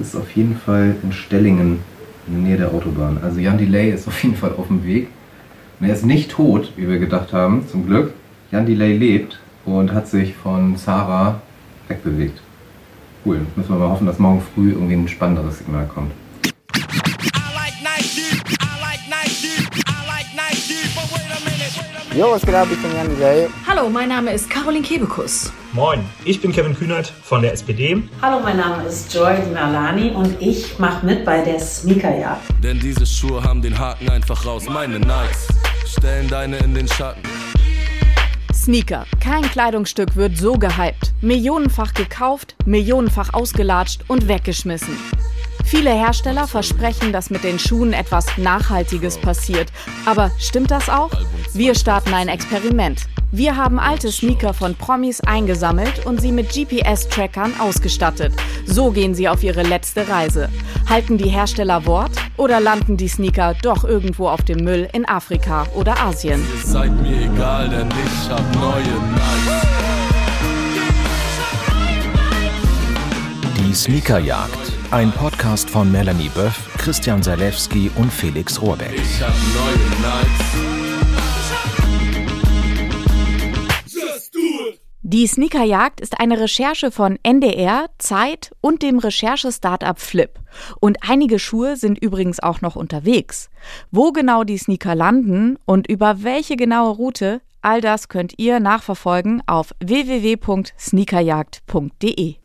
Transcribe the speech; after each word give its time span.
ist 0.00 0.16
auf 0.16 0.30
jeden 0.32 0.56
Fall 0.56 0.96
in 1.02 1.12
Stellingen, 1.12 1.80
in 2.26 2.34
der 2.34 2.42
Nähe 2.42 2.56
der 2.56 2.74
Autobahn. 2.74 3.18
Also 3.22 3.40
Jan 3.40 3.58
Delay 3.58 3.92
ist 3.92 4.08
auf 4.08 4.22
jeden 4.22 4.36
Fall 4.36 4.52
auf 4.56 4.68
dem 4.68 4.84
Weg. 4.84 5.08
Und 5.78 5.86
er 5.88 5.94
ist 5.94 6.04
nicht 6.04 6.30
tot, 6.30 6.72
wie 6.76 6.88
wir 6.88 6.98
gedacht 6.98 7.32
haben, 7.32 7.66
zum 7.68 7.86
Glück. 7.86 8.12
Jan 8.50 8.66
Delay 8.66 8.96
lebt 8.96 9.38
und 9.64 9.92
hat 9.92 10.08
sich 10.08 10.34
von 10.34 10.76
Sarah 10.76 11.40
wegbewegt. 11.88 12.40
Cool. 13.24 13.40
Müssen 13.56 13.70
wir 13.70 13.78
mal 13.78 13.90
hoffen, 13.90 14.06
dass 14.06 14.18
morgen 14.18 14.42
früh 14.54 14.72
irgendwie 14.72 14.94
ein 14.94 15.08
spannenderes 15.08 15.58
Signal 15.58 15.86
kommt. 15.86 16.12
Jo, 22.16 22.32
was 22.32 22.42
geht 22.42 22.56
ab? 22.56 22.66
Ich 22.72 22.82
bin 22.82 22.92
Jan 22.92 23.08
Delay. 23.08 23.48
Hallo, 23.68 23.88
mein 23.88 24.08
Name 24.08 24.32
ist 24.32 24.50
Caroline 24.50 24.84
Kebekus. 24.84 25.52
Moin, 25.72 26.04
ich 26.24 26.40
bin 26.40 26.50
Kevin 26.50 26.74
Kühnert 26.74 27.06
von 27.06 27.40
der 27.40 27.52
SPD. 27.52 28.02
Hallo, 28.20 28.40
mein 28.42 28.56
Name 28.56 28.82
ist 28.82 29.14
Joy 29.14 29.36
Merlani 29.52 30.10
und 30.10 30.42
ich 30.42 30.76
mache 30.80 31.06
mit 31.06 31.24
bei 31.24 31.40
der 31.42 31.60
Sneakerjagd. 31.60 32.42
Denn 32.64 32.80
diese 32.80 33.06
Schuhe 33.06 33.44
haben 33.44 33.62
den 33.62 33.78
Haken 33.78 34.10
einfach 34.10 34.44
raus. 34.44 34.64
Meine 34.68 34.98
Nikes 34.98 35.46
stellen 35.86 36.26
deine 36.28 36.56
in 36.58 36.74
den 36.74 36.88
Schatten. 36.88 37.22
Sneaker. 38.52 39.06
Kein 39.20 39.42
Kleidungsstück 39.42 40.16
wird 40.16 40.36
so 40.36 40.54
gehypt. 40.54 41.12
Millionenfach 41.20 41.94
gekauft, 41.94 42.56
millionenfach 42.66 43.32
ausgelatscht 43.32 44.00
und 44.08 44.26
weggeschmissen. 44.26 44.98
Viele 45.70 45.92
Hersteller 45.92 46.48
versprechen, 46.48 47.12
dass 47.12 47.30
mit 47.30 47.44
den 47.44 47.60
Schuhen 47.60 47.92
etwas 47.92 48.26
Nachhaltiges 48.36 49.16
passiert. 49.16 49.68
Aber 50.04 50.32
stimmt 50.36 50.72
das 50.72 50.88
auch? 50.88 51.12
Wir 51.54 51.76
starten 51.76 52.12
ein 52.12 52.26
Experiment. 52.26 53.02
Wir 53.30 53.56
haben 53.56 53.78
alte 53.78 54.10
Sneaker 54.10 54.52
von 54.52 54.74
Promis 54.74 55.20
eingesammelt 55.20 56.04
und 56.06 56.20
sie 56.20 56.32
mit 56.32 56.48
GPS-Trackern 56.48 57.60
ausgestattet. 57.60 58.32
So 58.66 58.90
gehen 58.90 59.14
sie 59.14 59.28
auf 59.28 59.44
ihre 59.44 59.62
letzte 59.62 60.08
Reise. 60.08 60.48
Halten 60.88 61.18
die 61.18 61.28
Hersteller 61.28 61.86
Wort 61.86 62.16
oder 62.36 62.58
landen 62.58 62.96
die 62.96 63.06
Sneaker 63.06 63.54
doch 63.62 63.84
irgendwo 63.84 64.26
auf 64.26 64.42
dem 64.42 64.64
Müll 64.64 64.88
in 64.92 65.08
Afrika 65.08 65.68
oder 65.76 66.00
Asien? 66.00 66.44
Ihr 66.52 66.68
seid 66.68 67.00
mir 67.00 67.26
egal, 67.32 67.68
denn 67.68 67.88
ich 67.88 68.28
hab 68.28 68.56
neue 68.56 68.82
Nikes. 68.82 69.68
Die 73.56 73.72
Sneakerjagd. 73.72 74.69
Ein 74.92 75.12
Podcast 75.12 75.70
von 75.70 75.92
Melanie 75.92 76.30
Böff, 76.30 76.68
Christian 76.78 77.22
Salewski 77.22 77.92
und 77.94 78.12
Felix 78.12 78.60
Rohrbeck. 78.60 78.92
Ich 78.92 79.22
hab 79.22 79.30
neue. 79.30 79.78
Die 85.02 85.28
Sneakerjagd 85.28 86.00
ist 86.00 86.18
eine 86.18 86.40
Recherche 86.40 86.90
von 86.90 87.20
NDR, 87.22 87.86
Zeit 87.98 88.50
und 88.60 88.82
dem 88.82 88.98
Recherche-Startup 88.98 90.00
Flip. 90.00 90.36
Und 90.80 90.98
einige 91.08 91.38
Schuhe 91.38 91.76
sind 91.76 91.96
übrigens 91.98 92.40
auch 92.40 92.60
noch 92.60 92.74
unterwegs. 92.74 93.48
Wo 93.92 94.10
genau 94.10 94.42
die 94.42 94.58
Sneaker 94.58 94.96
landen 94.96 95.56
und 95.66 95.88
über 95.88 96.24
welche 96.24 96.56
genaue 96.56 96.96
Route, 96.96 97.42
all 97.62 97.80
das 97.80 98.08
könnt 98.08 98.32
ihr 98.38 98.58
nachverfolgen 98.58 99.40
auf 99.46 99.72
www.sneakerjagd.de. 99.78 102.39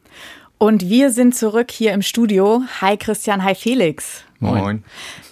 Und 0.57 0.89
wir 0.89 1.11
sind 1.11 1.35
zurück 1.35 1.69
hier 1.69 1.91
im 1.91 2.01
Studio. 2.01 2.61
Hi 2.79 2.95
Christian, 2.95 3.43
hi 3.43 3.55
Felix. 3.55 4.23
Moin. 4.39 4.83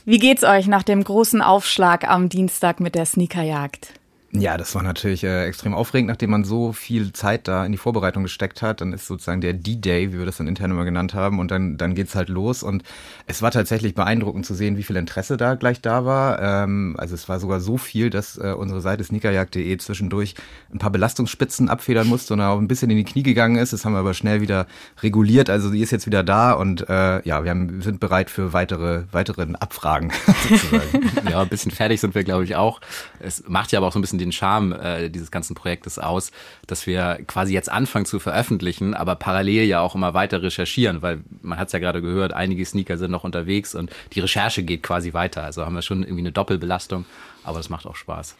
Wie 0.05 0.19
geht's 0.19 0.43
euch 0.43 0.67
nach 0.67 0.83
dem 0.83 1.03
großen 1.03 1.41
Aufschlag 1.41 2.07
am 2.07 2.27
Dienstag 2.27 2.80
mit 2.81 2.95
der 2.95 3.05
Sneakerjagd? 3.05 3.93
Ja, 4.36 4.58
das 4.58 4.73
war 4.73 4.81
natürlich 4.81 5.23
äh, 5.23 5.45
extrem 5.45 5.76
aufregend, 5.76 6.09
nachdem 6.09 6.31
man 6.31 6.44
so 6.44 6.73
viel 6.73 7.14
Zeit 7.14 7.48
da 7.48 7.64
in 7.67 7.72
die 7.72 7.78
Vorbereitung 7.78 8.23
gesteckt 8.23 8.64
hat. 8.64 8.81
Dann 8.81 8.92
ist 8.92 9.06
sozusagen 9.06 9.42
der 9.42 9.53
D-Day, 9.53 10.12
wie 10.12 10.17
wir 10.17 10.26
das 10.26 10.38
dann 10.38 10.48
intern 10.48 10.72
immer 10.72 10.86
genannt 10.86 11.14
haben, 11.14 11.38
und 11.38 11.52
dann, 11.52 11.78
dann 11.78 11.94
geht's 11.94 12.16
halt 12.16 12.30
los. 12.30 12.64
Und 12.64 12.81
es 13.28 13.44
war 13.44 13.52
tatsächlich 13.52 13.94
beeindruckend 13.94 14.44
zu 14.44 14.56
sehen, 14.56 14.76
wie 14.76 14.81
viel 14.81 14.95
Interesse 14.95 15.38
da 15.38 15.54
gleich 15.54 15.81
da 15.81 16.04
war. 16.06 16.42
Ähm, 16.42 16.95
also 16.98 17.14
es 17.14 17.30
war 17.30 17.39
sogar 17.39 17.59
so 17.59 17.78
viel, 17.78 18.09
dass 18.09 18.39
äh, 18.39 18.56
unsere 18.58 18.81
Seite 18.81 19.04
sneakerjagd.de 19.04 19.77
zwischendurch 19.77 20.33
ein 20.73 20.80
paar 20.80 20.89
Belastungsspitzen 20.89 21.70
abfedern 21.70 22.08
musste 22.08 22.33
und 22.33 22.42
auch 22.42 22.58
ein 22.58 22.67
bisschen 22.67 22.89
in 22.89 22.98
die 22.98 23.04
Knie 23.04 23.22
gegangen 23.22 23.58
ist. 23.58 23.72
Das 23.72 23.86
haben 23.86 23.93
wir 23.93 23.99
aber 23.99 24.16
schnell 24.16 24.42
wieder 24.42 24.66
reguliert. 25.04 25.52
Also 25.52 25.70
die 25.70 25.82
ist 25.82 25.92
jetzt 25.92 26.08
wieder 26.08 26.23
da 26.23 26.54
und 26.54 26.89
äh, 26.89 27.22
ja, 27.23 27.43
wir 27.43 27.52
haben, 27.52 27.83
sind 27.83 27.99
bereit 27.99 28.32
für 28.32 28.52
weitere, 28.52 29.04
weiteren 29.11 29.55
Abfragen. 29.55 30.11
Ja, 31.30 31.42
ein 31.42 31.49
bisschen 31.49 31.72
fertig 31.72 32.02
sind 32.02 32.16
wir, 32.16 32.23
glaube 32.23 32.43
ich, 32.43 32.55
auch. 32.55 32.82
Es 33.20 33.43
macht 33.48 33.72
ja 33.72 33.80
aber 33.80 33.88
auch 33.88 33.92
so 33.92 33.99
ein 33.99 34.02
bisschen 34.02 34.20
den 34.23 34.32
Charme 34.32 34.73
äh, 34.73 35.10
dieses 35.10 35.32
ganzen 35.32 35.56
Projektes 35.56 36.00
aus, 36.00 36.32
dass 36.67 36.88
wir 36.88 37.20
quasi 37.28 37.54
jetzt 37.54 37.72
anfangen 37.72 38.06
zu 38.06 38.20
veröffentlichen, 38.20 38.94
aber 38.94 39.16
parallel 39.16 39.64
ja 39.66 39.82
auch 39.82 39.95
immer 39.95 40.14
weiter 40.14 40.42
recherchieren, 40.42 41.02
weil 41.02 41.22
man 41.42 41.60
hat 41.60 41.67
es 41.67 41.73
ja 41.73 41.80
gerade 41.80 42.02
gehört, 42.02 42.34
einige 42.34 42.66
Sneaker 42.66 42.98
sind 42.98 43.11
noch 43.11 43.23
unterwegs 43.23 43.76
und 43.76 43.92
die 44.14 44.20
Recherche 44.20 44.64
geht 44.64 44.84
quasi 44.84 45.14
weiter. 45.14 45.44
Also 45.44 45.66
haben 45.66 45.76
wir 45.76 45.82
schon 45.82 46.04
irgendwie 46.04 46.22
eine 46.22 46.32
Doppelbelastung, 46.32 47.06
aber 47.44 47.58
das 47.58 47.70
macht 47.70 47.86
auch 47.86 47.95
Spaß. 47.95 48.36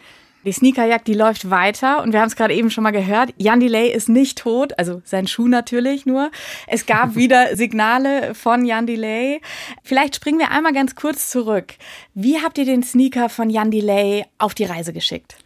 Die 0.46 0.52
Sneakerjagd, 0.52 1.08
die 1.08 1.14
läuft 1.14 1.50
weiter 1.50 2.04
und 2.04 2.12
wir 2.12 2.20
haben 2.20 2.28
es 2.28 2.36
gerade 2.36 2.54
eben 2.54 2.70
schon 2.70 2.84
mal 2.84 2.92
gehört. 2.92 3.34
Jan 3.38 3.62
Delay 3.62 3.90
ist 3.94 4.10
nicht 4.10 4.38
tot, 4.38 4.78
also 4.78 5.02
sein 5.06 5.26
Schuh 5.26 5.48
natürlich 5.48 6.06
nur. 6.06 6.32
Es 6.68 6.86
gab 6.86 7.16
wieder 7.16 7.56
Signale 7.56 8.36
von 8.36 8.66
Jan 8.66 8.86
Delay. 8.86 9.40
Vielleicht 9.84 10.18
springen 10.18 10.40
wir 10.40 10.52
einmal 10.52 10.74
ganz 10.74 10.96
kurz 10.96 11.30
zurück. 11.30 11.76
Wie 12.14 12.42
habt 12.42 12.58
ihr 12.58 12.66
den 12.66 12.84
Sneaker 12.84 13.30
von 13.30 13.50
Jan 13.50 13.72
Delay 13.72 14.26
auf 14.38 14.54
die 14.54 14.66
Reise 14.66 14.92
geschickt? 14.92 15.38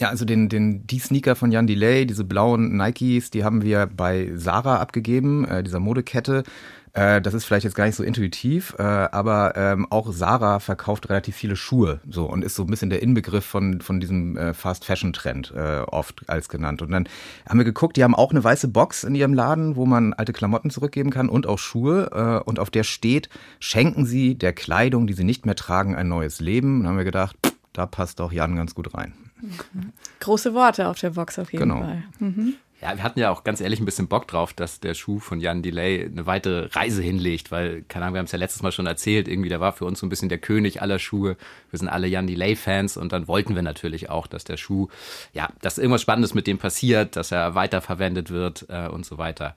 Ja, 0.00 0.08
also 0.08 0.24
den, 0.24 0.48
den, 0.48 0.86
die 0.86 0.98
Sneaker 0.98 1.36
von 1.36 1.52
Jan 1.52 1.66
Delay, 1.66 2.06
diese 2.06 2.24
blauen 2.24 2.74
Nikes, 2.74 3.28
die 3.28 3.44
haben 3.44 3.60
wir 3.60 3.86
bei 3.86 4.32
Sarah 4.34 4.78
abgegeben, 4.78 5.44
äh, 5.44 5.62
dieser 5.62 5.78
Modekette. 5.78 6.42
Äh, 6.94 7.20
das 7.20 7.34
ist 7.34 7.44
vielleicht 7.44 7.64
jetzt 7.64 7.74
gar 7.74 7.84
nicht 7.84 7.96
so 7.96 8.02
intuitiv, 8.02 8.74
äh, 8.78 8.82
aber 8.82 9.52
ähm, 9.56 9.86
auch 9.90 10.10
Sarah 10.10 10.58
verkauft 10.58 11.10
relativ 11.10 11.36
viele 11.36 11.54
Schuhe 11.54 12.00
so 12.08 12.24
und 12.24 12.42
ist 12.42 12.54
so 12.54 12.62
ein 12.62 12.70
bisschen 12.70 12.88
der 12.88 13.02
Inbegriff 13.02 13.44
von, 13.44 13.82
von 13.82 14.00
diesem 14.00 14.38
äh, 14.38 14.54
Fast 14.54 14.86
Fashion 14.86 15.12
Trend 15.12 15.52
äh, 15.54 15.80
oft 15.80 16.26
als 16.30 16.48
genannt. 16.48 16.80
Und 16.80 16.92
dann 16.92 17.06
haben 17.46 17.58
wir 17.58 17.66
geguckt, 17.66 17.98
die 17.98 18.02
haben 18.02 18.14
auch 18.14 18.30
eine 18.30 18.42
weiße 18.42 18.68
Box 18.68 19.04
in 19.04 19.14
ihrem 19.14 19.34
Laden, 19.34 19.76
wo 19.76 19.84
man 19.84 20.14
alte 20.14 20.32
Klamotten 20.32 20.70
zurückgeben 20.70 21.10
kann 21.10 21.28
und 21.28 21.46
auch 21.46 21.58
Schuhe. 21.58 22.10
Äh, 22.12 22.48
und 22.48 22.58
auf 22.58 22.70
der 22.70 22.84
steht, 22.84 23.28
schenken 23.58 24.06
Sie 24.06 24.34
der 24.34 24.54
Kleidung, 24.54 25.06
die 25.06 25.12
Sie 25.12 25.24
nicht 25.24 25.44
mehr 25.44 25.56
tragen, 25.56 25.94
ein 25.94 26.08
neues 26.08 26.40
Leben. 26.40 26.80
Und 26.80 26.86
haben 26.86 26.96
wir 26.96 27.04
gedacht, 27.04 27.36
pff, 27.44 27.52
da 27.74 27.84
passt 27.84 28.22
auch 28.22 28.32
Jan 28.32 28.56
ganz 28.56 28.74
gut 28.74 28.94
rein. 28.94 29.12
Große 30.20 30.54
Worte 30.54 30.88
auf 30.88 30.98
der 30.98 31.10
Box 31.10 31.38
auf 31.38 31.52
jeden 31.52 31.68
Genau. 31.68 31.80
Fall. 31.80 32.02
Mhm. 32.18 32.54
Ja, 32.82 32.96
wir 32.96 33.02
hatten 33.02 33.20
ja 33.20 33.30
auch 33.30 33.44
ganz 33.44 33.60
ehrlich 33.60 33.78
ein 33.78 33.84
bisschen 33.84 34.08
Bock 34.08 34.26
drauf, 34.26 34.54
dass 34.54 34.80
der 34.80 34.94
Schuh 34.94 35.18
von 35.18 35.38
Jan 35.38 35.62
Delay 35.62 36.06
eine 36.06 36.24
weitere 36.24 36.66
Reise 36.72 37.02
hinlegt, 37.02 37.50
weil, 37.50 37.82
keine 37.82 38.06
Ahnung, 38.06 38.14
wir 38.14 38.18
haben 38.20 38.24
es 38.26 38.32
ja 38.32 38.38
letztes 38.38 38.62
Mal 38.62 38.72
schon 38.72 38.86
erzählt, 38.86 39.28
irgendwie, 39.28 39.50
der 39.50 39.60
war 39.60 39.74
für 39.74 39.84
uns 39.84 40.00
so 40.00 40.06
ein 40.06 40.08
bisschen 40.08 40.30
der 40.30 40.38
König 40.38 40.80
aller 40.80 40.98
Schuhe. 40.98 41.36
Wir 41.70 41.78
sind 41.78 41.88
alle 41.90 42.06
Jan 42.06 42.26
Delay-Fans 42.26 42.96
und 42.96 43.12
dann 43.12 43.28
wollten 43.28 43.54
wir 43.54 43.60
natürlich 43.60 44.08
auch, 44.08 44.26
dass 44.26 44.44
der 44.44 44.56
Schuh, 44.56 44.88
ja, 45.34 45.50
dass 45.60 45.76
irgendwas 45.76 46.00
Spannendes 46.00 46.32
mit 46.32 46.46
dem 46.46 46.56
passiert, 46.56 47.16
dass 47.16 47.32
er 47.32 47.54
weiterverwendet 47.54 48.30
wird 48.30 48.64
äh, 48.70 48.88
und 48.88 49.04
so 49.04 49.18
weiter. 49.18 49.56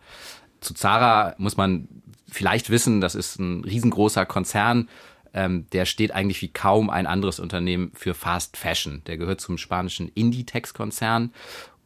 Zu 0.59 0.73
Zara 0.73 1.33
muss 1.37 1.55
man 1.55 1.87
vielleicht 2.29 2.69
wissen, 2.71 2.99
das 2.99 3.15
ist 3.15 3.39
ein 3.39 3.63
riesengroßer 3.63 4.25
Konzern, 4.25 4.89
ähm, 5.33 5.67
der 5.71 5.85
steht 5.85 6.11
eigentlich 6.11 6.41
wie 6.41 6.51
kaum 6.51 6.89
ein 6.89 7.07
anderes 7.07 7.39
Unternehmen 7.39 7.91
für 7.93 8.13
Fast 8.13 8.57
Fashion. 8.57 9.01
Der 9.07 9.17
gehört 9.17 9.41
zum 9.41 9.57
spanischen 9.57 10.09
Inditex-Konzern. 10.09 11.33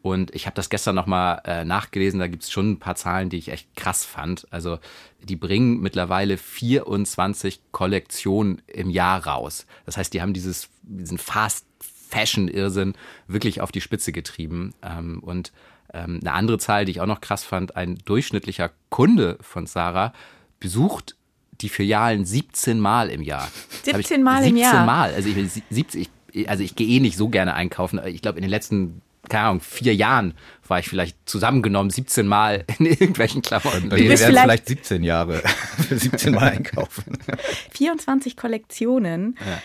Und 0.01 0.33
ich 0.33 0.45
habe 0.45 0.55
das 0.55 0.69
gestern 0.69 0.95
nochmal 0.95 1.41
äh, 1.43 1.65
nachgelesen, 1.65 2.19
da 2.19 2.27
gibt's 2.27 2.51
schon 2.51 2.71
ein 2.71 2.79
paar 2.79 2.95
Zahlen, 2.95 3.29
die 3.29 3.37
ich 3.37 3.49
echt 3.49 3.75
krass 3.75 4.05
fand. 4.05 4.47
Also 4.51 4.79
die 5.21 5.35
bringen 5.35 5.81
mittlerweile 5.81 6.37
24 6.37 7.61
Kollektionen 7.71 8.61
im 8.67 8.89
Jahr 8.89 9.25
raus. 9.25 9.65
Das 9.85 9.97
heißt, 9.97 10.13
die 10.13 10.21
haben 10.21 10.33
dieses, 10.33 10.69
diesen 10.83 11.17
Fast 11.17 11.65
Fashion-Irrsinn 12.09 12.93
wirklich 13.27 13.59
auf 13.59 13.71
die 13.71 13.81
Spitze 13.81 14.13
getrieben. 14.13 14.73
Ähm, 14.81 15.19
und 15.19 15.51
ähm, 15.93 16.19
eine 16.21 16.33
andere 16.33 16.57
Zahl, 16.57 16.85
die 16.85 16.91
ich 16.91 17.01
auch 17.01 17.07
noch 17.07 17.21
krass 17.21 17.43
fand, 17.43 17.75
ein 17.75 17.97
durchschnittlicher 18.05 18.71
Kunde 18.89 19.37
von 19.41 19.65
Sarah 19.65 20.13
besucht 20.59 21.16
die 21.61 21.69
Filialen 21.69 22.25
17 22.25 22.79
Mal 22.79 23.09
im 23.09 23.21
Jahr. 23.21 23.49
17 23.83 24.23
Mal 24.23 24.39
im 24.39 24.55
17 24.55 24.57
Jahr? 24.57 24.85
Mal. 24.85 25.13
Also 25.13 25.29
ich, 25.29 25.63
70, 25.69 26.09
ich, 26.31 26.49
also 26.49 26.63
ich 26.63 26.75
gehe 26.75 26.87
eh 26.87 26.99
nicht 26.99 27.17
so 27.17 27.29
gerne 27.29 27.53
einkaufen. 27.55 27.99
Ich 28.05 28.21
glaube, 28.21 28.37
in 28.37 28.43
den 28.43 28.51
letzten, 28.51 29.01
keine 29.29 29.45
Ahnung, 29.47 29.61
vier 29.61 29.95
Jahren 29.95 30.33
war 30.67 30.79
ich 30.79 30.87
vielleicht 30.89 31.17
zusammengenommen 31.27 31.89
17 31.89 32.27
Mal 32.27 32.63
in 32.79 32.85
irgendwelchen 32.85 33.41
Klamotten. 33.41 33.89
Bei 33.89 33.97
dir 33.97 34.09
bist 34.09 34.21
wären 34.23 34.31
vielleicht- 34.31 34.43
vielleicht 34.45 34.67
17 34.67 35.03
Jahre 35.03 35.41
für 35.87 35.97
17 35.97 36.33
Mal 36.33 36.49
einkaufen. 36.49 37.17
24 37.71 38.37
Kollektionen. 38.37 39.37
Ja. 39.39 39.61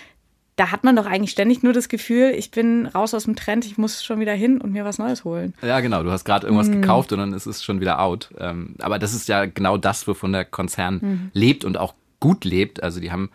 Da 0.62 0.70
hat 0.70 0.84
man 0.84 0.94
doch 0.94 1.06
eigentlich 1.06 1.32
ständig 1.32 1.64
nur 1.64 1.72
das 1.72 1.88
Gefühl, 1.88 2.34
ich 2.36 2.52
bin 2.52 2.86
raus 2.86 3.14
aus 3.14 3.24
dem 3.24 3.34
Trend, 3.34 3.64
ich 3.64 3.78
muss 3.78 4.04
schon 4.04 4.20
wieder 4.20 4.32
hin 4.32 4.60
und 4.60 4.70
mir 4.70 4.84
was 4.84 4.98
Neues 4.98 5.24
holen. 5.24 5.54
Ja, 5.60 5.80
genau. 5.80 6.04
Du 6.04 6.12
hast 6.12 6.24
gerade 6.24 6.46
irgendwas 6.46 6.70
gekauft 6.70 7.10
und 7.10 7.18
dann 7.18 7.32
ist 7.32 7.46
es 7.46 7.64
schon 7.64 7.80
wieder 7.80 7.98
out. 7.98 8.30
Ähm, 8.38 8.76
aber 8.78 9.00
das 9.00 9.12
ist 9.12 9.26
ja 9.26 9.46
genau 9.46 9.76
das, 9.76 10.06
wovon 10.06 10.32
der 10.32 10.44
Konzern 10.44 11.30
lebt 11.32 11.64
und 11.64 11.76
auch 11.76 11.94
gut 12.20 12.44
lebt. 12.44 12.80
Also 12.80 13.00
die 13.00 13.10
haben 13.10 13.30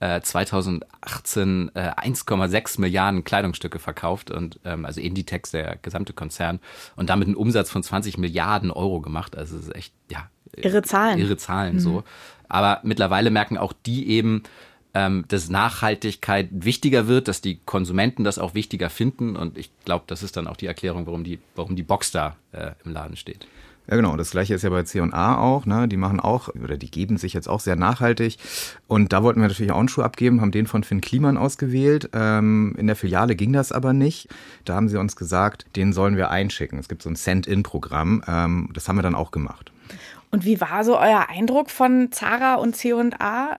äh, 0.00 0.20
2018 0.20 1.70
äh, 1.74 1.90
1,6 1.92 2.80
Milliarden 2.80 3.22
Kleidungsstücke 3.22 3.78
verkauft 3.78 4.32
und 4.32 4.58
ähm, 4.64 4.84
also 4.84 5.00
Inditex, 5.00 5.52
der 5.52 5.76
gesamte 5.80 6.12
Konzern, 6.12 6.58
und 6.96 7.08
damit 7.08 7.28
einen 7.28 7.36
Umsatz 7.36 7.70
von 7.70 7.84
20 7.84 8.18
Milliarden 8.18 8.72
Euro 8.72 9.00
gemacht. 9.00 9.38
Also 9.38 9.56
es 9.56 9.68
ist 9.68 9.76
echt, 9.76 9.94
ja, 10.10 10.28
Irre 10.56 10.82
Zahlen. 10.82 11.20
irre 11.20 11.36
Zahlen 11.36 11.78
so. 11.78 12.02
Aber 12.48 12.80
mittlerweile 12.82 13.30
merken 13.30 13.58
auch 13.58 13.72
die 13.72 14.08
eben, 14.08 14.42
ähm, 14.94 15.24
dass 15.28 15.48
Nachhaltigkeit 15.48 16.48
wichtiger 16.52 17.06
wird, 17.06 17.28
dass 17.28 17.40
die 17.40 17.58
Konsumenten 17.64 18.24
das 18.24 18.38
auch 18.38 18.54
wichtiger 18.54 18.90
finden. 18.90 19.36
Und 19.36 19.58
ich 19.58 19.70
glaube, 19.84 20.04
das 20.06 20.22
ist 20.22 20.36
dann 20.36 20.46
auch 20.46 20.56
die 20.56 20.66
Erklärung, 20.66 21.06
warum 21.06 21.24
die, 21.24 21.40
warum 21.56 21.76
die 21.76 21.82
Box 21.82 22.12
da 22.12 22.36
äh, 22.52 22.72
im 22.84 22.92
Laden 22.92 23.16
steht. 23.16 23.46
Ja, 23.86 23.96
genau. 23.96 24.16
Das 24.16 24.30
gleiche 24.30 24.54
ist 24.54 24.62
ja 24.62 24.70
bei 24.70 24.82
C&A 24.82 25.36
auch. 25.36 25.66
Ne? 25.66 25.88
Die 25.88 25.96
machen 25.96 26.20
auch, 26.20 26.48
oder 26.48 26.78
die 26.78 26.90
geben 26.90 27.18
sich 27.18 27.34
jetzt 27.34 27.48
auch 27.48 27.60
sehr 27.60 27.76
nachhaltig. 27.76 28.38
Und 28.86 29.12
da 29.12 29.22
wollten 29.22 29.40
wir 29.40 29.48
natürlich 29.48 29.72
auch 29.72 29.78
einen 29.78 29.88
Schuh 29.88 30.02
abgeben, 30.02 30.40
haben 30.40 30.52
den 30.52 30.66
von 30.66 30.84
Finn 30.84 31.02
Kliman 31.02 31.36
ausgewählt. 31.36 32.08
Ähm, 32.14 32.74
in 32.78 32.86
der 32.86 32.96
Filiale 32.96 33.36
ging 33.36 33.52
das 33.52 33.72
aber 33.72 33.92
nicht. 33.92 34.28
Da 34.64 34.74
haben 34.74 34.88
sie 34.88 34.98
uns 34.98 35.16
gesagt, 35.16 35.66
den 35.76 35.92
sollen 35.92 36.16
wir 36.16 36.30
einschicken. 36.30 36.78
Es 36.78 36.88
gibt 36.88 37.02
so 37.02 37.10
ein 37.10 37.16
Send-In-Programm. 37.16 38.22
Ähm, 38.26 38.70
das 38.72 38.88
haben 38.88 38.96
wir 38.96 39.02
dann 39.02 39.14
auch 39.14 39.32
gemacht. 39.32 39.70
Und 40.30 40.44
wie 40.44 40.60
war 40.60 40.82
so 40.82 40.98
euer 40.98 41.28
Eindruck 41.28 41.70
von 41.70 42.10
Zara 42.10 42.54
und 42.54 42.74
C&A? 42.74 43.56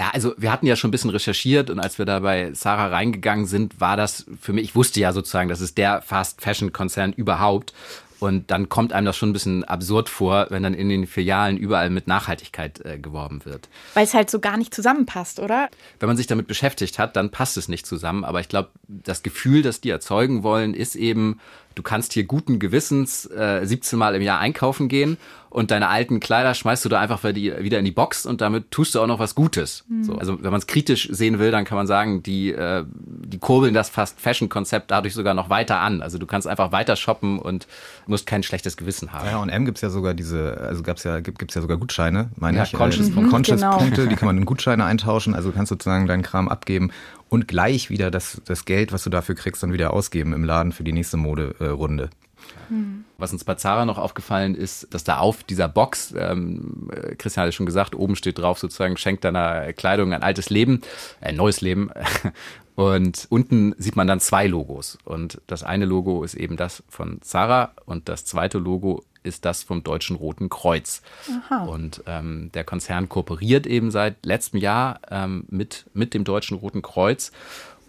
Ja, 0.00 0.08
also 0.14 0.32
wir 0.38 0.50
hatten 0.50 0.66
ja 0.66 0.76
schon 0.76 0.88
ein 0.88 0.92
bisschen 0.92 1.10
recherchiert 1.10 1.68
und 1.68 1.78
als 1.78 1.98
wir 1.98 2.06
da 2.06 2.20
bei 2.20 2.54
Sarah 2.54 2.86
reingegangen 2.86 3.44
sind, 3.44 3.82
war 3.82 3.98
das 3.98 4.24
für 4.40 4.54
mich, 4.54 4.64
ich 4.64 4.74
wusste 4.74 4.98
ja 4.98 5.12
sozusagen, 5.12 5.50
das 5.50 5.60
ist 5.60 5.76
der 5.76 6.00
Fast 6.00 6.40
Fashion 6.40 6.72
Konzern 6.72 7.12
überhaupt. 7.12 7.74
Und 8.18 8.50
dann 8.50 8.68
kommt 8.68 8.92
einem 8.92 9.06
das 9.06 9.16
schon 9.16 9.30
ein 9.30 9.32
bisschen 9.32 9.64
absurd 9.64 10.08
vor, 10.10 10.46
wenn 10.50 10.62
dann 10.62 10.74
in 10.74 10.90
den 10.90 11.06
Filialen 11.06 11.56
überall 11.56 11.88
mit 11.88 12.06
Nachhaltigkeit 12.06 12.84
äh, 12.84 12.98
geworben 12.98 13.44
wird. 13.44 13.68
Weil 13.94 14.04
es 14.04 14.12
halt 14.12 14.30
so 14.30 14.40
gar 14.40 14.58
nicht 14.58 14.74
zusammenpasst, 14.74 15.40
oder? 15.40 15.70
Wenn 16.00 16.06
man 16.06 16.18
sich 16.18 16.26
damit 16.26 16.46
beschäftigt 16.46 16.98
hat, 16.98 17.16
dann 17.16 17.30
passt 17.30 17.56
es 17.56 17.68
nicht 17.68 17.86
zusammen. 17.86 18.24
Aber 18.24 18.40
ich 18.40 18.48
glaube, 18.48 18.70
das 18.88 19.22
Gefühl, 19.22 19.62
das 19.62 19.80
die 19.80 19.88
erzeugen 19.88 20.42
wollen, 20.42 20.74
ist 20.74 20.96
eben, 20.96 21.40
du 21.74 21.82
kannst 21.82 22.12
hier 22.12 22.24
guten 22.24 22.58
Gewissens 22.58 23.26
äh, 23.26 23.64
17 23.64 23.98
Mal 23.98 24.14
im 24.14 24.22
Jahr 24.22 24.40
einkaufen 24.40 24.88
gehen 24.88 25.16
und 25.50 25.72
deine 25.72 25.88
alten 25.88 26.20
Kleider 26.20 26.54
schmeißt 26.54 26.84
du 26.84 26.88
da 26.88 27.00
einfach 27.00 27.24
wieder 27.24 27.78
in 27.78 27.84
die 27.84 27.90
Box 27.90 28.24
und 28.24 28.40
damit 28.40 28.70
tust 28.70 28.94
du 28.94 29.00
auch 29.00 29.08
noch 29.08 29.18
was 29.18 29.34
Gutes. 29.34 29.84
Mhm. 29.88 30.04
So, 30.04 30.14
also 30.14 30.42
wenn 30.42 30.52
man 30.52 30.60
es 30.60 30.68
kritisch 30.68 31.08
sehen 31.10 31.40
will, 31.40 31.50
dann 31.50 31.64
kann 31.64 31.76
man 31.76 31.88
sagen, 31.88 32.22
die, 32.22 32.52
äh, 32.52 32.84
die 32.86 33.38
kurbeln 33.38 33.74
das 33.74 33.88
Fast 33.90 34.20
Fashion-Konzept 34.20 34.92
dadurch 34.92 35.12
sogar 35.12 35.34
noch 35.34 35.50
weiter 35.50 35.80
an. 35.80 36.02
Also 36.02 36.18
du 36.18 36.26
kannst 36.26 36.46
einfach 36.46 36.70
weiter 36.70 36.94
shoppen 36.94 37.40
und 37.40 37.66
musst 38.06 38.26
kein 38.26 38.44
schlechtes 38.44 38.76
Gewissen 38.76 39.12
haben. 39.12 39.26
Ja, 39.26 39.38
und 39.38 39.48
M 39.48 39.64
gibt's 39.64 39.80
ja 39.80 39.90
sogar 39.90 40.14
diese, 40.14 40.56
also 40.60 40.84
gab's 40.84 41.02
ja, 41.02 41.18
gibt, 41.18 41.40
gibt's 41.40 41.56
ja 41.56 41.62
sogar 41.62 41.78
Gutscheine, 41.78 42.30
meine 42.36 42.58
ja, 42.58 42.62
ich. 42.62 42.72
Conscious-Punkte, 42.72 43.28
äh, 43.28 43.30
Conscious 43.30 43.60
genau. 43.60 44.06
die 44.08 44.16
kann 44.16 44.26
man 44.26 44.38
in 44.38 44.44
Gutscheine 44.44 44.84
eintauschen, 44.84 45.34
also 45.34 45.50
du 45.50 45.56
kannst 45.56 45.70
sozusagen 45.70 46.06
deinen 46.06 46.22
Kram 46.22 46.48
abgeben 46.48 46.92
und 47.30 47.48
gleich 47.48 47.88
wieder 47.88 48.10
das, 48.10 48.42
das 48.44 48.64
Geld, 48.66 48.92
was 48.92 49.04
du 49.04 49.10
dafür 49.10 49.34
kriegst, 49.34 49.62
dann 49.62 49.72
wieder 49.72 49.94
ausgeben 49.94 50.32
im 50.34 50.44
Laden 50.44 50.72
für 50.72 50.84
die 50.84 50.92
nächste 50.92 51.16
Moderunde. 51.16 52.04
Äh. 52.04 52.74
Was 53.18 53.32
uns 53.32 53.44
bei 53.44 53.54
Zara 53.54 53.84
noch 53.84 53.98
aufgefallen 53.98 54.54
ist, 54.54 54.92
dass 54.92 55.04
da 55.04 55.18
auf 55.18 55.44
dieser 55.44 55.68
Box, 55.68 56.14
ähm, 56.16 56.90
Christian 57.18 57.42
hat 57.42 57.48
es 57.50 57.54
schon 57.54 57.66
gesagt, 57.66 57.94
oben 57.94 58.16
steht 58.16 58.38
drauf 58.38 58.58
sozusagen, 58.58 58.96
schenkt 58.96 59.24
deiner 59.24 59.72
Kleidung 59.72 60.12
ein 60.12 60.22
altes 60.22 60.50
Leben, 60.50 60.80
ein 61.20 61.36
neues 61.36 61.60
Leben. 61.60 61.90
Und 62.76 63.26
unten 63.28 63.74
sieht 63.76 63.96
man 63.96 64.06
dann 64.06 64.20
zwei 64.20 64.46
Logos. 64.46 64.96
Und 65.04 65.40
das 65.46 65.62
eine 65.62 65.84
Logo 65.84 66.24
ist 66.24 66.34
eben 66.34 66.56
das 66.56 66.82
von 66.88 67.20
Zara 67.20 67.72
und 67.84 68.08
das 68.08 68.24
zweite 68.24 68.56
Logo 68.56 69.02
ist 69.22 69.44
das 69.44 69.62
vom 69.62 69.82
Deutschen 69.82 70.16
Roten 70.16 70.48
Kreuz. 70.48 71.02
Aha. 71.28 71.64
Und 71.64 72.02
ähm, 72.06 72.50
der 72.54 72.64
Konzern 72.64 73.08
kooperiert 73.08 73.66
eben 73.66 73.90
seit 73.90 74.24
letztem 74.24 74.60
Jahr 74.60 75.00
ähm, 75.10 75.44
mit, 75.48 75.86
mit 75.94 76.14
dem 76.14 76.24
Deutschen 76.24 76.56
Roten 76.56 76.82
Kreuz. 76.82 77.32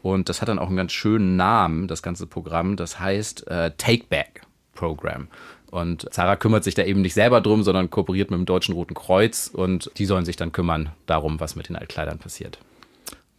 Und 0.01 0.29
das 0.29 0.41
hat 0.41 0.49
dann 0.49 0.59
auch 0.59 0.67
einen 0.67 0.77
ganz 0.77 0.91
schönen 0.91 1.35
Namen, 1.35 1.87
das 1.87 2.01
ganze 2.01 2.25
Programm. 2.25 2.75
Das 2.75 2.99
heißt 2.99 3.47
äh, 3.47 3.71
Take 3.77 4.05
Back. 4.09 4.41
Program. 4.73 5.27
Und 5.69 6.11
Zara 6.11 6.35
kümmert 6.35 6.63
sich 6.63 6.75
da 6.75 6.83
eben 6.83 7.01
nicht 7.01 7.13
selber 7.13 7.39
drum, 7.39 7.63
sondern 7.63 7.89
kooperiert 7.89 8.31
mit 8.31 8.39
dem 8.39 8.45
Deutschen 8.45 8.73
Roten 8.73 8.93
Kreuz 8.93 9.47
und 9.47 9.91
die 9.97 10.05
sollen 10.05 10.25
sich 10.25 10.35
dann 10.35 10.51
kümmern 10.51 10.89
darum, 11.05 11.39
was 11.39 11.55
mit 11.55 11.69
den 11.69 11.75
Altkleidern 11.75 12.17
passiert. 12.17 12.57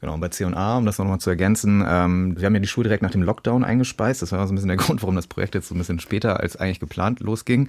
Genau, 0.02 0.19
bei 0.19 0.31
C&A, 0.31 0.78
um 0.78 0.84
das 0.84 0.99
nochmal 0.99 1.20
zu 1.20 1.31
ergänzen, 1.31 1.84
ähm, 1.87 2.34
wir 2.37 2.46
haben 2.46 2.54
ja 2.54 2.60
die 2.60 2.66
Schuhe 2.66 2.82
direkt 2.82 3.04
nach 3.04 3.12
dem 3.12 3.22
Lockdown 3.22 3.62
eingespeist. 3.62 4.20
Das 4.20 4.32
war 4.32 4.44
so 4.49 4.52
ein 4.52 4.56
bisschen 4.56 4.66
der 4.66 4.76
Grund, 4.84 5.00
warum 5.00 5.14
das 5.14 5.28
Projekt 5.28 5.54
jetzt 5.54 5.69
so 5.69 5.76
ein 5.76 5.78
bisschen 5.78 6.00
später 6.00 6.40
als 6.40 6.56
eigentlich 6.56 6.81
geplant 6.81 7.20
losging. 7.20 7.69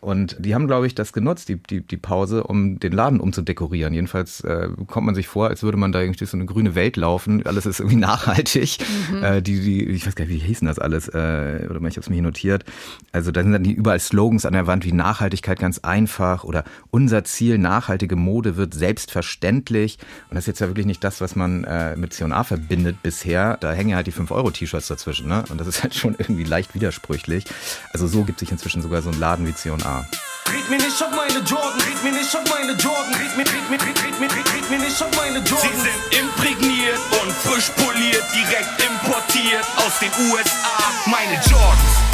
Und 0.00 0.34
die 0.38 0.54
haben, 0.54 0.66
glaube 0.66 0.86
ich, 0.86 0.94
das 0.94 1.12
genutzt, 1.12 1.50
die, 1.50 1.56
die, 1.56 1.82
die 1.82 1.98
Pause, 1.98 2.44
um 2.44 2.80
den 2.80 2.92
Laden 2.92 3.20
umzudekorieren. 3.20 3.92
Jedenfalls 3.92 4.40
äh, 4.40 4.70
kommt 4.86 5.04
man 5.04 5.14
sich 5.14 5.28
vor, 5.28 5.48
als 5.48 5.62
würde 5.62 5.76
man 5.76 5.92
da 5.92 6.00
irgendwie 6.00 6.24
so 6.24 6.38
eine 6.38 6.46
grüne 6.46 6.74
Welt 6.74 6.96
laufen. 6.96 7.44
Alles 7.44 7.66
ist 7.66 7.80
irgendwie 7.80 7.96
nachhaltig. 8.00 8.78
Mhm. 9.12 9.22
Äh, 9.22 9.42
die, 9.42 9.60
die, 9.60 9.84
ich 9.84 10.06
weiß 10.06 10.14
gar 10.14 10.24
nicht, 10.24 10.32
wie 10.32 10.38
hießen 10.38 10.66
das 10.66 10.78
alles? 10.78 11.08
Äh, 11.08 11.68
oder 11.68 11.82
ich 11.86 11.96
habe 11.96 12.00
es 12.00 12.08
mir 12.08 12.14
hier 12.14 12.22
notiert. 12.22 12.64
Also 13.12 13.30
da 13.30 13.42
sind 13.42 13.52
dann 13.52 13.66
überall 13.66 14.00
Slogans 14.00 14.46
an 14.46 14.54
der 14.54 14.66
Wand 14.66 14.86
wie 14.86 14.92
Nachhaltigkeit 14.92 15.58
ganz 15.58 15.80
einfach 15.80 16.44
oder 16.44 16.64
unser 16.90 17.24
Ziel, 17.24 17.58
nachhaltige 17.58 18.16
Mode 18.16 18.56
wird 18.56 18.72
selbstverständlich. 18.72 19.98
Und 20.30 20.36
das 20.36 20.44
ist 20.44 20.48
jetzt 20.48 20.60
ja 20.60 20.68
wirklich 20.68 20.86
nicht 20.86 21.04
das, 21.04 21.20
was 21.20 21.36
man 21.36 21.64
äh, 21.64 21.73
äh, 21.74 21.96
mit 21.96 22.12
C&A 22.12 22.44
verbindet 22.44 23.02
bisher, 23.02 23.56
da 23.58 23.72
hängen 23.72 23.90
ja 23.90 23.96
halt 23.96 24.06
die 24.06 24.12
5-Euro-T-Shirts 24.12 24.86
dazwischen. 24.86 25.28
Ne? 25.28 25.44
Und 25.48 25.58
das 25.58 25.66
ist 25.66 25.82
halt 25.82 25.94
schon 25.94 26.14
irgendwie 26.18 26.44
leicht 26.44 26.74
widersprüchlich. 26.74 27.44
Also 27.92 28.06
so 28.06 28.24
gibt 28.24 28.38
sich 28.38 28.50
inzwischen 28.50 28.82
sogar 28.82 29.02
so 29.02 29.10
ein 29.10 29.18
Laden 29.18 29.46
wie 29.46 29.54
C&A. 29.54 30.06
Red 30.52 30.70
mir 30.70 30.76
nicht 30.76 31.02
auf 31.02 31.10
meine 31.10 31.40
Jordan, 31.40 31.80
red 31.80 32.04
mir 32.04 32.12
nicht 32.12 32.36
auf 32.36 32.44
meine 32.50 32.72
Jordan, 32.72 33.14
red 33.14 33.36
mir, 33.36 33.46
red 33.46 33.70
mir, 33.70 33.80
red, 33.80 34.04
red 34.04 34.20
mir, 34.20 34.30
red, 34.30 34.54
red 34.54 34.70
mir 34.70 34.78
nicht 34.78 35.02
auf 35.02 35.10
meine 35.16 35.38
Jordan. 35.38 35.70
Sie 35.72 35.80
sind 35.80 36.22
imprägniert 36.22 37.00
und 37.22 37.32
frisch 37.32 37.70
poliert, 37.70 38.24
direkt 38.34 38.70
importiert 38.78 39.64
aus 39.78 39.98
den 40.00 40.12
USA. 40.30 40.76
Meine 41.06 41.34
Jordans. 41.48 42.13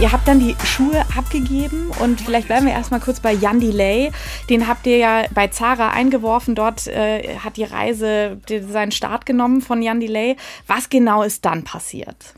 Ihr 0.00 0.10
habt 0.10 0.26
dann 0.26 0.40
die 0.40 0.56
Schuhe 0.64 1.04
abgegeben 1.16 1.90
und 2.00 2.20
vielleicht 2.20 2.48
bleiben 2.48 2.66
wir 2.66 2.72
erstmal 2.72 3.00
kurz 3.00 3.20
bei 3.20 3.32
Jan 3.32 3.60
Delay. 3.60 4.10
Den 4.50 4.66
habt 4.66 4.86
ihr 4.86 4.98
ja 4.98 5.24
bei 5.32 5.48
Zara 5.48 5.90
eingeworfen. 5.90 6.54
Dort 6.54 6.88
äh, 6.88 7.38
hat 7.38 7.56
die 7.56 7.64
Reise 7.64 8.38
seinen 8.68 8.90
Start 8.90 9.24
genommen 9.24 9.60
von 9.60 9.80
Jan 9.80 10.00
Delay. 10.00 10.36
Was 10.66 10.90
genau 10.90 11.22
ist 11.22 11.44
dann 11.44 11.62
passiert? 11.62 12.34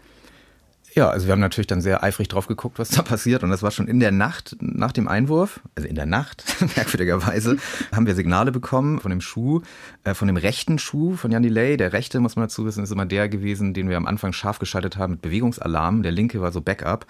Ja, 0.96 1.10
also 1.10 1.26
wir 1.26 1.32
haben 1.32 1.40
natürlich 1.40 1.66
dann 1.66 1.82
sehr 1.82 2.02
eifrig 2.02 2.28
drauf 2.28 2.46
geguckt, 2.46 2.78
was 2.78 2.88
da 2.88 3.02
passiert. 3.02 3.43
Und 3.43 3.50
das 3.50 3.62
war 3.62 3.70
schon 3.70 3.87
in 3.87 4.00
der 4.00 4.12
Nacht 4.12 4.56
nach 4.60 4.93
dem 4.93 5.08
Einwurf, 5.08 5.60
also 5.75 5.87
in 5.87 5.94
der 5.94 6.06
Nacht, 6.06 6.43
merkwürdigerweise, 6.76 7.58
haben 7.93 8.06
wir 8.06 8.14
Signale 8.14 8.50
bekommen 8.50 8.98
von 8.98 9.10
dem 9.10 9.20
Schuh, 9.20 9.60
äh, 10.04 10.14
von 10.14 10.26
dem 10.26 10.38
rechten 10.38 10.78
Schuh 10.78 11.14
von 11.16 11.31
Jan 11.31 11.43
Delay. 11.43 11.76
Der 11.76 11.93
rechte, 11.93 12.19
muss 12.19 12.37
man 12.37 12.44
dazu 12.44 12.64
wissen, 12.64 12.82
ist 12.82 12.93
immer 12.93 13.04
der 13.04 13.28
gewesen, 13.28 13.75
den 13.75 13.90
wir 13.90 13.98
am 13.98 14.06
Anfang 14.06 14.32
scharf 14.32 14.58
geschaltet 14.58 14.96
haben 14.96 15.12
mit 15.12 15.22
Bewegungsalarm. 15.22 16.02
Der 16.02 16.12
linke 16.12 16.40
war 16.40 16.50
so 16.50 16.62
Backup. 16.62 17.04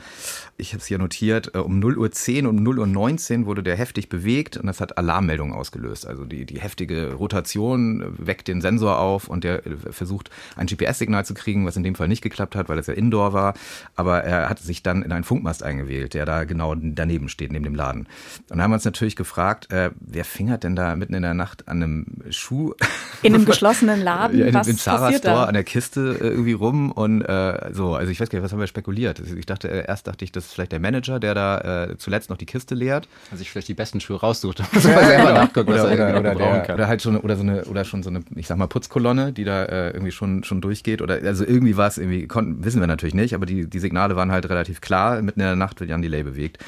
Ich 0.56 0.72
habe 0.72 0.80
es 0.80 0.86
hier 0.86 0.98
notiert, 0.98 1.54
äh, 1.54 1.58
um 1.58 1.78
0 1.78 1.96
Uhr 1.96 2.10
10 2.10 2.48
und 2.48 2.58
um 2.58 2.64
0 2.64 2.80
Uhr 2.80 2.88
19 2.88 3.46
wurde 3.46 3.62
der 3.62 3.76
heftig 3.76 4.08
bewegt 4.08 4.56
und 4.56 4.66
das 4.66 4.80
hat 4.80 4.98
Alarmmeldungen 4.98 5.54
ausgelöst. 5.54 6.08
Also 6.08 6.24
die, 6.24 6.44
die 6.44 6.58
heftige 6.58 7.12
Rotation 7.12 8.05
weckt 8.19 8.48
den 8.48 8.60
Sensor 8.60 8.98
auf 8.98 9.28
und 9.28 9.44
der 9.44 9.64
äh, 9.64 9.76
versucht, 9.90 10.31
ein 10.56 10.66
GPS-Signal 10.66 11.24
zu 11.24 11.34
kriegen, 11.34 11.64
was 11.66 11.76
in 11.76 11.84
dem 11.84 11.94
Fall 11.94 12.08
nicht 12.08 12.22
geklappt 12.22 12.56
hat, 12.56 12.69
weil 12.69 12.81
es 12.81 12.88
ja 12.88 12.94
Indoor 12.94 13.32
war 13.32 13.55
aber 13.94 14.24
er 14.24 14.48
hat 14.48 14.58
sich 14.58 14.82
dann 14.82 15.02
in 15.02 15.12
einen 15.12 15.24
Funkmast 15.24 15.62
eingewählt, 15.62 16.14
der 16.14 16.26
da 16.26 16.44
genau 16.44 16.74
daneben 16.74 17.28
steht, 17.28 17.52
neben 17.52 17.64
dem 17.64 17.74
Laden. 17.74 18.00
Und 18.00 18.50
dann 18.50 18.62
haben 18.62 18.70
wir 18.70 18.74
uns 18.76 18.84
natürlich 18.84 19.16
gefragt, 19.16 19.72
äh, 19.72 19.90
wer 20.00 20.24
fingert 20.24 20.64
denn 20.64 20.76
da 20.76 20.96
mitten 20.96 21.14
in 21.14 21.22
der 21.22 21.34
Nacht 21.34 21.68
an 21.68 21.82
einem 21.82 22.06
Schuh? 22.30 22.74
In 23.22 23.34
einem 23.34 23.46
geschlossenen 23.46 24.02
Laden? 24.02 24.38
Ja, 24.38 24.46
in, 24.46 24.54
was 24.54 24.68
Im 24.68 24.76
Zara 24.76 25.10
Store 25.10 25.20
da? 25.22 25.44
an 25.44 25.54
der 25.54 25.64
Kiste 25.64 26.18
äh, 26.20 26.28
irgendwie 26.28 26.52
rum 26.52 26.92
und 26.92 27.22
äh, 27.22 27.70
so. 27.72 27.94
Also 27.94 28.12
ich 28.12 28.20
weiß 28.20 28.28
gar 28.28 28.38
nicht, 28.38 28.44
was 28.44 28.52
haben 28.52 28.60
wir 28.60 28.66
spekuliert? 28.66 29.18
Also 29.18 29.34
ich 29.34 29.46
dachte, 29.46 29.70
äh, 29.70 29.86
erst 29.86 30.06
dachte 30.06 30.24
ich, 30.24 30.32
das 30.32 30.46
ist 30.46 30.52
vielleicht 30.52 30.72
der 30.72 30.80
Manager, 30.80 31.18
der 31.18 31.34
da 31.34 31.86
äh, 31.86 31.96
zuletzt 31.96 32.28
noch 32.28 32.36
die 32.36 32.44
Kiste 32.46 32.74
leert. 32.74 33.08
Also 33.30 33.40
ich 33.40 33.50
vielleicht 33.50 33.68
die 33.68 33.74
besten 33.74 34.00
Schuhe 34.00 34.20
raussucht. 34.20 34.58
ja, 34.72 34.80
selber 34.80 35.32
nachgucken, 35.32 35.72
oder, 35.72 35.84
oder, 35.90 36.20
oder, 36.20 36.34
der, 36.34 36.74
oder, 36.74 36.88
halt 36.88 37.02
schon 37.02 37.16
oder 37.16 37.36
so 37.36 37.42
eine 37.42 37.64
oder 37.64 37.84
schon 37.84 38.02
so 38.02 38.10
eine, 38.10 38.22
ich 38.34 38.46
sag 38.46 38.58
mal 38.58 38.68
Putzkolonne, 38.68 39.32
die 39.32 39.44
da 39.44 39.64
äh, 39.64 39.90
irgendwie 39.90 40.12
schon 40.12 40.44
schon 40.44 40.60
durchgeht 40.60 41.00
oder 41.00 41.14
also 41.24 41.44
irgendwie 41.44 41.76
war 41.76 41.88
es 41.88 41.98
irgendwie 41.98 42.26
konnten, 42.26 42.64
wissen 42.64 42.80
wir 42.80 42.86
natürlich 42.86 43.14
nicht, 43.14 43.34
aber 43.34 43.46
die 43.46 43.66
die 43.67 43.79
Signale 43.79 44.17
waren 44.17 44.32
halt 44.32 44.49
relativ 44.49 44.81
klar. 44.81 45.20
Mitten 45.23 45.41
in 45.41 45.46
der 45.46 45.56
Nacht 45.56 45.81
wird 45.81 45.91
Jan 45.91 46.03
Delay 46.03 46.23
bewegt. 46.23 46.58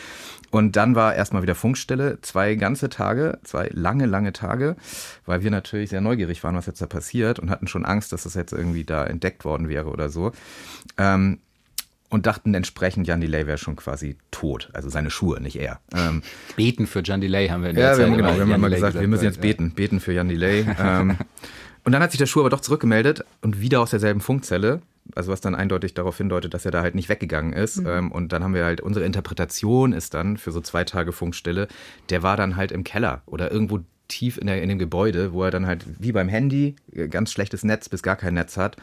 Und 0.50 0.76
dann 0.76 0.94
war 0.94 1.14
erstmal 1.14 1.42
wieder 1.42 1.54
Funkstelle, 1.54 2.20
zwei 2.22 2.54
ganze 2.54 2.88
Tage, 2.88 3.38
zwei 3.44 3.68
lange, 3.72 4.06
lange 4.06 4.32
Tage, 4.32 4.76
weil 5.26 5.42
wir 5.42 5.50
natürlich 5.50 5.90
sehr 5.90 6.00
neugierig 6.00 6.42
waren, 6.42 6.54
was 6.54 6.66
jetzt 6.66 6.80
da 6.80 6.86
passiert 6.86 7.38
und 7.38 7.50
hatten 7.50 7.66
schon 7.66 7.84
Angst, 7.84 8.12
dass 8.12 8.22
das 8.22 8.34
jetzt 8.34 8.52
irgendwie 8.52 8.84
da 8.84 9.04
entdeckt 9.04 9.44
worden 9.44 9.68
wäre 9.68 9.90
oder 9.90 10.08
so. 10.08 10.32
Ähm, 10.96 11.38
und 12.10 12.24
dachten 12.24 12.54
entsprechend, 12.54 13.06
Jan 13.06 13.20
Delay 13.20 13.46
wäre 13.46 13.58
schon 13.58 13.76
quasi 13.76 14.16
tot. 14.30 14.70
Also 14.72 14.88
seine 14.88 15.10
Schuhe, 15.10 15.42
nicht 15.42 15.56
er. 15.56 15.80
Ähm, 15.94 16.22
beten 16.56 16.86
für 16.86 17.02
Jan 17.04 17.20
Delay 17.20 17.48
haben 17.48 17.62
wir 17.62 17.70
in 17.70 17.76
der 17.76 17.92
Ja, 17.92 17.98
wir 17.98 18.06
haben, 18.06 18.16
genau, 18.16 18.34
wir 18.34 18.40
haben 18.40 18.48
mal 18.48 18.70
gesagt, 18.70 18.92
gesagt, 18.92 19.00
wir 19.02 19.08
müssen 19.08 19.24
jetzt 19.24 19.42
beten, 19.42 19.72
beten 19.72 20.00
für 20.00 20.14
Jan 20.14 20.28
Delay. 20.28 20.64
ähm, 20.80 21.18
und 21.84 21.92
dann 21.92 22.02
hat 22.02 22.10
sich 22.10 22.18
der 22.18 22.26
Schuh 22.26 22.40
aber 22.40 22.50
doch 22.50 22.60
zurückgemeldet 22.60 23.24
und 23.42 23.60
wieder 23.60 23.80
aus 23.80 23.90
derselben 23.90 24.22
Funkzelle 24.22 24.80
also 25.14 25.32
was 25.32 25.40
dann 25.40 25.54
eindeutig 25.54 25.94
darauf 25.94 26.18
hindeutet, 26.18 26.54
dass 26.54 26.64
er 26.64 26.70
da 26.70 26.82
halt 26.82 26.94
nicht 26.94 27.08
weggegangen 27.08 27.52
ist. 27.52 27.78
Mhm. 27.78 27.86
Ähm, 27.86 28.12
und 28.12 28.32
dann 28.32 28.42
haben 28.42 28.54
wir 28.54 28.64
halt, 28.64 28.80
unsere 28.80 29.04
Interpretation 29.04 29.92
ist 29.92 30.14
dann 30.14 30.36
für 30.36 30.52
so 30.52 30.60
zwei 30.60 30.84
Tage 30.84 31.12
Funkstille, 31.12 31.68
der 32.10 32.22
war 32.22 32.36
dann 32.36 32.56
halt 32.56 32.72
im 32.72 32.84
Keller 32.84 33.22
oder 33.26 33.50
irgendwo 33.50 33.80
tief 34.08 34.38
in, 34.38 34.46
der, 34.46 34.62
in 34.62 34.68
dem 34.68 34.78
Gebäude, 34.78 35.32
wo 35.32 35.44
er 35.44 35.50
dann 35.50 35.66
halt 35.66 35.84
wie 35.98 36.12
beim 36.12 36.28
Handy 36.28 36.76
äh, 36.92 37.08
ganz 37.08 37.30
schlechtes 37.30 37.62
Netz 37.62 37.88
bis 37.88 38.02
gar 38.02 38.16
kein 38.16 38.34
Netz 38.34 38.56
hat 38.56 38.76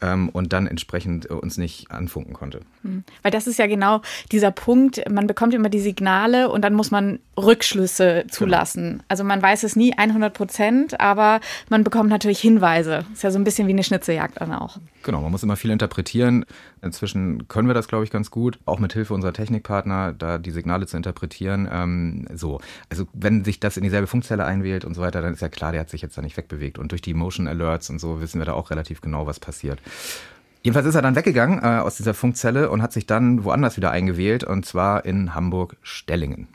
ähm, 0.00 0.28
und 0.28 0.52
dann 0.52 0.66
entsprechend 0.66 1.30
äh, 1.30 1.34
uns 1.34 1.58
nicht 1.58 1.90
anfunken 1.90 2.34
konnte. 2.34 2.60
Hm. 2.82 3.04
Weil 3.22 3.30
das 3.30 3.46
ist 3.46 3.58
ja 3.58 3.66
genau 3.66 4.02
dieser 4.32 4.50
Punkt, 4.50 5.02
man 5.10 5.26
bekommt 5.26 5.54
immer 5.54 5.68
die 5.68 5.80
Signale 5.80 6.50
und 6.50 6.62
dann 6.62 6.74
muss 6.74 6.90
man 6.90 7.18
Rückschlüsse 7.36 8.22
genau. 8.22 8.32
zulassen. 8.32 8.90
Genau. 8.90 9.04
Also 9.08 9.24
man 9.24 9.42
weiß 9.42 9.62
es 9.62 9.76
nie 9.76 9.94
100 9.96 10.34
Prozent, 10.34 11.00
aber 11.00 11.40
man 11.68 11.84
bekommt 11.84 12.10
natürlich 12.10 12.40
Hinweise. 12.40 13.04
Ist 13.12 13.22
ja 13.22 13.30
so 13.30 13.38
ein 13.38 13.44
bisschen 13.44 13.68
wie 13.68 13.72
eine 13.72 13.84
Schnitzejagd 13.84 14.40
dann 14.40 14.52
auch. 14.52 14.78
Genau, 15.02 15.20
man 15.20 15.30
muss 15.30 15.42
immer 15.42 15.56
viel 15.56 15.70
interpretieren. 15.70 16.44
Inzwischen 16.82 17.48
können 17.48 17.68
wir 17.68 17.74
das, 17.74 17.88
glaube 17.88 18.04
ich, 18.04 18.10
ganz 18.10 18.30
gut, 18.30 18.58
auch 18.66 18.78
mit 18.78 18.92
Hilfe 18.92 19.14
unserer 19.14 19.32
Technikpartner, 19.32 20.12
da 20.12 20.38
die 20.38 20.50
Signale 20.50 20.86
zu 20.86 20.96
interpretieren. 20.96 21.68
Ähm, 21.70 22.26
so, 22.34 22.60
also 22.90 23.06
wenn 23.12 23.44
sich 23.44 23.60
das 23.60 23.76
in 23.76 23.82
dieselbe 23.82 24.06
Funkzelle 24.06 24.44
einwählt 24.44 24.84
und 24.84 24.94
so 24.94 25.00
weiter, 25.00 25.22
dann 25.22 25.32
ist 25.32 25.42
ja 25.42 25.48
klar, 25.48 25.72
der 25.72 25.80
hat 25.80 25.90
sich 25.90 26.02
jetzt 26.02 26.16
da 26.16 26.22
nicht 26.22 26.36
wegbewegt. 26.36 26.78
Und 26.78 26.92
durch 26.92 27.02
die 27.02 27.14
Motion 27.14 27.48
Alerts 27.48 27.90
und 27.90 28.00
so 28.00 28.20
wissen 28.20 28.40
wir 28.40 28.44
da 28.44 28.52
auch 28.52 28.70
relativ 28.70 29.00
genau, 29.00 29.26
was 29.26 29.40
passiert. 29.40 29.80
Jedenfalls 30.62 30.86
ist 30.86 30.94
er 30.96 31.02
dann 31.02 31.16
weggegangen 31.16 31.60
äh, 31.62 31.78
aus 31.78 31.96
dieser 31.96 32.14
Funkzelle 32.14 32.70
und 32.70 32.82
hat 32.82 32.92
sich 32.92 33.06
dann 33.06 33.44
woanders 33.44 33.76
wieder 33.76 33.90
eingewählt, 33.90 34.44
und 34.44 34.66
zwar 34.66 35.04
in 35.04 35.34
Hamburg-Stellingen. 35.34 36.48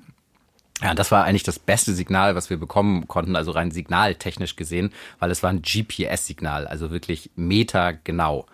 Ja, 0.81 0.93
das 0.93 1.11
war 1.11 1.23
eigentlich 1.23 1.43
das 1.43 1.59
beste 1.59 1.93
Signal, 1.93 2.35
was 2.35 2.49
wir 2.49 2.57
bekommen 2.57 3.07
konnten, 3.07 3.35
also 3.35 3.51
rein 3.51 3.71
signaltechnisch 3.71 4.55
gesehen, 4.55 4.91
weil 5.19 5.31
es 5.31 5.41
war 5.41 5.49
ein 5.49 5.61
GPS-Signal, 5.61 6.67
also 6.67 6.91
wirklich 6.91 7.31
metergenau. 7.35 8.45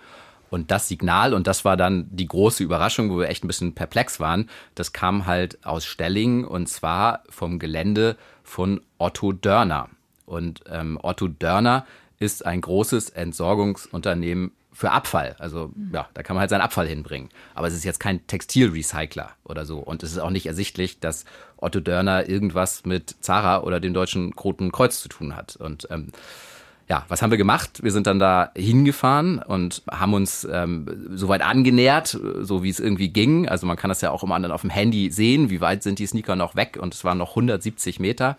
Und 0.51 0.71
das 0.71 0.87
Signal, 0.87 1.33
und 1.33 1.47
das 1.47 1.65
war 1.65 1.77
dann 1.77 2.07
die 2.11 2.27
große 2.27 2.63
Überraschung, 2.63 3.09
wo 3.09 3.19
wir 3.19 3.29
echt 3.29 3.43
ein 3.43 3.47
bisschen 3.47 3.73
perplex 3.73 4.19
waren, 4.19 4.49
das 4.75 4.93
kam 4.93 5.25
halt 5.25 5.65
aus 5.65 5.85
Stellingen 5.85 6.45
und 6.45 6.67
zwar 6.67 7.23
vom 7.29 7.59
Gelände 7.59 8.17
von 8.43 8.81
Otto 8.97 9.31
Dörner. 9.31 9.89
Und 10.25 10.63
ähm, 10.69 10.99
Otto 11.01 11.27
Dörner 11.27 11.85
ist 12.19 12.45
ein 12.45 12.61
großes 12.61 13.09
Entsorgungsunternehmen 13.09 14.51
für 14.79 14.91
Abfall. 14.91 15.35
Also 15.39 15.73
ja, 15.91 16.07
da 16.13 16.23
kann 16.23 16.37
man 16.37 16.39
halt 16.39 16.51
seinen 16.51 16.61
Abfall 16.61 16.87
hinbringen. 16.87 17.27
Aber 17.53 17.67
es 17.67 17.73
ist 17.73 17.83
jetzt 17.83 17.99
kein 17.99 18.25
Textilrecycler 18.27 19.31
oder 19.43 19.65
so. 19.65 19.79
Und 19.79 20.03
es 20.03 20.13
ist 20.13 20.19
auch 20.19 20.29
nicht 20.29 20.45
ersichtlich, 20.45 21.01
dass 21.01 21.25
Otto 21.57 21.81
Dörner 21.81 22.29
irgendwas 22.29 22.85
mit 22.85 23.13
Zara 23.19 23.63
oder 23.63 23.81
dem 23.81 23.93
Deutschen 23.93 24.31
Roten 24.31 24.71
Kreuz 24.71 25.01
zu 25.01 25.09
tun 25.09 25.35
hat. 25.35 25.57
Und 25.57 25.89
ähm, 25.91 26.13
ja, 26.87 27.03
was 27.09 27.21
haben 27.21 27.29
wir 27.29 27.37
gemacht? 27.37 27.83
Wir 27.83 27.91
sind 27.91 28.07
dann 28.07 28.19
da 28.19 28.51
hingefahren 28.55 29.39
und 29.39 29.83
haben 29.91 30.13
uns 30.13 30.47
ähm, 30.49 31.09
soweit 31.13 31.41
angenähert, 31.41 32.17
so 32.39 32.63
wie 32.63 32.69
es 32.69 32.79
irgendwie 32.79 33.09
ging. 33.09 33.49
Also 33.49 33.67
man 33.67 33.75
kann 33.75 33.89
das 33.89 33.99
ja 33.99 34.11
auch 34.11 34.23
immer 34.23 34.39
dann 34.39 34.53
auf 34.53 34.61
dem 34.61 34.69
Handy 34.69 35.11
sehen, 35.11 35.49
wie 35.49 35.59
weit 35.59 35.83
sind 35.83 35.99
die 35.99 36.07
Sneaker 36.07 36.37
noch 36.37 36.55
weg 36.55 36.77
und 36.81 36.93
es 36.93 37.03
waren 37.03 37.17
noch 37.17 37.31
170 37.31 37.99
Meter. 37.99 38.37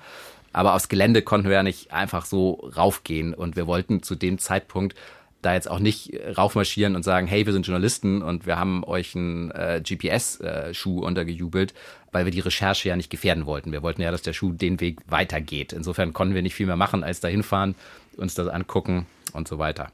Aber 0.54 0.75
aufs 0.75 0.88
Gelände 0.88 1.20
konnten 1.20 1.49
wir 1.49 1.56
ja 1.56 1.62
nicht 1.62 1.92
einfach 1.92 2.25
so 2.25 2.70
raufgehen 2.75 3.35
und 3.35 3.56
wir 3.56 3.66
wollten 3.66 4.02
zu 4.02 4.14
dem 4.14 4.38
Zeitpunkt 4.38 4.97
da 5.42 5.54
jetzt 5.54 5.70
auch 5.70 5.78
nicht 5.78 6.12
raufmarschieren 6.37 6.97
und 6.97 7.02
sagen, 7.02 7.26
hey, 7.26 7.47
wir 7.47 7.52
sind 7.52 7.66
Journalisten 7.66 8.23
und 8.23 8.47
wir 8.47 8.59
haben 8.59 8.85
euch 8.85 9.14
einen 9.14 9.50
äh, 9.50 9.82
GPS-Schuh 9.82 11.02
äh, 11.02 11.04
untergejubelt, 11.04 11.75
weil 12.12 12.25
wir 12.25 12.32
die 12.32 12.40
Recherche 12.40 12.88
ja 12.88 12.97
nicht 12.97 13.11
gefährden 13.11 13.47
wollten. 13.47 13.73
Wir 13.73 13.82
wollten 13.82 14.02
ja, 14.02 14.11
dass 14.11 14.23
der 14.23 14.32
Schuh 14.32 14.52
den 14.52 14.80
Weg 14.80 14.99
weitergeht. 15.09 15.73
Insofern 15.73 16.12
konnten 16.12 16.35
wir 16.35 16.42
nicht 16.42 16.54
viel 16.54 16.66
mehr 16.66 16.76
machen, 16.76 17.04
als 17.04 17.20
da 17.20 17.28
hinfahren, 17.28 17.75
uns 18.16 18.35
das 18.35 18.49
angucken 18.49 19.06
und 19.32 19.49
so 19.49 19.59
weiter. 19.59 19.88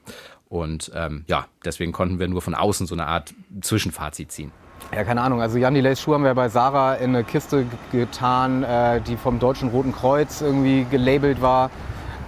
Und 0.48 0.90
ähm, 0.94 1.24
ja, 1.26 1.46
deswegen 1.64 1.92
konnten 1.92 2.18
wir 2.18 2.28
nur 2.28 2.42
von 2.42 2.54
außen 2.54 2.86
so 2.86 2.94
eine 2.94 3.06
Art 3.06 3.34
Zwischenfazit 3.60 4.30
ziehen. 4.32 4.52
Ja, 4.92 5.04
keine 5.04 5.20
Ahnung. 5.20 5.40
Also 5.40 5.58
Jan 5.58 5.74
Delays 5.74 6.00
Schuhe 6.00 6.14
haben 6.14 6.24
wir 6.24 6.34
bei 6.34 6.48
Sarah 6.48 6.94
in 6.94 7.10
eine 7.10 7.24
Kiste 7.24 7.66
getan, 7.90 8.62
äh, 8.62 9.00
die 9.00 9.16
vom 9.16 9.38
Deutschen 9.38 9.70
Roten 9.70 9.92
Kreuz 9.92 10.40
irgendwie 10.40 10.86
gelabelt 10.90 11.42
war. 11.42 11.70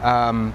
Ähm, 0.02 0.52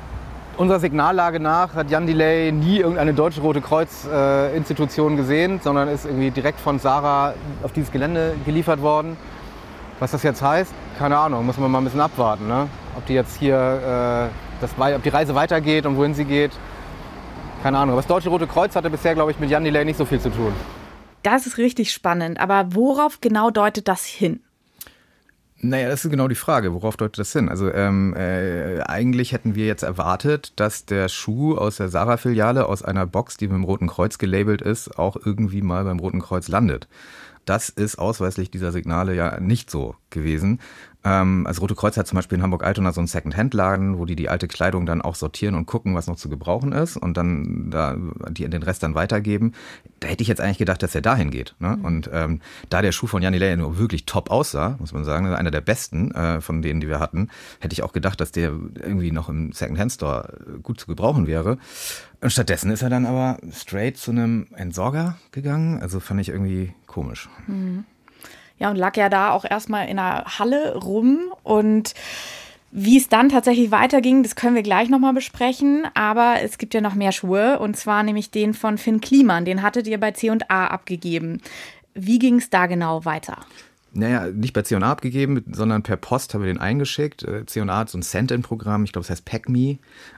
Unserer 0.55 0.79
Signallage 0.79 1.39
nach 1.39 1.73
hat 1.73 1.89
Jan 1.89 2.05
Delay 2.05 2.51
nie 2.51 2.77
irgendeine 2.77 3.15
deutsche 3.15 3.41
Rote 3.41 3.59
Kreuz-Institution 3.59 5.13
äh, 5.13 5.15
gesehen, 5.15 5.59
sondern 5.63 5.87
ist 5.87 6.05
irgendwie 6.05 6.29
direkt 6.29 6.59
von 6.59 6.77
Sarah 6.77 7.33
auf 7.63 7.71
dieses 7.71 7.91
Gelände 7.91 8.35
geliefert 8.45 8.79
worden. 8.79 9.17
Was 9.99 10.11
das 10.11 10.21
jetzt 10.21 10.43
heißt, 10.43 10.71
keine 10.99 11.17
Ahnung, 11.17 11.45
muss 11.47 11.57
man 11.57 11.71
mal 11.71 11.79
ein 11.79 11.85
bisschen 11.85 12.01
abwarten. 12.01 12.47
Ne? 12.47 12.67
Ob 12.95 13.03
die 13.07 13.13
jetzt 13.13 13.37
hier, 13.37 13.55
äh, 13.55 14.61
das, 14.61 14.71
ob 14.77 15.01
die 15.01 15.09
Reise 15.09 15.33
weitergeht 15.33 15.87
und 15.87 15.97
wohin 15.97 16.13
sie 16.13 16.25
geht, 16.25 16.51
keine 17.63 17.79
Ahnung. 17.79 17.93
Aber 17.93 18.01
das 18.01 18.07
Deutsche 18.07 18.29
Rote 18.29 18.45
Kreuz 18.45 18.75
hatte 18.75 18.91
bisher, 18.91 19.15
glaube 19.15 19.31
ich, 19.31 19.39
mit 19.39 19.49
Jan 19.49 19.63
Delay 19.63 19.85
nicht 19.85 19.97
so 19.97 20.05
viel 20.05 20.19
zu 20.19 20.29
tun. 20.29 20.53
Das 21.23 21.47
ist 21.47 21.57
richtig 21.57 21.91
spannend. 21.91 22.39
Aber 22.39 22.75
worauf 22.75 23.21
genau 23.21 23.49
deutet 23.49 23.87
das 23.87 24.05
hin? 24.05 24.43
Naja, 25.65 25.87
das 25.87 26.03
ist 26.03 26.11
genau 26.11 26.27
die 26.27 26.35
Frage. 26.35 26.73
Worauf 26.73 26.97
deutet 26.97 27.19
das 27.19 27.31
hin? 27.31 27.47
Also 27.47 27.71
ähm, 27.71 28.13
äh, 28.17 28.81
eigentlich 28.81 29.31
hätten 29.31 29.55
wir 29.55 29.65
jetzt 29.65 29.83
erwartet, 29.83 30.51
dass 30.57 30.85
der 30.85 31.07
Schuh 31.07 31.55
aus 31.55 31.77
der 31.77 31.87
Sarah-Filiale, 31.87 32.65
aus 32.65 32.83
einer 32.83 33.05
Box, 33.05 33.37
die 33.37 33.47
mit 33.47 33.55
dem 33.55 33.63
Roten 33.63 33.87
Kreuz 33.87 34.17
gelabelt 34.17 34.61
ist, 34.61 34.99
auch 34.99 35.15
irgendwie 35.15 35.61
mal 35.61 35.85
beim 35.85 35.99
Roten 35.99 36.19
Kreuz 36.19 36.49
landet. 36.49 36.89
Das 37.45 37.69
ist 37.69 37.97
ausweislich 37.97 38.51
dieser 38.51 38.73
Signale 38.73 39.15
ja 39.15 39.39
nicht 39.39 39.71
so 39.71 39.95
gewesen. 40.09 40.59
Ähm, 41.03 41.45
also 41.45 41.61
Rote 41.61 41.75
Kreuz 41.75 41.97
hat 41.97 42.07
zum 42.07 42.15
Beispiel 42.15 42.37
in 42.37 42.43
Hamburg-Altona 42.43 42.91
so 42.93 43.01
einen 43.01 43.07
Second-Hand-Laden, 43.07 43.97
wo 43.97 44.05
die 44.05 44.15
die 44.15 44.29
alte 44.29 44.47
Kleidung 44.47 44.85
dann 44.85 45.01
auch 45.01 45.15
sortieren 45.15 45.55
und 45.55 45.65
gucken, 45.65 45.95
was 45.95 46.07
noch 46.07 46.15
zu 46.15 46.29
gebrauchen 46.29 46.71
ist 46.71 46.97
und 46.97 47.17
dann 47.17 47.69
da 47.69 47.97
die 48.29 48.47
den 48.47 48.63
Rest 48.63 48.83
dann 48.83 48.95
weitergeben. 48.95 49.53
Da 49.99 50.07
hätte 50.07 50.21
ich 50.21 50.27
jetzt 50.27 50.41
eigentlich 50.41 50.57
gedacht, 50.57 50.83
dass 50.83 50.95
er 50.95 51.01
dahin 51.01 51.31
geht. 51.31 51.55
Ne? 51.59 51.77
Mhm. 51.77 51.85
Und 51.85 52.09
ähm, 52.13 52.41
da 52.69 52.81
der 52.81 52.91
Schuh 52.91 53.07
von 53.07 53.21
Janni 53.21 53.37
Ley 53.37 53.55
nur 53.55 53.77
wirklich 53.77 54.05
top 54.05 54.31
aussah, 54.31 54.77
muss 54.79 54.93
man 54.93 55.03
sagen, 55.03 55.27
einer 55.27 55.51
der 55.51 55.61
besten 55.61 56.11
äh, 56.11 56.41
von 56.41 56.61
denen, 56.61 56.79
die 56.79 56.87
wir 56.87 56.99
hatten, 56.99 57.29
hätte 57.59 57.73
ich 57.73 57.83
auch 57.83 57.93
gedacht, 57.93 58.19
dass 58.21 58.31
der 58.31 58.51
irgendwie 58.75 59.11
noch 59.11 59.29
im 59.29 59.51
Second-Hand-Store 59.51 60.59
gut 60.61 60.79
zu 60.79 60.87
gebrauchen 60.87 61.27
wäre. 61.27 61.57
Und 62.21 62.29
stattdessen 62.29 62.71
ist 62.71 62.81
er 62.81 62.89
dann 62.89 63.05
aber 63.05 63.37
straight 63.51 63.97
zu 63.97 64.11
einem 64.11 64.47
Entsorger 64.55 65.17
gegangen. 65.31 65.81
Also 65.81 65.99
fand 65.99 66.21
ich 66.21 66.29
irgendwie 66.29 66.73
komisch. 66.87 67.29
Mhm. 67.47 67.85
Ja, 68.63 68.69
und 68.69 68.77
lag 68.77 68.95
ja 68.95 69.09
da 69.09 69.31
auch 69.31 69.43
erstmal 69.43 69.89
in 69.89 69.97
der 69.97 70.23
Halle 70.39 70.77
rum 70.77 71.33
und 71.43 71.93
wie 72.71 72.95
es 72.95 73.09
dann 73.09 73.27
tatsächlich 73.27 73.71
weiterging, 73.71 74.23
das 74.23 74.37
können 74.37 74.55
wir 74.55 74.63
gleich 74.63 74.87
nochmal 74.87 75.11
besprechen. 75.11 75.85
Aber 75.95 76.37
es 76.41 76.57
gibt 76.57 76.73
ja 76.73 76.79
noch 76.79 76.95
mehr 76.95 77.11
Schuhe 77.11 77.59
und 77.59 77.75
zwar 77.75 78.03
nämlich 78.03 78.31
den 78.31 78.53
von 78.53 78.77
Finn 78.77 79.01
Kliman. 79.01 79.43
Den 79.43 79.63
hattet 79.63 79.85
ihr 79.85 79.99
bei 79.99 80.11
C&A 80.11 80.67
abgegeben. 80.67 81.41
Wie 81.93 82.19
ging 82.19 82.37
es 82.37 82.49
da 82.49 82.67
genau 82.67 83.03
weiter? 83.03 83.39
Naja, 83.91 84.27
nicht 84.27 84.53
bei 84.53 84.61
C&A 84.61 84.79
abgegeben, 84.79 85.43
sondern 85.51 85.83
per 85.83 85.97
Post 85.97 86.33
haben 86.33 86.43
wir 86.43 86.47
den 86.47 86.61
eingeschickt. 86.61 87.23
Äh, 87.23 87.45
C&A 87.45 87.77
hat 87.77 87.89
so 87.89 87.97
ein 87.97 88.01
Send-In-Programm, 88.01 88.85
ich 88.85 88.93
glaube, 88.93 89.03
es 89.03 89.09
heißt 89.09 89.25
PackMe. 89.25 89.77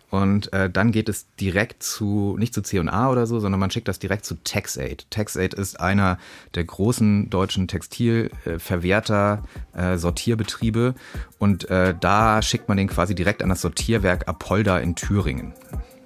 Und 0.09 0.53
äh, 0.53 0.69
dann 0.69 0.91
geht 0.91 1.09
es 1.09 1.27
direkt 1.35 1.83
zu, 1.83 2.35
nicht 2.37 2.53
zu 2.53 2.61
C&A 2.61 3.09
oder 3.09 3.25
so, 3.27 3.39
sondern 3.39 3.59
man 3.59 3.71
schickt 3.71 3.87
das 3.87 3.99
direkt 3.99 4.25
zu 4.25 4.35
TaxAid. 4.43 5.07
TaxAid 5.09 5.53
ist 5.53 5.79
einer 5.79 6.17
der 6.53 6.63
großen 6.63 7.29
deutschen 7.29 7.67
Textilverwerter, 7.67 9.43
äh, 9.73 9.97
Sortierbetriebe. 9.97 10.95
Und 11.39 11.69
äh, 11.69 11.95
da 11.99 12.41
schickt 12.41 12.67
man 12.67 12.77
den 12.77 12.87
quasi 12.87 13.15
direkt 13.15 13.43
an 13.43 13.49
das 13.49 13.61
Sortierwerk 13.61 14.27
Apolda 14.27 14.79
in 14.79 14.95
Thüringen. 14.95 15.53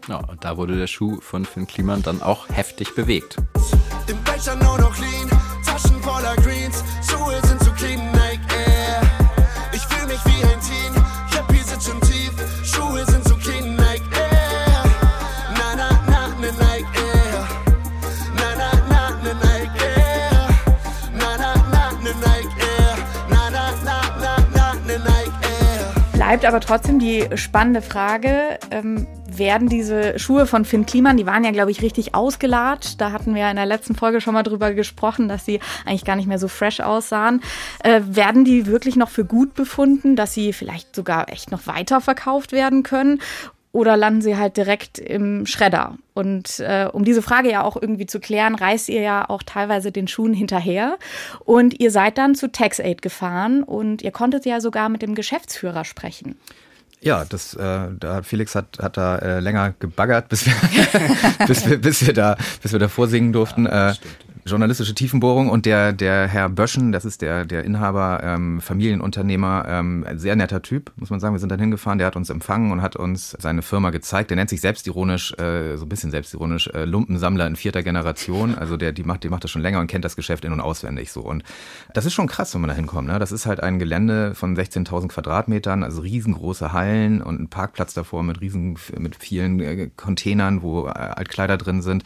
Ja, 0.08 0.18
und 0.18 0.44
da 0.44 0.58
wurde 0.58 0.76
der 0.76 0.88
Schuh 0.88 1.22
von 1.22 1.46
Finn 1.46 1.68
Kliman 1.68 2.02
dann 2.02 2.22
auch 2.22 2.50
heftig 2.50 2.96
bewegt. 2.96 3.38
Im 4.08 4.18
Becher 4.24 4.56
nur 4.56 4.80
noch 4.80 4.98
lean, 4.98 5.30
Taschen 5.64 6.02
voller 6.02 6.36
Greens, 6.38 6.59
Bleibt 26.30 26.46
aber 26.46 26.60
trotzdem 26.60 27.00
die 27.00 27.28
spannende 27.34 27.82
Frage, 27.82 28.60
ähm, 28.70 29.08
werden 29.26 29.68
diese 29.68 30.20
Schuhe 30.20 30.46
von 30.46 30.64
Finn 30.64 30.86
Kliman, 30.86 31.18
die 31.18 31.26
waren 31.26 31.44
ja, 31.44 31.50
glaube 31.50 31.72
ich, 31.72 31.82
richtig 31.82 32.14
ausgelatscht. 32.14 33.02
Da 33.02 33.12
hatten 33.12 33.34
wir 33.34 33.50
in 33.50 33.56
der 33.56 33.66
letzten 33.66 33.96
Folge 33.96 34.22
schon 34.22 34.36
mal 34.36 34.44
drüber 34.44 34.76
gesprochen, 34.76 35.28
dass 35.28 35.44
sie 35.44 35.60
eigentlich 35.88 36.06
gar 36.06 36.16
nicht 36.16 36.28
mehr 36.28 36.38
so 36.38 36.48
fresh 36.48 36.82
aussahen. 36.82 37.42
Äh, 37.84 38.02
werden 38.06 38.46
die 38.46 38.68
wirklich 38.68 38.96
noch 38.96 39.10
für 39.10 39.26
gut 39.26 39.56
befunden, 39.56 40.16
dass 40.16 40.36
sie 40.36 40.54
vielleicht 40.54 40.96
sogar 40.96 41.30
echt 41.30 41.50
noch 41.50 41.66
weiter 41.66 42.00
verkauft 42.00 42.52
werden 42.52 42.84
können? 42.84 43.22
Oder 43.72 43.98
landen 43.98 44.22
sie 44.22 44.36
halt 44.36 44.58
direkt 44.58 44.98
im 44.98 45.46
Schredder? 45.46 45.98
Und 46.16 46.60
äh, 46.60 46.88
um 46.92 47.06
diese 47.06 47.22
Frage 47.22 47.52
ja 47.52 47.64
auch 47.64 47.80
irgendwie 47.80 48.08
zu 48.08 48.20
klären, 48.20 48.56
reist 48.56 48.90
ihr 48.90 49.02
ja 49.02 49.30
auch 49.30 49.44
teilweise 49.44 49.92
den 49.92 50.08
Schuhen 50.08 50.34
hinterher. 50.34 50.98
Und 51.46 51.80
ihr 51.80 51.92
seid 51.92 52.18
dann 52.18 52.34
zu 52.34 52.52
TaxAid 52.52 53.02
gefahren 53.02 53.62
und 53.62 54.02
ihr 54.02 54.12
konntet 54.12 54.46
ja 54.46 54.60
sogar 54.60 54.90
mit 54.90 55.04
dem 55.04 55.14
Geschäftsführer 55.14 55.86
sprechen. 55.86 56.36
Ja, 57.02 57.24
das, 57.24 57.54
äh, 57.54 57.88
da 57.98 58.24
Felix 58.24 58.56
hat, 58.56 58.80
hat 58.82 58.98
da 58.98 59.18
äh, 59.18 59.40
länger 59.40 59.74
gebaggert, 59.80 60.28
bis 60.28 60.46
wir, 60.46 60.54
bis 61.48 61.70
wir, 61.70 61.78
bis 61.78 62.06
wir 62.06 62.14
da, 62.14 62.36
bis 62.62 62.74
wir 62.74 62.80
da 62.80 62.90
vorsingen 62.90 63.32
durften. 63.32 63.66
Ja, 63.66 63.92
äh, 63.92 63.94
journalistische 64.50 64.94
Tiefenbohrung 64.94 65.50
und 65.50 65.66
der, 65.66 65.94
der 65.94 66.28
Herr 66.28 66.50
Böschen, 66.50 66.92
das 66.92 67.06
ist 67.06 67.22
der, 67.22 67.46
der 67.46 67.64
Inhaber, 67.64 68.22
ähm, 68.24 68.62
Familienunternehmer, 68.62 69.66
ähm, 69.68 70.06
sehr 70.16 70.36
netter 70.36 70.62
Typ, 70.62 70.92
muss 70.96 71.10
man 71.10 71.20
sagen. 71.20 71.34
Wir 71.34 71.40
sind 71.40 71.52
dann 71.52 71.60
hingefahren, 71.60 71.98
der 71.98 72.08
hat 72.08 72.16
uns 72.16 72.30
empfangen 72.30 72.72
und 72.72 72.82
hat 72.82 72.96
uns 72.96 73.36
seine 73.40 73.62
Firma 73.62 73.90
gezeigt. 73.90 74.30
Der 74.30 74.38
nennt 74.38 74.50
sich 74.50 74.62
selbstironisch, 74.62 75.34
äh, 75.40 75.78
so 75.78 75.86
ein 75.86 75.90
bisschen 75.90 76.12
selbstironisch, 76.12 76.68
äh, 76.68 76.86
Lumpensammler 76.86 77.48
in 77.48 77.56
vierter 77.56 77.84
Generation. 77.84 78.56
Also 78.56 78.78
der, 78.78 78.92
die 78.92 79.04
macht, 79.04 79.24
die 79.24 79.30
macht 79.30 79.44
das 79.44 79.52
schon 79.52 79.62
länger 79.62 79.80
und 79.80 79.88
kennt 79.88 80.06
das 80.06 80.16
Geschäft 80.16 80.46
in- 80.46 80.54
und 80.54 80.62
auswendig 80.62 81.12
so. 81.12 81.22
Und 81.22 81.44
das 81.94 82.06
ist 82.06 82.14
schon 82.14 82.28
krass, 82.28 82.54
wenn 82.54 82.62
man 82.62 82.70
da 82.70 82.76
hinkommt. 82.76 83.08
Ne? 83.08 83.20
Das 83.20 83.32
ist 83.32 83.46
halt 83.46 83.62
ein 83.62 83.80
Gelände 83.80 84.36
von 84.36 84.56
16.000 84.56 85.08
Quadratmetern, 85.10 85.84
also 85.84 86.02
riesengroße 86.02 86.74
Hallen 86.74 87.22
und 87.22 87.40
ein 87.40 87.50
Parkplatz 87.50 87.94
davor 87.94 88.24
mit 88.24 88.42
riesen, 88.42 88.78
mit 88.98 89.16
vielen 89.16 89.60
äh, 89.60 89.90
Containern, 89.96 90.62
wo 90.62 90.88
äh, 90.88 90.90
Altkleider 90.92 91.58
drin 91.58 91.82
sind. 91.82 92.04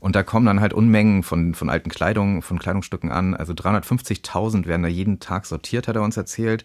Und 0.00 0.16
da 0.16 0.22
kommen 0.22 0.46
dann 0.46 0.60
halt 0.60 0.72
Unmengen 0.72 1.22
von, 1.22 1.54
von 1.54 1.70
alten 1.70 1.83
Kleidung, 1.90 2.42
von 2.42 2.58
Kleidungsstücken 2.58 3.10
an. 3.10 3.34
Also 3.34 3.52
350.000 3.52 4.66
werden 4.66 4.82
da 4.82 4.88
jeden 4.88 5.20
Tag 5.20 5.46
sortiert, 5.46 5.88
hat 5.88 5.96
er 5.96 6.02
uns 6.02 6.16
erzählt. 6.16 6.64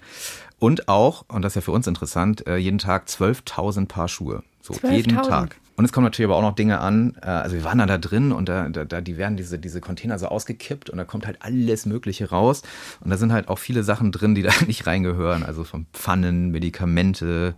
Und 0.59 0.87
auch, 0.87 1.25
und 1.27 1.41
das 1.41 1.51
ist 1.51 1.55
ja 1.55 1.61
für 1.61 1.71
uns 1.71 1.87
interessant, 1.87 2.45
äh, 2.47 2.57
jeden 2.57 2.79
Tag 2.79 3.07
12.000 3.07 3.87
Paar 3.87 4.07
Schuhe. 4.07 4.43
So, 4.61 4.73
12.000? 4.73 4.91
jeden 4.91 5.15
Tag. 5.21 5.55
Und 5.77 5.85
es 5.85 5.93
kommen 5.93 6.03
natürlich 6.03 6.29
aber 6.29 6.35
auch 6.35 6.41
noch 6.41 6.55
Dinge 6.55 6.79
an. 6.79 7.15
äh, 7.21 7.25
Also 7.27 7.55
wir 7.55 7.63
waren 7.63 7.77
da 7.77 7.97
drin 7.97 8.33
und 8.33 8.49
da, 8.49 8.67
da, 8.67 8.83
da 8.83 8.99
die 8.99 9.15
werden 9.15 9.37
diese, 9.37 9.57
diese 9.57 9.79
Container 9.79 10.19
so 10.19 10.27
ausgekippt 10.27 10.89
und 10.89 10.97
da 10.97 11.05
kommt 11.05 11.25
halt 11.25 11.37
alles 11.41 11.85
Mögliche 11.85 12.29
raus. 12.29 12.63
Und 12.99 13.09
da 13.09 13.15
sind 13.15 13.31
halt 13.31 13.47
auch 13.47 13.59
viele 13.59 13.83
Sachen 13.83 14.11
drin, 14.11 14.35
die 14.35 14.41
da 14.41 14.51
nicht 14.67 14.85
reingehören. 14.87 15.43
Also 15.43 15.63
von 15.63 15.85
Pfannen, 15.93 16.51
Medikamente, 16.51 17.55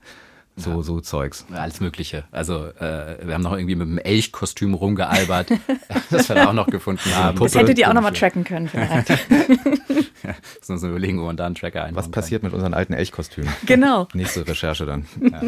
so, 0.55 0.81
so 0.81 0.99
Zeugs. 0.99 1.45
Alles 1.53 1.79
Mögliche. 1.79 2.25
Also 2.31 2.65
äh, 2.65 3.17
wir 3.25 3.33
haben 3.33 3.41
noch 3.41 3.53
irgendwie 3.53 3.75
mit 3.75 3.87
einem 3.87 3.97
Elchkostüm 3.97 4.73
rumgealbert, 4.73 5.49
das 6.09 6.29
wir 6.29 6.35
da 6.35 6.49
auch 6.49 6.53
noch 6.53 6.67
gefunden 6.67 7.15
haben. 7.15 7.39
Das 7.39 7.55
hättet 7.55 7.79
ihr 7.79 7.89
auch 7.89 7.93
nochmal 7.93 8.13
tracken 8.13 8.43
können 8.43 8.67
vielleicht. 8.67 9.09
Müssen 9.29 10.73
uns 10.73 10.83
überlegen, 10.83 11.19
wo 11.19 11.25
man 11.25 11.37
da 11.37 11.45
einen 11.45 11.55
Tracker 11.55 11.83
einbauen 11.83 12.03
Was 12.03 12.11
passiert 12.11 12.43
mit 12.43 12.53
unseren 12.53 12.73
alten 12.73 12.93
Elchkostümen? 12.93 13.51
genau. 13.65 14.07
Nächste 14.13 14.47
Recherche 14.47 14.85
dann. 14.85 15.05
Ja, 15.19 15.41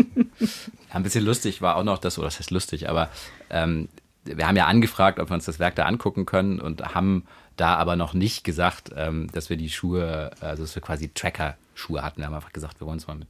ein 0.90 1.04
bisschen 1.04 1.24
lustig 1.26 1.62
war 1.62 1.76
auch 1.76 1.84
noch 1.84 2.00
das, 2.00 2.18
oder 2.18 2.28
das 2.28 2.40
heißt 2.40 2.52
lustig, 2.52 2.90
aber 2.90 3.10
ähm, 3.50 3.90
wir 4.26 4.48
haben 4.48 4.56
ja 4.56 4.68
angefragt, 4.68 5.20
ob 5.20 5.30
wir 5.30 5.36
uns 5.36 5.46
das 5.46 5.60
Werk 5.60 5.76
da 5.76 5.84
angucken 5.84 6.26
können 6.26 6.60
und 6.60 6.96
haben 6.96 7.26
da 7.56 7.76
aber 7.76 7.96
noch 7.96 8.14
nicht 8.14 8.44
gesagt, 8.44 8.92
ähm, 8.96 9.30
dass 9.32 9.50
wir 9.50 9.58
die 9.58 9.70
Schuhe, 9.70 10.32
also 10.40 10.64
dass 10.64 10.76
wir 10.76 10.82
quasi 10.82 11.10
Tracker-Schuhe 11.10 12.02
hatten. 12.02 12.22
Wir 12.22 12.28
haben 12.28 12.34
einfach 12.34 12.54
gesagt, 12.54 12.80
wir 12.80 12.88
wollen 12.88 12.96
uns 12.96 13.08
mal 13.08 13.16
mit, 13.16 13.28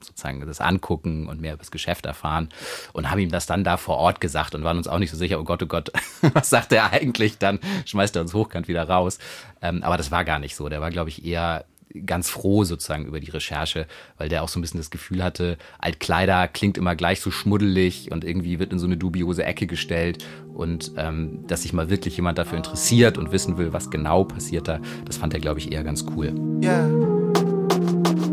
sozusagen 0.00 0.44
das 0.46 0.60
angucken 0.60 1.28
und 1.28 1.40
mehr 1.40 1.54
über 1.54 1.60
das 1.60 1.70
Geschäft 1.70 2.06
erfahren 2.06 2.48
und 2.92 3.10
haben 3.10 3.18
ihm 3.18 3.30
das 3.30 3.46
dann 3.46 3.64
da 3.64 3.76
vor 3.76 3.96
Ort 3.96 4.20
gesagt 4.20 4.54
und 4.54 4.64
waren 4.64 4.76
uns 4.78 4.88
auch 4.88 4.98
nicht 4.98 5.10
so 5.10 5.16
sicher, 5.16 5.40
oh 5.40 5.44
Gott, 5.44 5.62
oh 5.62 5.66
Gott, 5.66 5.90
was 6.34 6.50
sagt 6.50 6.72
er 6.72 6.92
eigentlich? 6.92 7.38
Dann 7.38 7.58
schmeißt 7.84 8.16
er 8.16 8.22
uns 8.22 8.34
hochkant 8.34 8.68
wieder 8.68 8.88
raus. 8.88 9.18
Ähm, 9.62 9.82
aber 9.82 9.96
das 9.96 10.10
war 10.10 10.24
gar 10.24 10.38
nicht 10.38 10.56
so. 10.56 10.68
Der 10.68 10.80
war, 10.80 10.90
glaube 10.90 11.10
ich, 11.10 11.24
eher 11.24 11.64
ganz 12.04 12.28
froh 12.28 12.64
sozusagen 12.64 13.06
über 13.06 13.20
die 13.20 13.30
Recherche, 13.30 13.86
weil 14.18 14.28
der 14.28 14.42
auch 14.42 14.48
so 14.48 14.58
ein 14.58 14.62
bisschen 14.62 14.80
das 14.80 14.90
Gefühl 14.90 15.22
hatte, 15.22 15.56
Altkleider 15.78 16.48
klingt 16.48 16.78
immer 16.78 16.94
gleich 16.96 17.20
so 17.20 17.30
schmuddelig 17.30 18.10
und 18.12 18.24
irgendwie 18.24 18.58
wird 18.58 18.72
in 18.72 18.78
so 18.78 18.86
eine 18.86 18.96
dubiose 18.96 19.44
Ecke 19.44 19.66
gestellt 19.66 20.24
und 20.54 20.92
ähm, 20.96 21.46
dass 21.46 21.62
sich 21.62 21.72
mal 21.72 21.90
wirklich 21.90 22.16
jemand 22.16 22.38
dafür 22.38 22.58
interessiert 22.58 23.18
und 23.18 23.32
wissen 23.32 23.58
will, 23.58 23.72
was 23.72 23.90
genau 23.90 24.24
passiert 24.24 24.68
da, 24.68 24.80
das 25.04 25.16
fand 25.16 25.34
er, 25.34 25.40
glaube 25.40 25.60
ich, 25.60 25.72
eher 25.72 25.84
ganz 25.84 26.04
cool. 26.14 26.34
Yeah. 26.62 26.88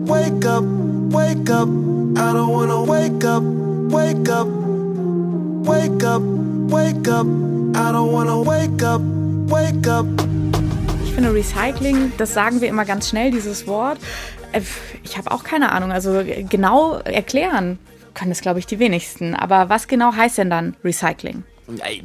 Wake 0.05 0.45
up, 0.45 0.63
wake 1.11 1.49
up. 1.49 1.67
I 2.15 2.31
don't 2.31 2.49
wanna 2.49 2.83
wake 2.85 3.23
up, 3.25 3.43
wake 3.91 4.29
up. 4.29 4.47
Wake 5.65 6.03
up, 6.03 6.21
wake 6.21 7.07
up. 7.07 7.25
I 7.75 7.91
don't 7.93 8.11
wanna 8.11 8.41
wake 8.41 8.83
up, 8.83 9.01
wake 9.47 9.87
up. 9.87 10.05
Finde 11.23 11.39
Recycling, 11.39 12.11
das 12.17 12.33
sagen 12.33 12.59
wir 12.59 12.67
immer 12.67 12.83
ganz 12.83 13.07
schnell, 13.07 13.31
dieses 13.31 13.65
Wort. 13.65 13.97
Äh, 14.51 14.59
Ich 15.05 15.17
habe 15.17 15.31
auch 15.31 15.45
keine 15.45 15.71
Ahnung. 15.71 15.93
Also 15.93 16.21
genau 16.49 16.95
erklären 16.97 17.79
können 18.13 18.31
es, 18.31 18.41
glaube 18.41 18.59
ich, 18.59 18.65
die 18.65 18.77
wenigsten. 18.77 19.33
Aber 19.33 19.69
was 19.69 19.87
genau 19.87 20.13
heißt 20.13 20.39
denn 20.39 20.49
dann 20.49 20.75
Recycling? 20.83 21.45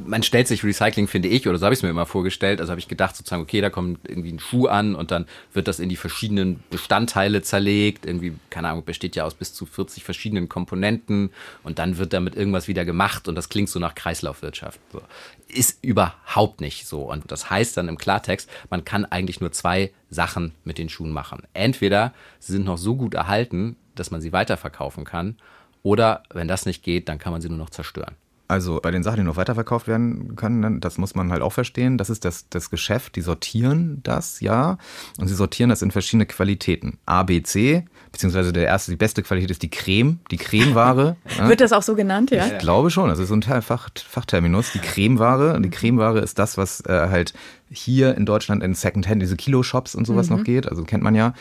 Man 0.07 0.23
stellt 0.23 0.47
sich 0.47 0.63
Recycling, 0.63 1.09
finde 1.09 1.27
ich, 1.27 1.49
oder 1.49 1.59
so 1.59 1.65
habe 1.67 1.73
ich 1.75 1.81
es 1.81 1.83
mir 1.83 1.91
immer 1.91 2.07
vorgestellt. 2.07 2.61
Also 2.61 2.71
habe 2.71 2.79
ich 2.79 2.87
gedacht, 2.87 3.17
sozusagen, 3.17 3.43
okay, 3.43 3.61
da 3.61 3.71
kommt 3.71 4.09
irgendwie 4.09 4.31
ein 4.31 4.39
Schuh 4.39 4.69
an 4.69 4.95
und 4.95 5.11
dann 5.11 5.27
wird 5.53 5.67
das 5.67 5.81
in 5.81 5.89
die 5.89 5.97
verschiedenen 5.97 6.63
Bestandteile 6.71 7.43
zerlegt. 7.43 8.07
Irgendwie, 8.07 8.35
keine 8.51 8.69
Ahnung, 8.69 8.85
besteht 8.85 9.17
ja 9.17 9.25
aus 9.25 9.35
bis 9.35 9.53
zu 9.53 9.67
40 9.67 10.05
verschiedenen 10.05 10.49
Komponenten 10.49 11.31
und 11.65 11.81
dann 11.81 11.99
wird 11.99 12.13
damit 12.13 12.37
irgendwas 12.37 12.69
wieder 12.69 12.85
gemacht 12.85 13.27
und 13.27 13.35
das 13.35 13.49
klingt 13.49 13.69
so 13.69 13.81
nach 13.81 13.97
Kreislaufwirtschaft. 13.97 14.79
So. 14.93 15.03
Ist 15.49 15.83
überhaupt 15.83 16.61
nicht 16.61 16.87
so. 16.87 17.03
Und 17.03 17.33
das 17.33 17.49
heißt 17.49 17.77
dann 17.77 17.89
im 17.89 17.99
Klartext, 17.99 18.51
man 18.71 18.85
kann 18.85 19.07
eigentlich 19.07 19.41
nur 19.41 19.51
zwei 19.53 19.93
Sachen 20.11 20.55
mit 20.65 20.79
den 20.79 20.89
Schuhen 20.89 21.11
machen. 21.11 21.43
Entweder 21.55 22.13
sie 22.39 22.53
sind 22.53 22.65
noch 22.65 22.79
so 22.79 22.97
gut 22.97 23.15
erhalten, 23.15 23.77
dass 23.95 24.11
man 24.11 24.21
sie 24.21 24.33
weiterverkaufen 24.33 25.05
kann, 25.05 25.39
oder 25.83 26.23
wenn 26.31 26.49
das 26.49 26.67
nicht 26.67 26.83
geht, 26.83 27.09
dann 27.09 27.19
kann 27.19 27.33
man 27.33 27.41
sie 27.41 27.49
nur 27.49 27.59
noch 27.59 27.71
zerstören. 27.71 28.17
Also 28.51 28.81
bei 28.83 28.91
den 28.91 29.03
Sachen, 29.03 29.19
die 29.19 29.23
noch 29.25 29.37
weiterverkauft 29.37 29.87
werden 29.89 30.35
können, 30.35 30.63
dann- 30.63 30.81
das 30.81 30.97
muss 30.97 31.15
man 31.15 31.31
halt 31.31 31.43
auch 31.43 31.53
verstehen. 31.53 31.99
Das 31.99 32.09
ist 32.09 32.25
das, 32.25 32.49
das 32.49 32.71
Geschäft, 32.71 33.15
die 33.17 33.21
sortieren 33.21 34.01
das, 34.05 34.41
ja. 34.41 34.79
Und 35.19 35.29
sie 35.29 35.35
sortieren 35.35 35.69
das 35.69 35.83
in 35.83 35.91
verschiedene 35.91 36.25
Qualitäten. 36.25 36.97
A, 37.05 37.25
B, 37.25 37.43
C, 37.43 37.85
beziehungsweise 38.11 38.55
der 38.55 38.65
erste, 38.65 38.91
die 38.91 38.97
beste 38.97 39.23
Qualität 39.23 39.51
ist 39.51 39.63
die 39.63 39.69
Creme, 39.69 40.21
die 40.31 40.39
Cremeware. 40.39 41.17
ja. 41.37 41.49
Wird 41.51 41.61
das 41.61 41.73
auch 41.75 41.83
so 41.83 41.95
genannt, 41.95 42.31
ja? 42.31 42.47
Ich 42.47 42.57
glaube 42.59 42.91
schon, 42.91 43.11
das 43.11 43.19
ist 43.19 43.29
so 43.29 43.35
ein 43.35 43.43
Teil- 43.43 43.61
Fach, 43.61 43.91
Fachterminus. 44.09 44.73
Die 44.73 44.79
Cremeware. 44.79 45.53
Und 45.55 45.63
die 45.65 45.71
Cremeware 45.71 46.21
ist 46.21 46.39
das, 46.39 46.57
was 46.57 46.81
äh, 46.87 47.09
halt 47.11 47.35
hier 47.71 48.17
in 48.17 48.25
Deutschland 48.25 48.63
in 48.63 48.73
Secondhand, 48.73 49.21
diese 49.21 49.37
Kilo-Shops 49.37 49.95
und 49.95 50.07
sowas 50.07 50.31
noch 50.31 50.43
geht. 50.43 50.67
Also 50.67 50.85
kennt 50.85 51.03
man 51.05 51.15
ja. 51.15 51.35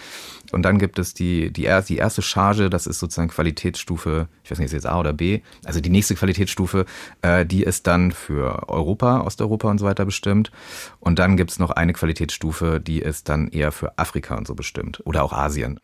Und 0.51 0.63
dann 0.63 0.79
gibt 0.79 0.99
es 0.99 1.13
die, 1.13 1.51
die, 1.51 1.69
die 1.87 1.97
erste 1.97 2.21
Charge, 2.21 2.69
das 2.69 2.87
ist 2.87 2.99
sozusagen 2.99 3.29
Qualitätsstufe, 3.29 4.27
ich 4.43 4.51
weiß 4.51 4.59
nicht, 4.59 4.67
ist 4.67 4.73
jetzt 4.73 4.87
A 4.87 4.99
oder 4.99 5.13
B. 5.13 5.41
Also 5.65 5.81
die 5.81 5.89
nächste 5.89 6.15
Qualitätsstufe, 6.15 6.85
äh, 7.21 7.45
die 7.45 7.63
ist 7.63 7.87
dann 7.87 8.11
für 8.11 8.69
Europa, 8.69 9.21
Osteuropa 9.21 9.69
und 9.69 9.77
so 9.77 9.85
weiter 9.85 10.05
bestimmt. 10.05 10.51
Und 10.99 11.19
dann 11.19 11.37
gibt's 11.37 11.59
noch 11.59 11.71
eine 11.71 11.93
Qualitätsstufe, 11.93 12.79
die 12.79 12.99
ist 12.99 13.29
dann 13.29 13.49
eher 13.49 13.71
für 13.71 13.97
Afrika 13.97 14.35
und 14.35 14.47
so 14.47 14.55
bestimmt. 14.55 15.01
Oder 15.05 15.23
auch 15.23 15.33
Asien. 15.33 15.79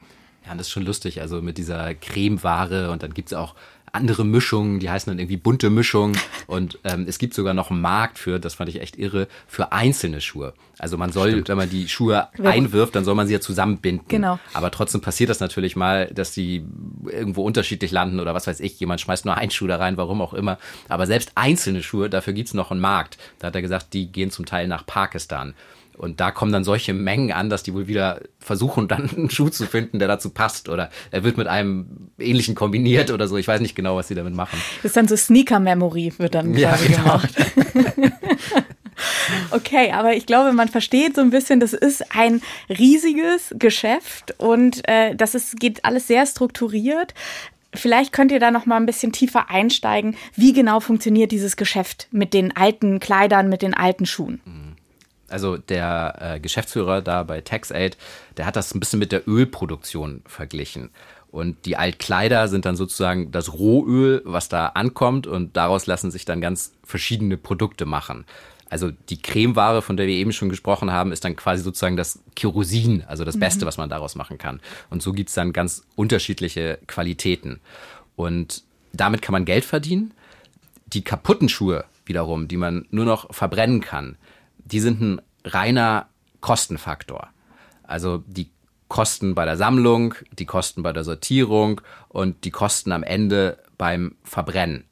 Ja, 0.46 0.56
das 0.56 0.68
ist 0.68 0.72
schon 0.72 0.84
lustig, 0.84 1.22
also 1.22 1.42
mit 1.42 1.58
dieser 1.58 1.94
Cremeware 1.94 2.92
und 2.92 3.02
dann 3.02 3.14
gibt's 3.14 3.34
auch 3.34 3.56
andere 3.94 4.26
Mischungen, 4.26 4.80
die 4.80 4.90
heißen 4.90 5.10
dann 5.10 5.20
irgendwie 5.20 5.38
bunte 5.38 5.70
Mischungen 5.70 6.18
und 6.48 6.80
ähm, 6.84 7.06
es 7.08 7.20
gibt 7.20 7.34
sogar 7.34 7.54
noch 7.54 7.72
einen 7.72 7.82
Markt 7.82 8.20
für, 8.20 8.40
das 8.40 8.56
fand 8.56 8.70
ich 8.70 8.82
echt 8.82 8.98
irre, 8.98 9.28
für 9.48 9.72
einzelne 9.72 10.20
Schuhe. 10.20 10.54
Also 10.80 10.98
man 10.98 11.12
soll, 11.12 11.48
wenn 11.48 11.58
man 11.58 11.70
die 11.70 11.88
Schuhe 11.88 12.28
einwirft, 12.44 12.96
dann 12.96 13.06
soll 13.06 13.16
man 13.16 13.28
sie 13.28 13.34
ja 13.34 13.40
zusammenbinden. 13.40 14.08
Genau. 14.08 14.40
Aber 14.54 14.72
trotzdem 14.72 15.02
passiert 15.02 15.30
das 15.30 15.40
natürlich 15.40 15.76
mal, 15.76 16.08
dass 16.08 16.32
die 16.32 16.66
irgendwo 17.06 17.44
unterschiedlich 17.44 17.92
landen 17.92 18.20
oder 18.20 18.34
was 18.34 18.48
weiß 18.48 18.60
ich, 18.60 18.80
jemand 18.80 19.00
schmeißt 19.00 19.26
nur 19.26 19.36
einen 19.36 19.52
Schuh 19.52 19.68
da 19.68 19.78
rein, 19.78 19.96
warum 19.96 20.22
auch 20.22 20.34
immer. 20.34 20.58
Aber 20.90 21.06
selbst 21.06 21.34
einzelne 21.36 21.84
Schuhe, 21.84 22.10
dafür 22.10 22.34
gibt's 22.34 22.56
noch 22.56 22.72
einen 22.72 22.82
Markt. 22.82 23.18
Da 23.40 23.48
hat 23.48 23.56
er 23.56 23.62
gesagt, 23.62 23.94
die 23.94 24.12
gehen 24.12 24.32
zum 24.32 24.46
Teil 24.46 24.68
nach 24.68 24.86
Pakistan. 24.86 25.54
Und 26.04 26.20
da 26.20 26.32
kommen 26.32 26.52
dann 26.52 26.66
solche 26.66 26.94
Mengen 26.94 27.32
an, 27.32 27.50
dass 27.50 27.64
die 27.64 27.74
wohl 27.74 27.88
wieder 27.88 28.22
versuchen, 28.40 28.88
dann 28.90 29.10
einen 29.10 29.30
Schuh 29.30 29.50
zu 29.50 29.66
finden, 29.66 30.00
der 30.00 30.08
dazu 30.08 30.30
passt. 30.30 30.70
Oder 30.70 30.90
er 31.12 31.24
wird 31.24 31.38
mit 31.38 31.48
einem 31.48 32.10
ähnlichen 32.20 32.56
kombiniert 32.56 33.10
oder 33.10 33.28
so. 33.28 33.38
Ich 33.38 33.48
weiß 33.48 33.62
nicht 33.62 33.76
genau, 33.76 33.96
was 33.96 34.10
sie 34.10 34.16
damit 34.16 34.36
machen. 34.36 34.60
Das 34.78 34.92
ist 34.92 34.98
dann 34.98 35.08
so 35.08 35.16
Sneaker-Memory, 35.16 36.14
wird 36.18 36.36
dann 36.36 36.56
Ja, 36.56 36.76
genau. 36.76 36.98
gemacht. 36.98 37.34
Okay, 39.50 39.92
aber 39.92 40.14
ich 40.14 40.28
glaube, 40.28 40.54
man 40.54 40.70
versteht 40.70 41.16
so 41.16 41.22
ein 41.22 41.32
bisschen, 41.32 41.60
das 41.60 41.74
ist 41.74 42.16
ein 42.16 42.42
riesiges 42.70 43.54
Geschäft 43.58 44.36
und 44.38 44.88
äh, 44.88 45.16
das 45.16 45.36
ist, 45.36 45.60
geht 45.60 45.84
alles 45.84 46.08
sehr 46.08 46.26
strukturiert. 46.26 47.14
Vielleicht 47.74 48.14
könnt 48.14 48.32
ihr 48.32 48.40
da 48.40 48.52
noch 48.52 48.66
mal 48.66 48.78
ein 48.78 48.86
bisschen 48.86 49.12
tiefer 49.12 49.50
einsteigen. 49.50 50.16
Wie 50.36 50.54
genau 50.54 50.80
funktioniert 50.80 51.32
dieses 51.32 51.58
Geschäft 51.58 52.08
mit 52.12 52.34
den 52.34 52.56
alten 52.56 53.00
Kleidern, 53.00 53.50
mit 53.50 53.64
den 53.64 53.74
alten 53.74 54.06
Schuhen? 54.06 54.42
Also 55.34 55.58
der 55.58 56.16
äh, 56.20 56.40
Geschäftsführer 56.40 57.02
da 57.02 57.24
bei 57.24 57.42
TaxAid, 57.42 57.98
der 58.38 58.46
hat 58.46 58.56
das 58.56 58.74
ein 58.74 58.80
bisschen 58.80 59.00
mit 59.00 59.12
der 59.12 59.28
Ölproduktion 59.28 60.22
verglichen. 60.28 60.92
Und 61.32 61.66
die 61.66 61.76
Altkleider 61.76 62.48
sind 62.48 62.66
dann 62.66 62.76
sozusagen 62.76 63.32
das 63.32 63.54
Rohöl, 63.54 64.22
was 64.26 64.48
da 64.48 64.68
ankommt 64.68 65.26
und 65.26 65.58
daraus 65.58 65.88
lassen 65.88 66.12
sich 66.12 66.26
dann 66.26 66.40
ganz 66.40 66.74
verschiedene 66.84 67.38
Produkte 67.38 67.88
machen. 67.88 68.26
Also 68.70 68.92
die 69.10 69.20
Cremeware, 69.20 69.82
von 69.82 69.98
der 69.98 70.06
wir 70.06 70.14
eben 70.14 70.32
schon 70.32 70.50
gesprochen 70.50 70.92
haben, 70.92 71.12
ist 71.12 71.26
dann 71.26 71.36
quasi 71.36 71.64
sozusagen 71.64 71.98
das 71.98 72.20
Kerosin, 72.36 73.04
also 73.08 73.26
das 73.26 73.40
Beste, 73.40 73.66
was 73.66 73.78
man 73.78 73.90
daraus 73.90 74.14
machen 74.14 74.38
kann. 74.38 74.60
Und 74.92 75.02
so 75.02 75.14
gibt's 75.14 75.34
dann 75.34 75.52
ganz 75.52 75.84
unterschiedliche 75.96 76.78
Qualitäten. 76.86 77.60
Und 78.16 78.64
damit 78.92 79.24
kann 79.24 79.34
man 79.34 79.46
Geld 79.46 79.66
verdienen. 79.66 80.14
Die 80.86 81.04
kaputten 81.04 81.50
Schuhe 81.50 81.86
wiederum, 82.06 82.48
die 82.48 82.58
man 82.58 82.86
nur 82.92 83.06
noch 83.06 83.34
verbrennen 83.34 83.82
kann, 83.82 84.18
die 84.66 84.80
sind 84.80 85.02
ein 85.02 85.22
reiner 85.46 86.08
Kostenfaktor. 86.42 87.30
Also 87.84 88.24
die 88.28 88.50
Kosten 88.88 89.34
bei 89.34 89.46
der 89.46 89.58
Sammlung, 89.58 90.16
die 90.38 90.46
Kosten 90.46 90.84
bei 90.84 90.94
der 90.94 91.04
Sortierung 91.04 91.82
und 92.10 92.46
die 92.46 92.52
Kosten 92.52 92.92
am 92.92 93.04
Ende 93.04 93.58
beim 93.78 94.16
Verbrennen. 94.24 94.86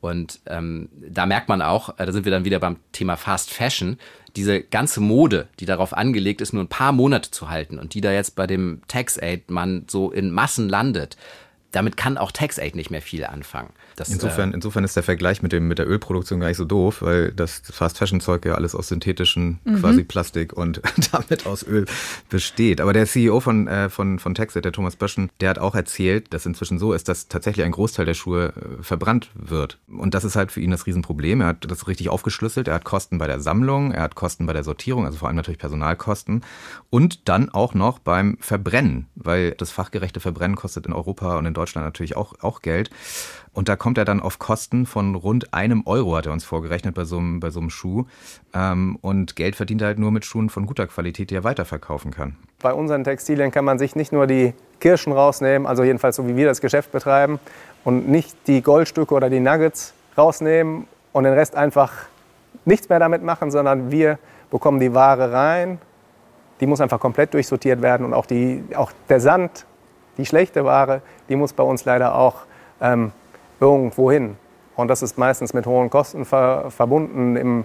Und 0.00 0.40
ähm, 0.46 0.88
da 0.92 1.26
merkt 1.26 1.48
man 1.48 1.62
auch, 1.62 1.98
äh, 1.98 2.06
da 2.06 2.12
sind 2.12 2.24
wir 2.24 2.32
dann 2.32 2.44
wieder 2.44 2.58
beim 2.58 2.76
Thema 2.90 3.16
Fast 3.16 3.50
Fashion, 3.50 3.98
diese 4.34 4.60
ganze 4.60 5.00
Mode, 5.00 5.48
die 5.60 5.64
darauf 5.64 5.96
angelegt 5.96 6.40
ist, 6.40 6.52
nur 6.52 6.64
ein 6.64 6.68
paar 6.68 6.92
Monate 6.92 7.30
zu 7.30 7.48
halten 7.48 7.78
und 7.78 7.94
die 7.94 8.00
da 8.00 8.10
jetzt 8.12 8.34
bei 8.34 8.46
dem 8.46 8.82
Tax-Aid-Mann 8.88 9.86
so 9.88 10.10
in 10.10 10.32
Massen 10.32 10.68
landet, 10.68 11.16
damit 11.72 11.96
kann 11.96 12.18
auch 12.18 12.30
TaxAid 12.30 12.76
nicht 12.76 12.90
mehr 12.90 13.02
viel 13.02 13.24
anfangen. 13.24 13.70
Das, 13.96 14.10
insofern, 14.10 14.52
äh, 14.52 14.54
insofern 14.54 14.84
ist 14.84 14.94
der 14.94 15.02
Vergleich 15.02 15.42
mit, 15.42 15.52
dem, 15.52 15.68
mit 15.68 15.78
der 15.78 15.88
Ölproduktion 15.88 16.38
gar 16.40 16.48
nicht 16.48 16.56
so 16.56 16.64
doof, 16.64 17.02
weil 17.02 17.32
das 17.32 17.62
Fast-Fashion-Zeug 17.70 18.44
ja 18.44 18.54
alles 18.54 18.74
aus 18.74 18.88
synthetischen 18.88 19.58
mhm. 19.64 19.80
quasi 19.80 20.04
Plastik 20.04 20.52
und 20.52 20.80
damit 21.12 21.46
aus 21.46 21.66
Öl 21.66 21.86
besteht. 22.28 22.80
Aber 22.80 22.92
der 22.92 23.06
CEO 23.06 23.40
von, 23.40 23.66
äh, 23.66 23.88
von, 23.88 24.18
von 24.18 24.34
TaxAid, 24.34 24.64
der 24.64 24.72
Thomas 24.72 24.96
Böschen, 24.96 25.30
der 25.40 25.50
hat 25.50 25.58
auch 25.58 25.74
erzählt, 25.74 26.32
dass 26.32 26.46
inzwischen 26.46 26.78
so 26.78 26.92
ist, 26.92 27.08
dass 27.08 27.28
tatsächlich 27.28 27.64
ein 27.64 27.72
Großteil 27.72 28.06
der 28.06 28.14
Schuhe 28.14 28.52
äh, 28.54 28.82
verbrannt 28.82 29.30
wird. 29.34 29.78
Und 29.88 30.14
das 30.14 30.24
ist 30.24 30.36
halt 30.36 30.52
für 30.52 30.60
ihn 30.60 30.70
das 30.70 30.86
Riesenproblem. 30.86 31.40
Er 31.40 31.48
hat 31.48 31.70
das 31.70 31.88
richtig 31.88 32.10
aufgeschlüsselt. 32.10 32.68
Er 32.68 32.74
hat 32.74 32.84
Kosten 32.84 33.18
bei 33.18 33.26
der 33.26 33.40
Sammlung, 33.40 33.92
er 33.92 34.02
hat 34.02 34.14
Kosten 34.14 34.46
bei 34.46 34.52
der 34.52 34.64
Sortierung, 34.64 35.06
also 35.06 35.18
vor 35.18 35.28
allem 35.28 35.36
natürlich 35.36 35.58
Personalkosten 35.58 36.42
und 36.90 37.28
dann 37.28 37.48
auch 37.48 37.74
noch 37.74 37.98
beim 37.98 38.36
Verbrennen, 38.40 39.06
weil 39.14 39.52
das 39.52 39.70
fachgerechte 39.70 40.20
Verbrennen 40.20 40.56
kostet 40.56 40.86
in 40.86 40.92
Europa 40.92 41.38
und 41.38 41.46
in 41.46 41.54
Deutschland 41.54 41.61
natürlich 41.84 42.16
auch, 42.16 42.34
auch 42.40 42.62
Geld. 42.62 42.90
Und 43.54 43.68
da 43.68 43.76
kommt 43.76 43.98
er 43.98 44.04
dann 44.04 44.20
auf 44.20 44.38
Kosten 44.38 44.86
von 44.86 45.14
rund 45.14 45.52
einem 45.52 45.82
Euro, 45.86 46.16
hat 46.16 46.26
er 46.26 46.32
uns 46.32 46.44
vorgerechnet 46.44 46.94
bei 46.94 47.04
so 47.04 47.18
einem, 47.18 47.40
bei 47.40 47.50
so 47.50 47.60
einem 47.60 47.70
Schuh. 47.70 48.04
Ähm, 48.54 48.98
und 49.02 49.36
Geld 49.36 49.56
verdient 49.56 49.82
er 49.82 49.88
halt 49.88 49.98
nur 49.98 50.10
mit 50.10 50.24
Schuhen 50.24 50.48
von 50.48 50.66
guter 50.66 50.86
Qualität, 50.86 51.30
die 51.30 51.34
er 51.34 51.44
weiterverkaufen 51.44 52.10
kann. 52.10 52.36
Bei 52.60 52.72
unseren 52.72 53.04
Textilien 53.04 53.50
kann 53.50 53.64
man 53.64 53.78
sich 53.78 53.94
nicht 53.94 54.12
nur 54.12 54.26
die 54.26 54.54
Kirschen 54.80 55.12
rausnehmen, 55.12 55.66
also 55.66 55.84
jedenfalls 55.84 56.16
so 56.16 56.26
wie 56.26 56.36
wir 56.36 56.46
das 56.46 56.60
Geschäft 56.60 56.92
betreiben, 56.92 57.38
und 57.84 58.08
nicht 58.08 58.36
die 58.46 58.62
Goldstücke 58.62 59.14
oder 59.14 59.28
die 59.28 59.40
Nuggets 59.40 59.92
rausnehmen 60.16 60.86
und 61.12 61.24
den 61.24 61.32
Rest 61.34 61.54
einfach 61.54 61.92
nichts 62.64 62.88
mehr 62.88 62.98
damit 62.98 63.22
machen, 63.22 63.50
sondern 63.50 63.90
wir 63.90 64.18
bekommen 64.50 64.80
die 64.80 64.94
Ware 64.94 65.32
rein. 65.32 65.78
Die 66.60 66.66
muss 66.66 66.80
einfach 66.80 67.00
komplett 67.00 67.34
durchsortiert 67.34 67.82
werden 67.82 68.06
und 68.06 68.14
auch, 68.14 68.26
die, 68.26 68.62
auch 68.76 68.92
der 69.08 69.20
Sand, 69.20 69.66
die 70.18 70.26
schlechte 70.26 70.64
Ware, 70.64 71.02
die 71.28 71.36
muss 71.36 71.52
bei 71.52 71.62
uns 71.62 71.84
leider 71.84 72.14
auch 72.14 72.42
ähm, 72.80 73.12
irgendwo 73.60 74.10
hin. 74.10 74.36
Und 74.76 74.88
das 74.88 75.02
ist 75.02 75.18
meistens 75.18 75.54
mit 75.54 75.66
hohen 75.66 75.90
Kosten 75.90 76.24
ver 76.24 76.70
verbunden. 76.70 77.36
Im, 77.36 77.64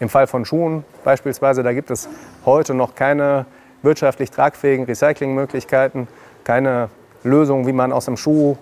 Im 0.00 0.08
Fall 0.08 0.26
von 0.26 0.44
Schuhen 0.44 0.84
beispielsweise, 1.04 1.62
da 1.62 1.72
gibt 1.72 1.90
es 1.90 2.08
heute 2.44 2.74
noch 2.74 2.94
keine 2.94 3.46
wirtschaftlich 3.82 4.30
tragfähigen 4.30 4.86
Recyclingmöglichkeiten, 4.86 6.08
keine 6.42 6.88
Lösung, 7.22 7.66
wie 7.66 7.72
man 7.72 7.92
aus 7.92 8.08
einem 8.08 8.16
Schuh, 8.16 8.56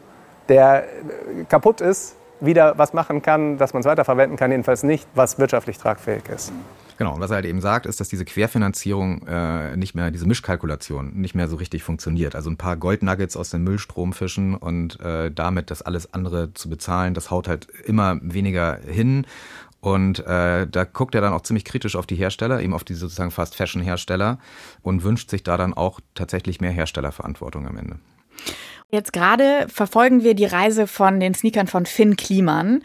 der 0.49 0.85
kaputt 1.49 1.81
ist, 1.81 2.17
wieder 2.41 2.77
was 2.77 2.93
machen 2.93 3.23
kann, 3.23 3.57
dass 3.57 3.73
man 3.73 3.81
es 3.81 3.87
weiterverwenden 3.87 4.37
kann, 4.37 4.51
jedenfalls 4.51 4.83
nicht, 4.83 5.07
was 5.15 5.39
wirtschaftlich 5.39 5.79
tragfähig 5.79 6.29
ist. 6.29 6.53
Genau, 6.99 7.15
und 7.15 7.21
was 7.21 7.31
er 7.31 7.37
halt 7.37 7.47
eben 7.47 7.61
sagt, 7.61 7.87
ist, 7.87 8.01
dass 8.01 8.09
diese 8.09 8.25
Querfinanzierung 8.25 9.27
äh, 9.27 9.77
nicht 9.77 9.95
mehr, 9.95 10.11
diese 10.11 10.27
Mischkalkulation 10.27 11.13
nicht 11.15 11.35
mehr 11.35 11.49
so 11.49 11.57
richtig 11.57 11.83
funktioniert. 11.83 12.35
Also 12.35 12.51
ein 12.51 12.57
paar 12.57 12.77
Goldnuggets 12.77 13.37
aus 13.37 13.51
dem 13.51 13.65
Müllstrom 13.65 14.13
fischen 14.13 14.55
und 14.55 15.01
äh, 15.01 15.31
damit 15.31 15.71
das 15.71 15.83
alles 15.83 16.13
andere 16.13 16.55
zu 16.55 16.69
bezahlen, 16.69 17.15
das 17.15 17.31
haut 17.31 17.49
halt 17.49 17.69
immer 17.85 18.19
weniger 18.23 18.79
hin. 18.87 19.27
Und 19.81 20.21
äh, 20.21 20.69
da 20.69 20.85
guckt 20.85 21.17
er 21.17 21.21
dann 21.21 21.33
auch 21.33 21.41
ziemlich 21.41 21.65
kritisch 21.65 21.97
auf 21.97 22.07
die 22.07 22.15
Hersteller, 22.15 22.61
eben 22.61 22.73
auf 22.73 22.85
die 22.85 22.95
sozusagen 22.95 23.33
Fast 23.33 23.57
Fashion 23.57 23.83
Hersteller 23.83 24.39
und 24.83 25.03
wünscht 25.03 25.29
sich 25.29 25.43
da 25.43 25.57
dann 25.57 25.75
auch 25.75 25.99
tatsächlich 26.15 26.61
mehr 26.61 26.71
Herstellerverantwortung 26.71 27.67
am 27.67 27.77
Ende. 27.77 27.97
Jetzt 28.91 29.13
gerade 29.13 29.67
verfolgen 29.69 30.23
wir 30.23 30.35
die 30.35 30.45
Reise 30.45 30.87
von 30.87 31.19
den 31.19 31.35
Sneakern 31.35 31.67
von 31.67 31.87
Finn 31.87 32.17
Kliman 32.17 32.83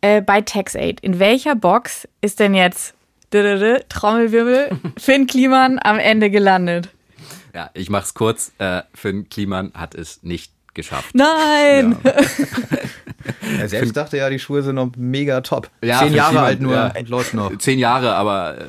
äh, 0.00 0.22
bei 0.22 0.40
TaxAid. 0.40 1.00
In 1.00 1.18
welcher 1.18 1.54
Box 1.54 2.08
ist 2.20 2.40
denn 2.40 2.54
jetzt 2.54 2.94
Trommelwirbel, 3.30 4.70
Finn 4.98 5.26
Kliman 5.26 5.78
am 5.82 5.98
Ende 5.98 6.30
gelandet. 6.30 6.88
Ja, 7.54 7.70
ich 7.74 7.90
mach's 7.90 8.14
kurz. 8.14 8.52
Äh, 8.58 8.82
Finn 8.94 9.28
Kliman 9.28 9.72
hat 9.74 9.94
es 9.94 10.22
nicht 10.22 10.52
geschafft. 10.74 11.14
Nein! 11.14 11.96
Ja. 12.04 12.12
er 13.58 13.68
selbst 13.68 13.96
dachte 13.96 14.16
ja, 14.16 14.30
die 14.30 14.38
Schuhe 14.38 14.62
sind 14.62 14.76
noch 14.76 14.92
mega 14.96 15.40
top. 15.40 15.70
Ja, 15.82 16.00
Zehn 16.00 16.14
Jahre 16.14 16.40
alt 16.40 16.60
nur 16.60 16.74
ja, 16.74 16.92
läuft 17.06 17.34
noch. 17.34 17.56
Zehn 17.58 17.78
Jahre, 17.78 18.14
aber 18.14 18.58
äh, 18.58 18.64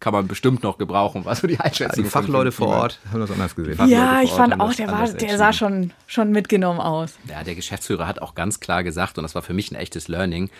kann 0.00 0.12
man 0.12 0.26
bestimmt 0.28 0.62
noch 0.62 0.78
gebrauchen. 0.78 1.24
Was 1.24 1.40
so 1.40 1.46
die 1.46 1.58
Einschätzung? 1.58 1.98
Ja, 1.98 2.02
die 2.04 2.10
Fachleute 2.10 2.52
vor 2.52 2.68
Ort 2.68 3.00
haben 3.10 3.20
das 3.20 3.30
anders 3.30 3.54
gesehen. 3.54 3.88
Ja, 3.88 4.22
ich 4.22 4.30
fand 4.30 4.60
auch, 4.60 4.72
der, 4.72 4.88
war, 4.88 5.08
der 5.08 5.36
sah 5.36 5.52
schon, 5.52 5.92
schon 6.06 6.30
mitgenommen 6.30 6.80
aus. 6.80 7.14
Ja, 7.28 7.42
der 7.44 7.54
Geschäftsführer 7.54 8.06
hat 8.06 8.22
auch 8.22 8.34
ganz 8.34 8.60
klar 8.60 8.84
gesagt, 8.84 9.18
und 9.18 9.22
das 9.22 9.34
war 9.34 9.42
für 9.42 9.54
mich 9.54 9.70
ein 9.70 9.74
echtes 9.74 10.08
Learning, 10.08 10.50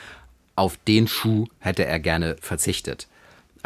auf 0.57 0.79
den 0.89 1.07
Schuh 1.07 1.47
hätte 1.61 1.85
er 1.85 2.01
gerne 2.01 2.37
verzichtet. 2.41 3.09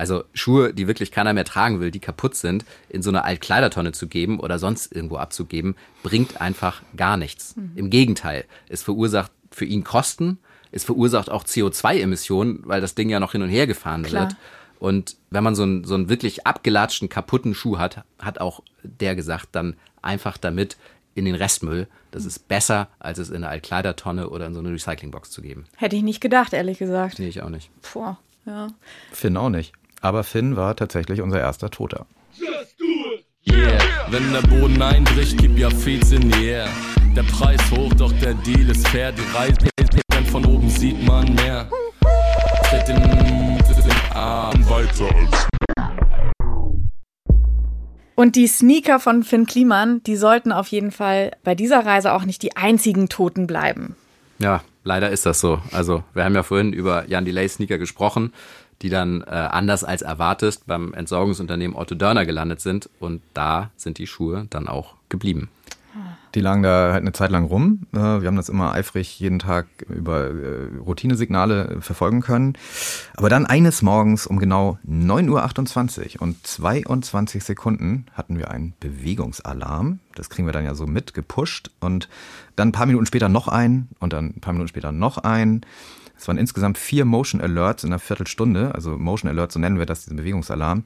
Also 0.00 0.24
Schuhe, 0.32 0.72
die 0.72 0.86
wirklich 0.88 1.12
keiner 1.12 1.34
mehr 1.34 1.44
tragen 1.44 1.78
will, 1.78 1.90
die 1.90 2.00
kaputt 2.00 2.34
sind, 2.34 2.64
in 2.88 3.02
so 3.02 3.10
eine 3.10 3.24
Altkleidertonne 3.24 3.92
zu 3.92 4.08
geben 4.08 4.40
oder 4.40 4.58
sonst 4.58 4.94
irgendwo 4.94 5.18
abzugeben, 5.18 5.76
bringt 6.02 6.40
einfach 6.40 6.80
gar 6.96 7.18
nichts. 7.18 7.54
Mhm. 7.54 7.72
Im 7.74 7.90
Gegenteil, 7.90 8.46
es 8.70 8.82
verursacht 8.82 9.30
für 9.50 9.66
ihn 9.66 9.84
Kosten, 9.84 10.38
es 10.72 10.84
verursacht 10.84 11.28
auch 11.28 11.44
CO2-Emissionen, 11.44 12.60
weil 12.64 12.80
das 12.80 12.94
Ding 12.94 13.10
ja 13.10 13.20
noch 13.20 13.32
hin 13.32 13.42
und 13.42 13.50
her 13.50 13.66
gefahren 13.66 14.04
Klar. 14.04 14.22
wird. 14.22 14.36
Und 14.78 15.18
wenn 15.28 15.44
man 15.44 15.54
so 15.54 15.64
einen, 15.64 15.84
so 15.84 15.96
einen 15.96 16.08
wirklich 16.08 16.46
abgelatschten, 16.46 17.10
kaputten 17.10 17.54
Schuh 17.54 17.76
hat, 17.76 18.02
hat 18.18 18.40
auch 18.40 18.62
der 18.82 19.14
gesagt, 19.14 19.48
dann 19.52 19.76
einfach 20.00 20.38
damit 20.38 20.78
in 21.14 21.26
den 21.26 21.34
Restmüll. 21.34 21.88
Das 22.10 22.24
ist 22.24 22.48
besser, 22.48 22.88
als 23.00 23.18
es 23.18 23.28
in 23.28 23.36
eine 23.36 23.48
Altkleidertonne 23.48 24.30
oder 24.30 24.46
in 24.46 24.54
so 24.54 24.60
eine 24.60 24.72
Recyclingbox 24.72 25.30
zu 25.30 25.42
geben. 25.42 25.66
Hätte 25.76 25.96
ich 25.96 26.02
nicht 26.02 26.22
gedacht, 26.22 26.54
ehrlich 26.54 26.78
gesagt. 26.78 27.18
Nee, 27.18 27.28
ich 27.28 27.42
auch 27.42 27.50
nicht. 27.50 27.70
Puh, 27.82 28.14
ja. 28.46 28.68
Finn 29.12 29.36
auch 29.36 29.50
nicht. 29.50 29.74
Aber 30.00 30.24
Finn 30.24 30.56
war 30.56 30.76
tatsächlich 30.76 31.20
unser 31.20 31.40
erster 31.40 31.70
Toter. 31.70 32.06
Yeah. 33.46 33.78
Wenn 34.10 34.32
der 34.32 34.42
Boden 34.42 34.80
einbricht, 34.80 35.36
gib 35.38 35.58
ja 35.58 35.70
Feeds 35.70 36.12
in 36.12 36.30
die 36.30 36.46
Air. 36.46 36.68
Der 37.16 37.22
Preis 37.24 37.60
hoch, 37.70 37.92
doch 37.94 38.12
der 38.20 38.34
Deal 38.34 38.70
ist 38.70 38.86
fair. 38.88 39.12
Die 39.12 39.36
Reise 39.36 39.56
von 40.30 40.44
oben 40.46 40.68
sieht 40.70 41.04
man 41.06 41.34
mehr. 41.34 41.68
Tritt 42.68 42.88
den, 42.88 42.96
den 42.96 44.14
Arm 44.14 44.68
weiter 44.68 45.14
als 45.14 45.48
und 48.20 48.36
die 48.36 48.48
Sneaker 48.48 49.00
von 49.00 49.22
Finn 49.22 49.46
Kliman, 49.46 50.02
die 50.02 50.14
sollten 50.14 50.52
auf 50.52 50.68
jeden 50.68 50.90
Fall 50.90 51.30
bei 51.42 51.54
dieser 51.54 51.86
Reise 51.86 52.12
auch 52.12 52.26
nicht 52.26 52.42
die 52.42 52.54
einzigen 52.54 53.08
Toten 53.08 53.46
bleiben. 53.46 53.96
Ja, 54.38 54.62
leider 54.84 55.08
ist 55.08 55.24
das 55.24 55.40
so. 55.40 55.62
Also, 55.72 56.04
wir 56.12 56.24
haben 56.24 56.34
ja 56.34 56.42
vorhin 56.42 56.74
über 56.74 57.08
Jan 57.08 57.24
Delay 57.24 57.48
Sneaker 57.48 57.78
gesprochen 57.78 58.34
die 58.82 58.88
dann 58.88 59.22
äh, 59.22 59.30
anders 59.30 59.84
als 59.84 60.02
erwartet 60.02 60.60
beim 60.66 60.94
Entsorgungsunternehmen 60.94 61.76
Otto 61.76 61.94
Dörner 61.94 62.26
gelandet 62.26 62.60
sind. 62.60 62.88
Und 62.98 63.22
da 63.34 63.70
sind 63.76 63.98
die 63.98 64.06
Schuhe 64.06 64.46
dann 64.50 64.68
auch 64.68 64.94
geblieben. 65.08 65.50
Die 66.34 66.40
lagen 66.40 66.62
da 66.62 66.92
halt 66.92 67.02
eine 67.02 67.12
Zeit 67.12 67.30
lang 67.30 67.44
rum. 67.44 67.86
Äh, 67.92 67.98
wir 67.98 68.26
haben 68.26 68.36
das 68.36 68.48
immer 68.48 68.72
eifrig 68.72 69.18
jeden 69.18 69.40
Tag 69.40 69.66
über 69.88 70.28
äh, 70.28 70.68
Routinesignale 70.78 71.78
verfolgen 71.80 72.20
können. 72.20 72.54
Aber 73.16 73.28
dann 73.28 73.46
eines 73.46 73.82
Morgens 73.82 74.26
um 74.26 74.38
genau 74.38 74.78
9.28 74.88 76.16
Uhr 76.16 76.22
und 76.22 76.46
22 76.46 77.42
Sekunden 77.42 78.06
hatten 78.14 78.38
wir 78.38 78.50
einen 78.50 78.74
Bewegungsalarm. 78.78 79.98
Das 80.14 80.30
kriegen 80.30 80.46
wir 80.46 80.52
dann 80.52 80.64
ja 80.64 80.74
so 80.74 80.86
mit, 80.86 81.14
gepusht. 81.14 81.72
Und 81.80 82.08
dann 82.54 82.68
ein 82.68 82.72
paar 82.72 82.86
Minuten 82.86 83.06
später 83.06 83.28
noch 83.28 83.48
einen 83.48 83.88
und 83.98 84.12
dann 84.12 84.26
ein 84.26 84.40
paar 84.40 84.52
Minuten 84.52 84.68
später 84.68 84.92
noch 84.92 85.18
einen. 85.18 85.62
Es 86.20 86.28
waren 86.28 86.36
insgesamt 86.36 86.76
vier 86.76 87.06
Motion 87.06 87.40
Alerts 87.40 87.82
in 87.82 87.90
einer 87.90 87.98
Viertelstunde. 87.98 88.74
Also 88.74 88.98
Motion 88.98 89.30
Alerts, 89.30 89.54
so 89.54 89.60
nennen 89.60 89.78
wir 89.78 89.86
das, 89.86 90.02
diesen 90.04 90.18
Bewegungsalarm. 90.18 90.84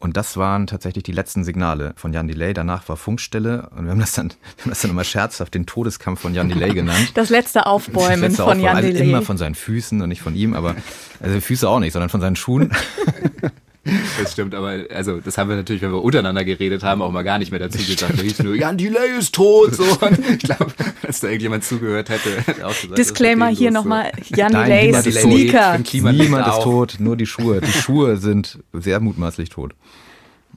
Und 0.00 0.16
das 0.16 0.36
waren 0.36 0.66
tatsächlich 0.66 1.04
die 1.04 1.12
letzten 1.12 1.44
Signale 1.44 1.94
von 1.96 2.12
Jan 2.12 2.26
Delay. 2.26 2.52
Danach 2.52 2.88
war 2.88 2.96
Funkstille 2.96 3.70
und 3.74 3.84
wir 3.84 3.92
haben 3.92 4.00
das 4.00 4.12
dann, 4.12 4.30
wir 4.56 4.64
haben 4.64 4.70
das 4.70 4.80
dann 4.80 4.90
immer 4.90 5.04
scherzhaft 5.04 5.54
den 5.54 5.64
Todeskampf 5.64 6.20
von 6.20 6.34
Jan 6.34 6.48
Delay 6.48 6.74
genannt. 6.74 7.12
Das 7.14 7.30
letzte 7.30 7.66
Aufbäumen 7.66 8.20
das 8.20 8.32
letzte 8.32 8.42
von. 8.42 8.60
Jan 8.60 8.76
also 8.76 8.88
Delay. 8.88 9.08
Immer 9.08 9.22
von 9.22 9.38
seinen 9.38 9.54
Füßen 9.54 10.02
und 10.02 10.08
nicht 10.08 10.22
von 10.22 10.34
ihm, 10.34 10.54
aber 10.54 10.74
also 11.20 11.40
Füße 11.40 11.68
auch 11.68 11.78
nicht, 11.78 11.92
sondern 11.92 12.10
von 12.10 12.20
seinen 12.20 12.36
Schuhen. 12.36 12.72
Das 14.18 14.32
stimmt, 14.32 14.54
aber 14.54 14.84
also 14.90 15.20
das 15.20 15.36
haben 15.36 15.50
wir 15.50 15.56
natürlich, 15.56 15.82
wenn 15.82 15.92
wir 15.92 16.02
untereinander 16.02 16.44
geredet 16.44 16.82
haben, 16.82 17.02
auch 17.02 17.10
mal 17.10 17.22
gar 17.22 17.38
nicht 17.38 17.50
mehr 17.50 17.60
dazu 17.60 17.78
gesagt. 17.78 18.18
Da 18.18 18.22
hieß 18.22 18.42
nur, 18.42 18.54
Jan 18.54 18.78
Delay 18.78 19.18
ist 19.18 19.34
tot. 19.34 19.74
So. 19.74 19.84
Und 19.84 20.18
ich 20.18 20.38
glaube, 20.38 20.72
dass 21.02 21.20
da 21.20 21.28
irgendjemand 21.28 21.64
zugehört 21.64 22.08
hätte, 22.08 22.30
hätte 22.46 22.66
auch 22.66 22.74
gesagt, 22.74 22.98
Disclaimer 22.98 23.48
hier 23.48 23.70
nochmal, 23.70 24.12
Jan 24.28 24.52
Delay 24.52 24.90
ist 24.90 25.20
Sneaker. 25.20 25.78
Niemand 26.12 26.46
ist 26.46 26.62
tot, 26.62 26.96
nur 26.98 27.16
die 27.16 27.26
Schuhe. 27.26 27.60
Die 27.60 27.72
Schuhe 27.72 28.16
sind 28.16 28.58
sehr 28.72 29.00
mutmaßlich 29.00 29.50
tot. 29.50 29.74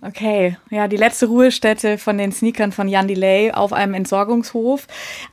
Okay, 0.01 0.57
ja, 0.69 0.87
die 0.87 0.97
letzte 0.97 1.25
Ruhestätte 1.25 1.97
von 1.97 2.17
den 2.17 2.31
Sneakern 2.31 2.71
von 2.71 2.87
Jan 2.87 3.07
Delay 3.07 3.51
auf 3.51 3.73
einem 3.73 3.95
Entsorgungshof. 3.95 4.87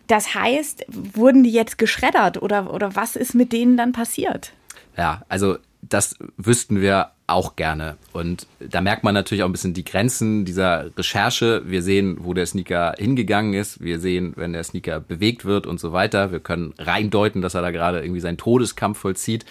Das 0.07 0.35
heißt, 0.35 0.87
wurden 0.89 1.45
die 1.45 1.53
jetzt 1.53 1.77
geschreddert 1.77 2.41
oder, 2.41 2.73
oder 2.73 2.97
was 2.97 3.15
ist 3.15 3.35
mit 3.35 3.53
denen 3.53 3.77
dann 3.77 3.93
passiert? 3.93 4.53
Ja, 4.97 5.23
also 5.29 5.59
das 5.88 6.16
wüssten 6.37 6.81
wir 6.81 7.11
auch 7.27 7.57
gerne. 7.57 7.97
Und 8.12 8.47
da 8.61 8.81
merkt 8.81 9.03
man 9.03 9.14
natürlich 9.14 9.42
auch 9.42 9.49
ein 9.49 9.53
bisschen 9.53 9.75
die 9.75 9.85
Grenzen 9.85 10.44
dieser 10.44 10.97
Recherche. 10.97 11.62
Wir 11.64 11.83
sehen, 11.83 12.18
wo 12.20 12.35
der 12.35 12.47
Sneaker 12.47 12.94
hingegangen 12.99 13.55
ist. 13.55 13.81
Wir 13.81 13.99
sehen, 13.99 14.35
wenn 14.37 14.53
der 14.53 14.64
Sneaker 14.64 15.01
bewegt 15.01 15.44
wird 15.44 15.66
und 15.66 15.81
so 15.81 15.92
weiter. 15.92 16.33
Wir 16.33 16.40
können 16.40 16.75
reindeuten, 16.79 17.40
dass 17.40 17.55
er 17.55 17.62
da 17.62 17.70
gerade 17.70 18.03
irgendwie 18.03 18.20
seinen 18.20 18.37
Todeskampf 18.37 18.99
vollzieht. 18.99 19.47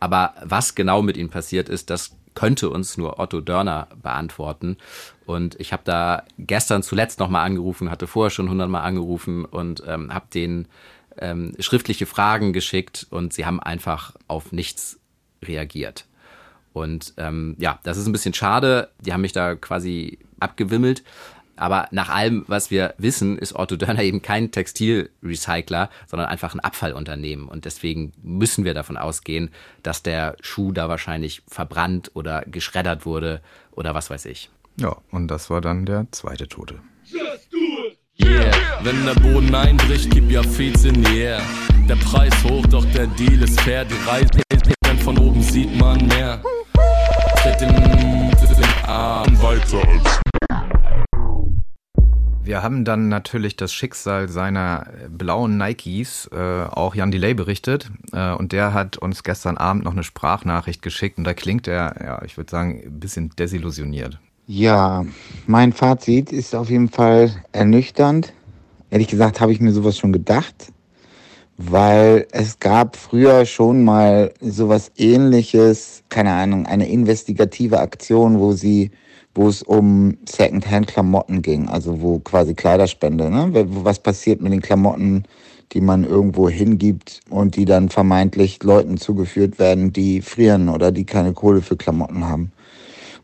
Aber 0.00 0.34
was 0.42 0.74
genau 0.74 1.02
mit 1.02 1.18
ihm 1.18 1.28
passiert 1.28 1.68
ist, 1.68 1.90
das 1.90 2.16
könnte 2.34 2.70
uns 2.70 2.96
nur 2.96 3.18
Otto 3.18 3.40
Dörner 3.40 3.88
beantworten. 4.02 4.78
Und 5.26 5.60
ich 5.60 5.72
habe 5.72 5.82
da 5.84 6.22
gestern 6.38 6.82
zuletzt 6.82 7.20
nochmal 7.20 7.44
angerufen, 7.44 7.90
hatte 7.90 8.06
vorher 8.06 8.30
schon 8.30 8.48
hundertmal 8.48 8.82
angerufen 8.82 9.44
und 9.44 9.82
ähm, 9.86 10.14
habe 10.14 10.26
denen 10.32 10.68
ähm, 11.18 11.52
schriftliche 11.58 12.06
Fragen 12.06 12.52
geschickt 12.52 13.06
und 13.10 13.32
sie 13.32 13.44
haben 13.44 13.60
einfach 13.60 14.14
auf 14.26 14.52
nichts 14.52 14.99
reagiert. 15.42 16.06
Und 16.72 17.14
ähm, 17.16 17.56
ja, 17.58 17.80
das 17.82 17.96
ist 17.96 18.06
ein 18.06 18.12
bisschen 18.12 18.34
schade. 18.34 18.90
Die 19.00 19.12
haben 19.12 19.22
mich 19.22 19.32
da 19.32 19.54
quasi 19.54 20.18
abgewimmelt. 20.38 21.02
Aber 21.56 21.88
nach 21.90 22.08
allem, 22.08 22.44
was 22.46 22.70
wir 22.70 22.94
wissen, 22.96 23.36
ist 23.36 23.54
Otto 23.54 23.76
Dörner 23.76 24.02
eben 24.02 24.22
kein 24.22 24.50
Textilrecycler, 24.50 25.90
sondern 26.06 26.28
einfach 26.28 26.54
ein 26.54 26.60
Abfallunternehmen. 26.60 27.48
Und 27.48 27.66
deswegen 27.66 28.12
müssen 28.22 28.64
wir 28.64 28.72
davon 28.72 28.96
ausgehen, 28.96 29.50
dass 29.82 30.02
der 30.02 30.36
Schuh 30.40 30.72
da 30.72 30.88
wahrscheinlich 30.88 31.42
verbrannt 31.46 32.12
oder 32.14 32.44
geschreddert 32.46 33.04
wurde 33.04 33.42
oder 33.72 33.94
was 33.94 34.08
weiß 34.08 34.24
ich. 34.24 34.50
Ja, 34.76 34.96
und 35.10 35.28
das 35.28 35.50
war 35.50 35.60
dann 35.60 35.84
der 35.84 36.06
zweite 36.12 36.48
Tote. 36.48 36.80
Yeah, 38.22 38.52
wenn 38.82 39.04
der 39.04 39.14
Boden 39.14 39.54
einbricht, 39.54 40.10
gib 40.10 40.30
ja 40.30 40.42
Fez 40.42 40.84
in 40.84 41.02
die 41.02 41.18
Air. 41.18 41.42
Der 41.88 41.96
Preis 41.96 42.32
hoch, 42.44 42.64
doch 42.66 42.84
der 42.92 43.06
Deal 43.06 43.42
ist 43.42 43.60
fair. 43.60 43.84
Die 43.84 43.94
Reise 44.06 44.49
von 45.14 45.26
oben 45.26 45.42
sieht 45.42 45.76
man 45.76 46.06
mehr. 46.06 46.40
Tritt 47.42 47.60
den, 47.60 47.70
den 47.70 48.84
Arm 48.86 49.42
weiter 49.42 49.78
als 49.88 50.20
wir 52.42 52.64
haben 52.64 52.84
dann 52.84 53.08
natürlich 53.08 53.54
das 53.56 53.72
Schicksal 53.72 54.28
seiner 54.28 54.86
blauen 55.08 55.56
Nikes 55.56 56.28
äh, 56.32 56.64
auch 56.64 56.96
Jan 56.96 57.12
Delay 57.12 57.32
berichtet 57.34 57.92
äh, 58.12 58.32
und 58.32 58.50
der 58.50 58.72
hat 58.74 58.98
uns 58.98 59.22
gestern 59.22 59.56
Abend 59.56 59.84
noch 59.84 59.92
eine 59.92 60.02
Sprachnachricht 60.02 60.82
geschickt 60.82 61.18
und 61.18 61.24
da 61.24 61.34
klingt 61.34 61.68
er, 61.68 61.94
ja, 62.02 62.22
ich 62.24 62.36
würde 62.36 62.50
sagen, 62.50 62.82
ein 62.84 62.98
bisschen 62.98 63.30
desillusioniert. 63.38 64.18
Ja, 64.48 65.04
mein 65.46 65.72
Fazit 65.72 66.32
ist 66.32 66.56
auf 66.56 66.70
jeden 66.70 66.88
Fall 66.88 67.30
ernüchternd. 67.52 68.32
Ehrlich 68.90 69.06
gesagt 69.06 69.40
habe 69.40 69.52
ich 69.52 69.60
mir 69.60 69.72
sowas 69.72 69.96
schon 69.96 70.12
gedacht, 70.12 70.72
weil 71.62 72.26
es 72.32 72.58
gab 72.58 72.96
früher 72.96 73.44
schon 73.44 73.84
mal 73.84 74.32
sowas 74.40 74.92
ähnliches, 74.96 76.02
keine 76.08 76.32
Ahnung, 76.32 76.66
eine 76.66 76.88
investigative 76.88 77.80
Aktion, 77.80 78.38
wo 78.38 78.52
sie 78.52 78.90
wo 79.34 79.48
es 79.48 79.62
um 79.62 80.16
Secondhand-Klamotten 80.28 81.40
ging, 81.42 81.68
also 81.68 82.00
wo 82.00 82.18
quasi 82.18 82.54
Kleiderspende, 82.54 83.30
ne? 83.30 83.66
Was 83.84 84.00
passiert 84.00 84.40
mit 84.40 84.52
den 84.52 84.60
Klamotten, 84.60 85.24
die 85.72 85.80
man 85.80 86.02
irgendwo 86.02 86.48
hingibt 86.48 87.20
und 87.30 87.54
die 87.54 87.64
dann 87.64 87.90
vermeintlich 87.90 88.60
Leuten 88.62 88.96
zugeführt 88.96 89.60
werden, 89.60 89.92
die 89.92 90.20
frieren 90.20 90.68
oder 90.68 90.90
die 90.90 91.04
keine 91.04 91.32
Kohle 91.32 91.62
für 91.62 91.76
Klamotten 91.76 92.28
haben. 92.28 92.50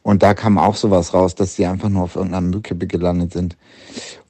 Und 0.02 0.22
da 0.22 0.34
kam 0.34 0.58
auch 0.58 0.76
sowas 0.76 1.12
raus, 1.12 1.34
dass 1.34 1.56
sie 1.56 1.66
einfach 1.66 1.88
nur 1.88 2.04
auf 2.04 2.14
irgendeiner 2.14 2.46
Müllkippe 2.46 2.86
gelandet 2.86 3.32
sind. 3.32 3.56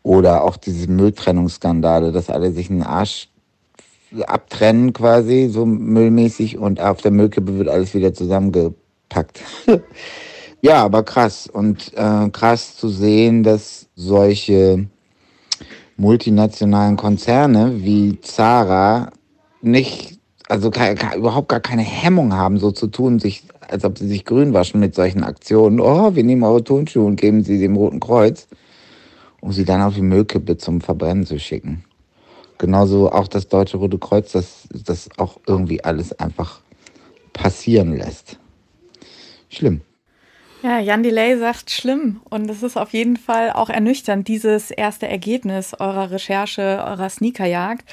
Oder 0.02 0.44
auch 0.44 0.56
diese 0.56 0.88
Mülltrennungsskandale, 0.90 2.12
dass 2.12 2.30
alle 2.30 2.52
sich 2.52 2.70
einen 2.70 2.82
Arsch 2.82 3.28
abtrennen 4.26 4.92
quasi, 4.92 5.48
so 5.50 5.66
müllmäßig, 5.66 6.58
und 6.58 6.80
auf 6.80 7.02
der 7.02 7.10
Müllkippe 7.10 7.58
wird 7.58 7.68
alles 7.68 7.94
wieder 7.94 8.14
zusammengepackt. 8.14 9.40
ja, 10.60 10.84
aber 10.84 11.02
krass. 11.02 11.46
Und 11.46 11.92
äh, 11.94 12.28
krass 12.30 12.76
zu 12.76 12.88
sehen, 12.88 13.42
dass 13.42 13.88
solche 13.94 14.86
multinationalen 15.96 16.96
Konzerne 16.96 17.82
wie 17.82 18.20
Zara 18.20 19.10
nicht, 19.62 20.18
also 20.48 20.70
überhaupt 21.16 21.48
gar 21.48 21.60
keine 21.60 21.82
Hemmung 21.82 22.34
haben, 22.34 22.58
so 22.58 22.70
zu 22.70 22.86
tun, 22.86 23.18
sich 23.18 23.44
als 23.68 23.84
ob 23.84 23.98
sie 23.98 24.06
sich 24.06 24.24
grün 24.24 24.52
waschen 24.52 24.80
mit 24.80 24.94
solchen 24.94 25.24
Aktionen. 25.24 25.80
Oh, 25.80 26.14
wir 26.14 26.22
nehmen 26.22 26.42
eure 26.42 26.62
Tonschuhe 26.62 27.04
und 27.04 27.16
geben 27.16 27.42
sie 27.42 27.58
dem 27.58 27.76
Roten 27.76 28.00
Kreuz, 28.00 28.46
um 29.40 29.52
sie 29.52 29.64
dann 29.64 29.82
auf 29.82 29.94
die 29.94 30.02
Müllkippe 30.02 30.56
zum 30.56 30.80
Verbrennen 30.80 31.26
zu 31.26 31.38
schicken. 31.38 31.84
Genauso 32.58 33.10
auch 33.12 33.28
das 33.28 33.48
Deutsche 33.48 33.76
Rote 33.76 33.98
Kreuz, 33.98 34.32
das, 34.32 34.68
das 34.70 35.08
auch 35.18 35.38
irgendwie 35.46 35.84
alles 35.84 36.18
einfach 36.18 36.60
passieren 37.32 37.96
lässt. 37.96 38.38
Schlimm. 39.50 39.82
Ja, 40.62 40.80
Jan 40.80 41.02
Delay 41.02 41.38
sagt 41.38 41.70
schlimm 41.70 42.20
und 42.30 42.50
es 42.50 42.62
ist 42.62 42.76
auf 42.76 42.92
jeden 42.92 43.16
Fall 43.16 43.52
auch 43.52 43.68
ernüchternd, 43.68 44.26
dieses 44.26 44.70
erste 44.70 45.06
Ergebnis 45.06 45.74
eurer 45.78 46.10
Recherche, 46.10 46.82
eurer 46.84 47.08
Sneakerjagd. 47.10 47.84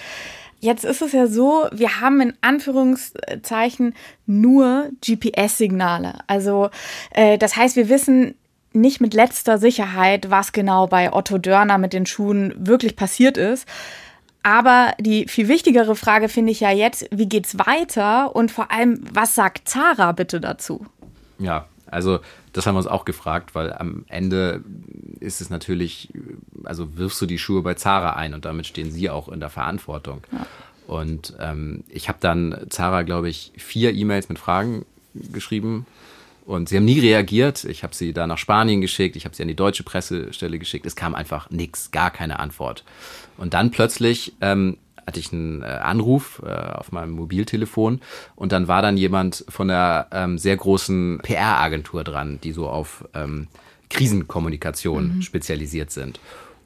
Jetzt 0.60 0.86
ist 0.86 1.02
es 1.02 1.12
ja 1.12 1.28
so, 1.28 1.68
wir 1.74 2.00
haben 2.00 2.22
in 2.22 2.34
Anführungszeichen 2.40 3.94
nur 4.26 4.90
GPS-Signale. 5.06 6.20
Also 6.28 6.70
äh, 7.12 7.38
das 7.38 7.58
heißt, 7.58 7.76
wir 7.76 7.90
wissen 7.90 8.36
nicht 8.72 9.02
mit 9.02 9.14
letzter 9.14 9.58
Sicherheit, 9.58 10.32
was 10.32 10.52
genau 10.54 10.88
bei 10.88 11.14
Otto 11.14 11.38
Dörner 11.38 11.78
mit 11.78 11.92
den 11.94 12.06
Schuhen 12.06 12.54
wirklich 12.58 12.96
passiert 12.96 13.38
ist. 13.38 13.68
Aber 14.44 14.94
die 15.00 15.28
viel 15.28 15.48
wichtigere 15.48 15.96
Frage 15.96 16.28
finde 16.28 16.52
ich 16.52 16.60
ja 16.60 16.72
jetzt, 16.72 17.08
wie 17.12 17.28
geht's 17.28 17.58
weiter 17.58 18.36
und 18.36 18.52
vor 18.52 18.72
allem, 18.72 19.02
was 19.14 19.36
sagt 19.36 19.70
Zara 19.70 20.12
bitte 20.12 20.42
dazu? 20.42 20.86
Ja, 21.40 21.66
also 21.90 22.20
das 22.52 22.68
haben 22.68 22.76
wir 22.76 22.80
uns 22.80 22.88
auch 22.88 23.06
gefragt, 23.06 23.56
weil 23.56 23.72
am 23.74 24.04
Ende 24.10 24.64
ist 25.22 25.40
es 25.40 25.50
natürlich, 25.50 26.10
also 26.66 26.98
wirfst 26.98 27.22
du 27.22 27.26
die 27.26 27.40
Schuhe 27.40 27.62
bei 27.62 27.76
Zara 27.76 28.12
ein 28.14 28.34
und 28.34 28.44
damit 28.46 28.68
stehen 28.68 28.92
sie 28.92 29.10
auch 29.10 29.30
in 29.30 29.40
der 29.40 29.50
Verantwortung. 29.50 30.22
Ja. 30.32 30.46
Und 30.88 31.34
ähm, 31.40 31.86
ich 31.88 32.10
habe 32.10 32.18
dann 32.20 32.66
Zara, 32.70 33.04
glaube 33.04 33.30
ich, 33.30 33.54
vier 33.58 33.94
E-Mails 33.94 34.28
mit 34.28 34.40
Fragen 34.40 34.86
geschrieben 35.14 35.86
und 36.46 36.70
sie 36.70 36.78
haben 36.78 36.86
nie 36.86 37.00
reagiert. 37.00 37.64
Ich 37.64 37.84
habe 37.84 37.96
sie 37.96 38.14
da 38.14 38.28
nach 38.28 38.38
Spanien 38.38 38.82
geschickt, 38.82 39.16
ich 39.16 39.26
habe 39.26 39.36
sie 39.36 39.44
an 39.44 39.48
die 39.48 39.56
deutsche 39.56 39.84
Pressestelle 39.84 40.60
geschickt. 40.60 40.86
Es 40.86 40.96
kam 40.96 41.16
einfach 41.16 41.50
nichts, 41.50 41.92
gar 41.92 42.12
keine 42.12 42.40
Antwort. 42.40 42.84
Und 43.38 43.54
dann 43.54 43.72
plötzlich 43.72 44.34
ähm, 44.42 44.78
hatte 45.06 45.20
ich 45.20 45.34
einen 45.34 45.62
äh, 45.62 45.66
Anruf 45.66 46.42
äh, 46.46 46.50
auf 46.50 46.92
meinem 46.92 47.12
Mobiltelefon 47.12 48.02
und 48.36 48.52
dann 48.52 48.68
war 48.68 48.82
dann 48.82 48.98
jemand 48.98 49.46
von 49.50 49.68
der 49.68 50.08
ähm, 50.12 50.38
sehr 50.38 50.56
großen 50.56 51.20
PR-Agentur 51.24 52.04
dran, 52.04 52.40
die 52.44 52.52
so 52.52 52.70
auf 52.70 53.06
ähm, 53.14 53.48
Krisenkommunikation 53.90 55.18
mhm. 55.18 55.22
spezialisiert 55.22 55.92
sind. 55.92 56.20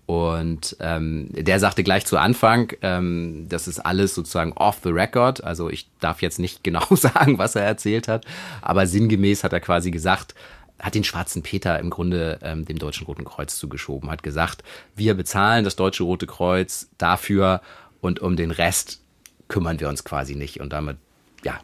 Und 0.08 0.78
ähm, 0.80 1.28
der 1.34 1.60
sagte 1.60 1.84
gleich 1.84 2.06
zu 2.06 2.18
Anfang, 2.18 2.72
ähm, 2.82 3.46
das 3.50 3.68
ist 3.68 3.80
alles 3.80 4.16
sozusagen 4.16 4.54
off 4.54 4.80
the 4.82 4.90
record. 4.90 5.44
Also 5.44 5.70
ich 5.70 5.90
darf 6.00 6.22
jetzt 6.22 6.40
nicht 6.40 6.64
genau 6.64 6.86
sagen, 6.96 7.38
was 7.38 7.56
er 7.56 7.64
erzählt 7.64 8.08
hat, 8.08 8.26
aber 8.62 8.88
sinngemäß 8.88 9.44
hat 9.44 9.52
er 9.52 9.60
quasi 9.60 9.92
gesagt, 9.92 10.34
hat 10.80 10.96
den 10.96 11.04
schwarzen 11.04 11.44
Peter 11.44 11.78
im 11.80 11.90
Grunde 11.90 12.40
ähm, 12.42 12.64
dem 12.64 12.80
Deutschen 12.80 13.06
Roten 13.06 13.26
Kreuz 13.26 13.58
zugeschoben, 13.58 14.10
hat 14.10 14.24
gesagt, 14.24 14.64
wir 14.96 15.14
bezahlen 15.14 15.66
das 15.66 15.76
Deutsche 15.76 16.04
Rote 16.04 16.26
Kreuz 16.26 16.88
dafür 16.98 17.62
und 18.00 18.22
um 18.22 18.38
den 18.38 18.52
Rest 18.52 19.02
kümmern 19.50 19.82
wir 19.82 19.90
uns 19.90 20.06
quasi 20.06 20.36
nicht. 20.36 20.62
Und 20.62 20.72
damit, 20.72 20.98
ja, 21.44 21.60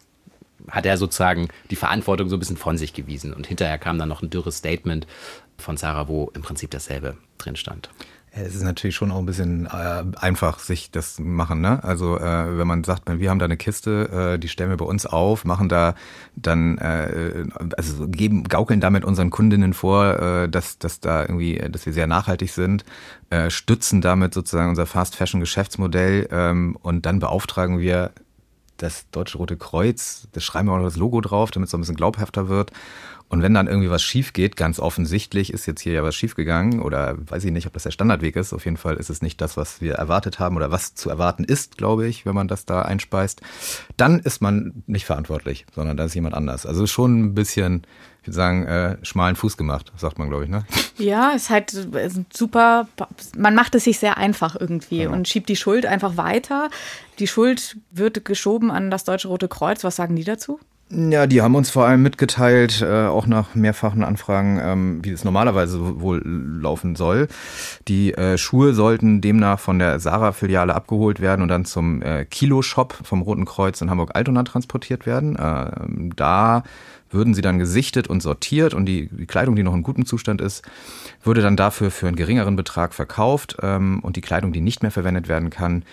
hat 0.69 0.85
er 0.85 0.97
sozusagen 0.97 1.47
die 1.69 1.77
Verantwortung 1.77 2.27
so 2.27 2.35
ein 2.35 2.39
bisschen 2.39 2.57
von 2.57 2.77
sich 2.77 2.93
gewiesen. 2.93 3.33
Und 3.33 3.47
hinterher 3.47 3.77
kam 3.77 3.97
dann 3.97 4.09
noch 4.09 4.21
ein 4.21 4.29
dürres 4.29 4.57
Statement 4.57 5.07
von 5.57 5.77
Sarah, 5.77 6.09
wo 6.09 6.29
im 6.35 6.41
Prinzip 6.41 6.71
dasselbe 6.71 7.15
drin 7.37 7.55
stand. 7.55 7.89
Es 8.35 8.55
ist 8.55 8.63
natürlich 8.63 8.95
schon 8.95 9.11
auch 9.11 9.19
ein 9.19 9.27
bisschen 9.27 9.67
äh, 9.67 10.03
einfach, 10.15 10.57
sich 10.57 10.89
das 10.89 11.19
machen. 11.19 11.61
Ne? 11.61 11.83
Also 11.83 12.17
äh, 12.17 12.57
wenn 12.57 12.65
man 12.65 12.83
sagt, 12.83 13.03
wir 13.07 13.29
haben 13.29 13.37
da 13.37 13.45
eine 13.45 13.57
Kiste, 13.57 14.33
äh, 14.33 14.39
die 14.39 14.47
stellen 14.47 14.71
wir 14.71 14.77
bei 14.77 14.85
uns 14.85 15.05
auf, 15.05 15.45
machen 15.45 15.69
da 15.69 15.93
dann, 16.35 16.79
äh, 16.79 17.45
also 17.77 18.07
geben, 18.07 18.45
gaukeln 18.45 18.81
damit 18.81 19.05
unseren 19.05 19.29
Kundinnen 19.29 19.73
vor, 19.73 20.19
äh, 20.19 20.49
dass, 20.49 20.79
dass 20.79 20.99
da 20.99 21.21
irgendwie, 21.21 21.57
dass 21.69 21.85
wir 21.85 21.93
sehr 21.93 22.07
nachhaltig 22.07 22.51
sind, 22.51 22.83
äh, 23.29 23.51
stützen 23.51 24.01
damit 24.01 24.33
sozusagen 24.33 24.69
unser 24.69 24.87
Fast 24.87 25.15
Fashion 25.15 25.39
Geschäftsmodell 25.39 26.27
ähm, 26.31 26.75
und 26.81 27.05
dann 27.05 27.19
beauftragen 27.19 27.77
wir 27.77 28.13
das 28.77 29.07
Deutsche 29.11 29.37
Rote 29.37 29.57
Kreuz, 29.57 30.27
das 30.31 30.43
schreiben 30.43 30.67
wir 30.67 30.73
auch 30.73 30.77
noch 30.77 30.85
das 30.85 30.97
Logo 30.97 31.21
drauf, 31.21 31.51
damit 31.51 31.67
es 31.67 31.71
so 31.71 31.77
ein 31.77 31.81
bisschen 31.81 31.95
glaubhafter 31.95 32.49
wird. 32.49 32.71
Und 33.33 33.41
wenn 33.41 33.55
dann 33.55 33.65
irgendwie 33.65 33.89
was 33.89 34.03
schief 34.03 34.31
geht, 34.31 34.55
ganz 34.57 34.79
offensichtlich 34.79 35.51
ist 35.51 35.65
jetzt 35.65 35.81
hier 35.81 35.93
ja 35.93 36.03
was 36.03 36.13
schief 36.13 36.35
gegangen 36.35 36.79
oder 36.79 37.15
weiß 37.17 37.43
ich 37.45 37.51
nicht, 37.51 37.65
ob 37.65 37.73
das 37.73 37.81
der 37.81 37.89
Standardweg 37.89 38.35
ist. 38.35 38.53
Auf 38.53 38.65
jeden 38.65 38.77
Fall 38.77 38.97
ist 38.97 39.09
es 39.09 39.23
nicht 39.23 39.41
das, 39.41 39.57
was 39.57 39.81
wir 39.81 39.95
erwartet 39.95 40.37
haben 40.37 40.55
oder 40.55 40.69
was 40.69 40.93
zu 40.93 41.09
erwarten 41.09 41.43
ist, 41.43 41.79
glaube 41.79 42.05
ich, 42.05 42.27
wenn 42.27 42.35
man 42.35 42.47
das 42.47 42.67
da 42.67 42.83
einspeist. 42.83 43.41
Dann 43.97 44.19
ist 44.19 44.43
man 44.43 44.83
nicht 44.85 45.07
verantwortlich, 45.07 45.65
sondern 45.73 45.97
da 45.97 46.05
ist 46.05 46.13
jemand 46.13 46.35
anders. 46.35 46.67
Also 46.67 46.85
schon 46.85 47.23
ein 47.23 47.33
bisschen, 47.33 47.87
ich 48.21 48.27
würde 48.27 48.35
sagen, 48.35 48.65
äh, 48.67 48.97
schmalen 49.01 49.35
Fuß 49.35 49.57
gemacht, 49.57 49.91
sagt 49.97 50.19
man, 50.19 50.29
glaube 50.29 50.43
ich, 50.43 50.51
ne? 50.51 50.63
Ja, 50.99 51.31
ist 51.31 51.49
halt 51.49 51.73
ist 51.73 52.19
super. 52.31 52.87
Man 53.35 53.55
macht 53.55 53.73
es 53.73 53.85
sich 53.85 53.97
sehr 53.97 54.17
einfach 54.17 54.55
irgendwie 54.59 55.01
ja. 55.01 55.09
und 55.09 55.27
schiebt 55.27 55.49
die 55.49 55.55
Schuld 55.55 55.87
einfach 55.87 56.17
weiter. 56.17 56.69
Die 57.17 57.25
Schuld 57.25 57.77
wird 57.89 58.25
geschoben 58.25 58.69
an 58.69 58.91
das 58.91 59.05
Deutsche 59.05 59.27
Rote 59.27 59.47
Kreuz. 59.47 59.83
Was 59.83 59.95
sagen 59.95 60.15
die 60.15 60.23
dazu? 60.23 60.59
Ja, 60.95 61.25
die 61.25 61.41
haben 61.41 61.55
uns 61.55 61.71
vor 61.71 61.87
allem 61.87 62.03
mitgeteilt, 62.03 62.81
äh, 62.81 63.05
auch 63.07 63.25
nach 63.25 63.55
mehrfachen 63.55 64.03
Anfragen, 64.03 64.59
ähm, 64.61 64.99
wie 65.03 65.09
es 65.09 65.23
normalerweise 65.23 65.99
wohl 66.01 66.21
laufen 66.23 66.95
soll. 66.95 67.29
Die 67.87 68.13
äh, 68.13 68.37
Schuhe 68.37 68.75
sollten 68.75 69.19
demnach 69.19 69.59
von 69.59 69.79
der 69.79 69.99
Sarah-Filiale 69.99 70.75
abgeholt 70.75 71.19
werden 71.19 71.41
und 71.41 71.47
dann 71.47 71.65
zum 71.65 72.03
äh, 72.03 72.25
Kilo-Shop 72.25 72.93
vom 73.03 73.23
Roten 73.23 73.45
Kreuz 73.45 73.81
in 73.81 73.89
Hamburg-Altona 73.89 74.43
transportiert 74.43 75.07
werden. 75.07 75.35
Äh, 75.35 76.11
da 76.15 76.63
würden 77.09 77.33
sie 77.33 77.41
dann 77.41 77.59
gesichtet 77.59 78.07
und 78.07 78.21
sortiert 78.21 78.73
und 78.73 78.85
die, 78.85 79.07
die, 79.11 79.25
Kleidung, 79.25 79.55
die 79.55 79.63
noch 79.63 79.73
in 79.73 79.83
gutem 79.83 80.05
Zustand 80.05 80.41
ist, 80.41 80.63
würde 81.23 81.41
dann 81.41 81.55
dafür 81.55 81.91
für 81.91 82.07
einen 82.07 82.15
geringeren 82.15 82.55
Betrag 82.55 82.93
verkauft 82.93 83.57
ähm, 83.61 83.99
und 84.01 84.15
die 84.15 84.21
Kleidung, 84.21 84.51
die 84.51 84.61
nicht 84.61 84.81
mehr 84.81 84.91
verwendet 84.91 85.27
werden 85.27 85.49
kann, 85.49 85.83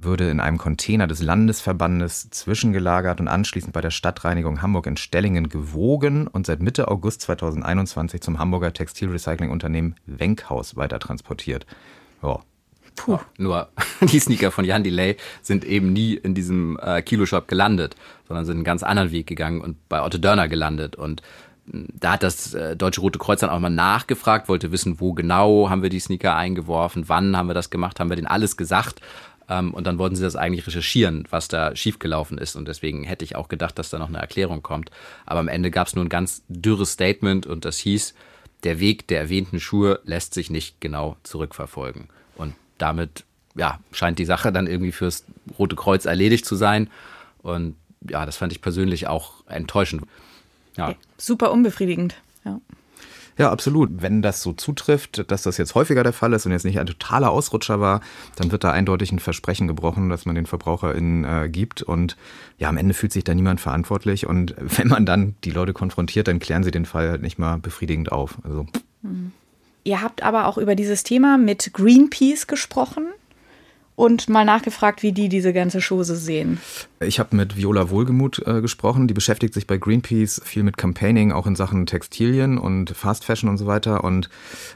würde 0.00 0.30
in 0.30 0.40
einem 0.40 0.58
Container 0.58 1.06
des 1.06 1.22
Landesverbandes 1.22 2.30
zwischengelagert 2.30 3.20
und 3.20 3.28
anschließend 3.28 3.72
bei 3.72 3.80
der 3.80 3.90
Stadtreinigung 3.90 4.62
Hamburg 4.62 4.86
in 4.86 4.96
Stellingen 4.96 5.48
gewogen 5.48 6.26
und 6.28 6.46
seit 6.46 6.60
Mitte 6.60 6.88
August 6.88 7.22
2021 7.22 8.20
zum 8.20 8.38
Hamburger 8.38 8.72
Textilrecyclingunternehmen 8.72 9.96
Wenkhaus 10.06 10.76
weitertransportiert. 10.76 11.66
Ja, 12.22 12.40
Puh. 12.98 13.18
Nur 13.38 13.68
die 14.00 14.18
Sneaker 14.18 14.50
von 14.50 14.64
Jan 14.64 14.82
Delay 14.82 15.16
sind 15.40 15.64
eben 15.64 15.92
nie 15.92 16.14
in 16.14 16.34
diesem 16.34 16.78
äh, 16.82 17.00
Kiloshop 17.00 17.46
gelandet, 17.48 17.94
sondern 18.26 18.44
sind 18.44 18.56
einen 18.56 18.64
ganz 18.64 18.82
anderen 18.82 19.12
Weg 19.12 19.26
gegangen 19.26 19.60
und 19.60 19.88
bei 19.88 20.02
Otto 20.02 20.18
Dörner 20.18 20.48
gelandet. 20.48 20.96
Und 20.96 21.22
hm, 21.70 21.86
da 21.94 22.14
hat 22.14 22.24
das 22.24 22.54
äh, 22.54 22.76
Deutsche 22.76 23.00
Rote 23.00 23.20
Kreuz 23.20 23.40
dann 23.40 23.50
auch 23.50 23.60
mal 23.60 23.70
nachgefragt, 23.70 24.48
wollte 24.48 24.72
wissen, 24.72 25.00
wo 25.00 25.12
genau 25.12 25.70
haben 25.70 25.82
wir 25.82 25.90
die 25.90 26.00
Sneaker 26.00 26.34
eingeworfen, 26.34 27.08
wann 27.08 27.36
haben 27.36 27.46
wir 27.46 27.54
das 27.54 27.70
gemacht, 27.70 28.00
haben 28.00 28.10
wir 28.10 28.16
denen 28.16 28.26
alles 28.26 28.56
gesagt. 28.56 29.00
Ähm, 29.48 29.72
und 29.74 29.86
dann 29.86 29.98
wollten 29.98 30.16
sie 30.16 30.22
das 30.22 30.36
eigentlich 30.36 30.66
recherchieren, 30.66 31.24
was 31.30 31.48
da 31.48 31.74
schiefgelaufen 31.74 32.38
ist. 32.38 32.56
Und 32.56 32.68
deswegen 32.68 33.04
hätte 33.04 33.24
ich 33.24 33.36
auch 33.36 33.48
gedacht, 33.48 33.78
dass 33.78 33.90
da 33.90 33.98
noch 33.98 34.08
eine 34.08 34.18
Erklärung 34.18 34.62
kommt. 34.62 34.90
Aber 35.26 35.40
am 35.40 35.48
Ende 35.48 35.70
gab 35.70 35.86
es 35.86 35.94
nur 35.94 36.04
ein 36.04 36.10
ganz 36.10 36.42
dürres 36.48 36.92
Statement 36.92 37.46
und 37.46 37.64
das 37.64 37.78
hieß, 37.78 38.14
der 38.64 38.80
Weg 38.80 39.06
der 39.06 39.20
erwähnten 39.20 39.60
Schuhe 39.60 40.00
lässt 40.04 40.34
sich 40.34 40.50
nicht 40.50 40.80
genau 40.80 41.16
zurückverfolgen 41.22 42.08
damit 42.78 43.24
ja, 43.54 43.80
scheint 43.92 44.18
die 44.18 44.24
Sache 44.24 44.52
dann 44.52 44.66
irgendwie 44.66 44.92
fürs 44.92 45.24
Rote 45.58 45.76
Kreuz 45.76 46.04
erledigt 46.04 46.46
zu 46.46 46.54
sein. 46.54 46.88
Und 47.42 47.76
ja, 48.08 48.24
das 48.24 48.36
fand 48.36 48.52
ich 48.52 48.60
persönlich 48.60 49.08
auch 49.08 49.44
enttäuschend. 49.46 50.04
Ja. 50.76 50.94
Super 51.16 51.50
unbefriedigend. 51.50 52.16
Ja. 52.44 52.60
Ja, 53.38 53.52
absolut. 53.52 54.02
Wenn 54.02 54.20
das 54.20 54.42
so 54.42 54.52
zutrifft, 54.52 55.30
dass 55.30 55.42
das 55.42 55.56
jetzt 55.58 55.76
häufiger 55.76 56.02
der 56.02 56.12
Fall 56.12 56.32
ist 56.32 56.44
und 56.44 56.52
jetzt 56.52 56.64
nicht 56.64 56.80
ein 56.80 56.86
totaler 56.86 57.30
Ausrutscher 57.30 57.80
war, 57.80 58.00
dann 58.34 58.50
wird 58.50 58.64
da 58.64 58.72
eindeutig 58.72 59.12
ein 59.12 59.20
Versprechen 59.20 59.68
gebrochen, 59.68 60.10
dass 60.10 60.26
man 60.26 60.34
den 60.34 60.46
VerbraucherInnen 60.46 61.24
äh, 61.24 61.48
gibt. 61.48 61.82
Und 61.82 62.16
ja, 62.58 62.68
am 62.68 62.76
Ende 62.76 62.94
fühlt 62.94 63.12
sich 63.12 63.22
da 63.22 63.34
niemand 63.34 63.60
verantwortlich. 63.60 64.26
Und 64.26 64.56
wenn 64.58 64.88
man 64.88 65.06
dann 65.06 65.36
die 65.44 65.52
Leute 65.52 65.72
konfrontiert, 65.72 66.26
dann 66.26 66.40
klären 66.40 66.64
sie 66.64 66.72
den 66.72 66.84
Fall 66.84 67.08
halt 67.08 67.22
nicht 67.22 67.38
mal 67.38 67.58
befriedigend 67.58 68.10
auf. 68.10 68.38
Also. 68.42 68.66
Mhm. 69.02 69.32
Ihr 69.84 70.02
habt 70.02 70.22
aber 70.22 70.46
auch 70.46 70.58
über 70.58 70.74
dieses 70.74 71.04
Thema 71.04 71.38
mit 71.38 71.72
Greenpeace 71.72 72.48
gesprochen 72.48 73.06
und 73.98 74.28
mal 74.28 74.44
nachgefragt, 74.44 75.02
wie 75.02 75.10
die 75.10 75.28
diese 75.28 75.52
ganze 75.52 75.80
Chose 75.80 76.14
sehen. 76.14 76.60
Ich 77.00 77.18
habe 77.18 77.34
mit 77.34 77.56
Viola 77.56 77.90
Wohlgemuth 77.90 78.40
äh, 78.46 78.60
gesprochen. 78.60 79.08
Die 79.08 79.14
beschäftigt 79.14 79.54
sich 79.54 79.66
bei 79.66 79.76
Greenpeace 79.76 80.40
viel 80.44 80.62
mit 80.62 80.76
Campaigning, 80.76 81.32
auch 81.32 81.48
in 81.48 81.56
Sachen 81.56 81.84
Textilien 81.84 82.58
und 82.58 82.90
Fast 82.90 83.24
Fashion 83.24 83.50
und 83.50 83.58
so 83.58 83.66
weiter 83.66 84.04
und 84.04 84.30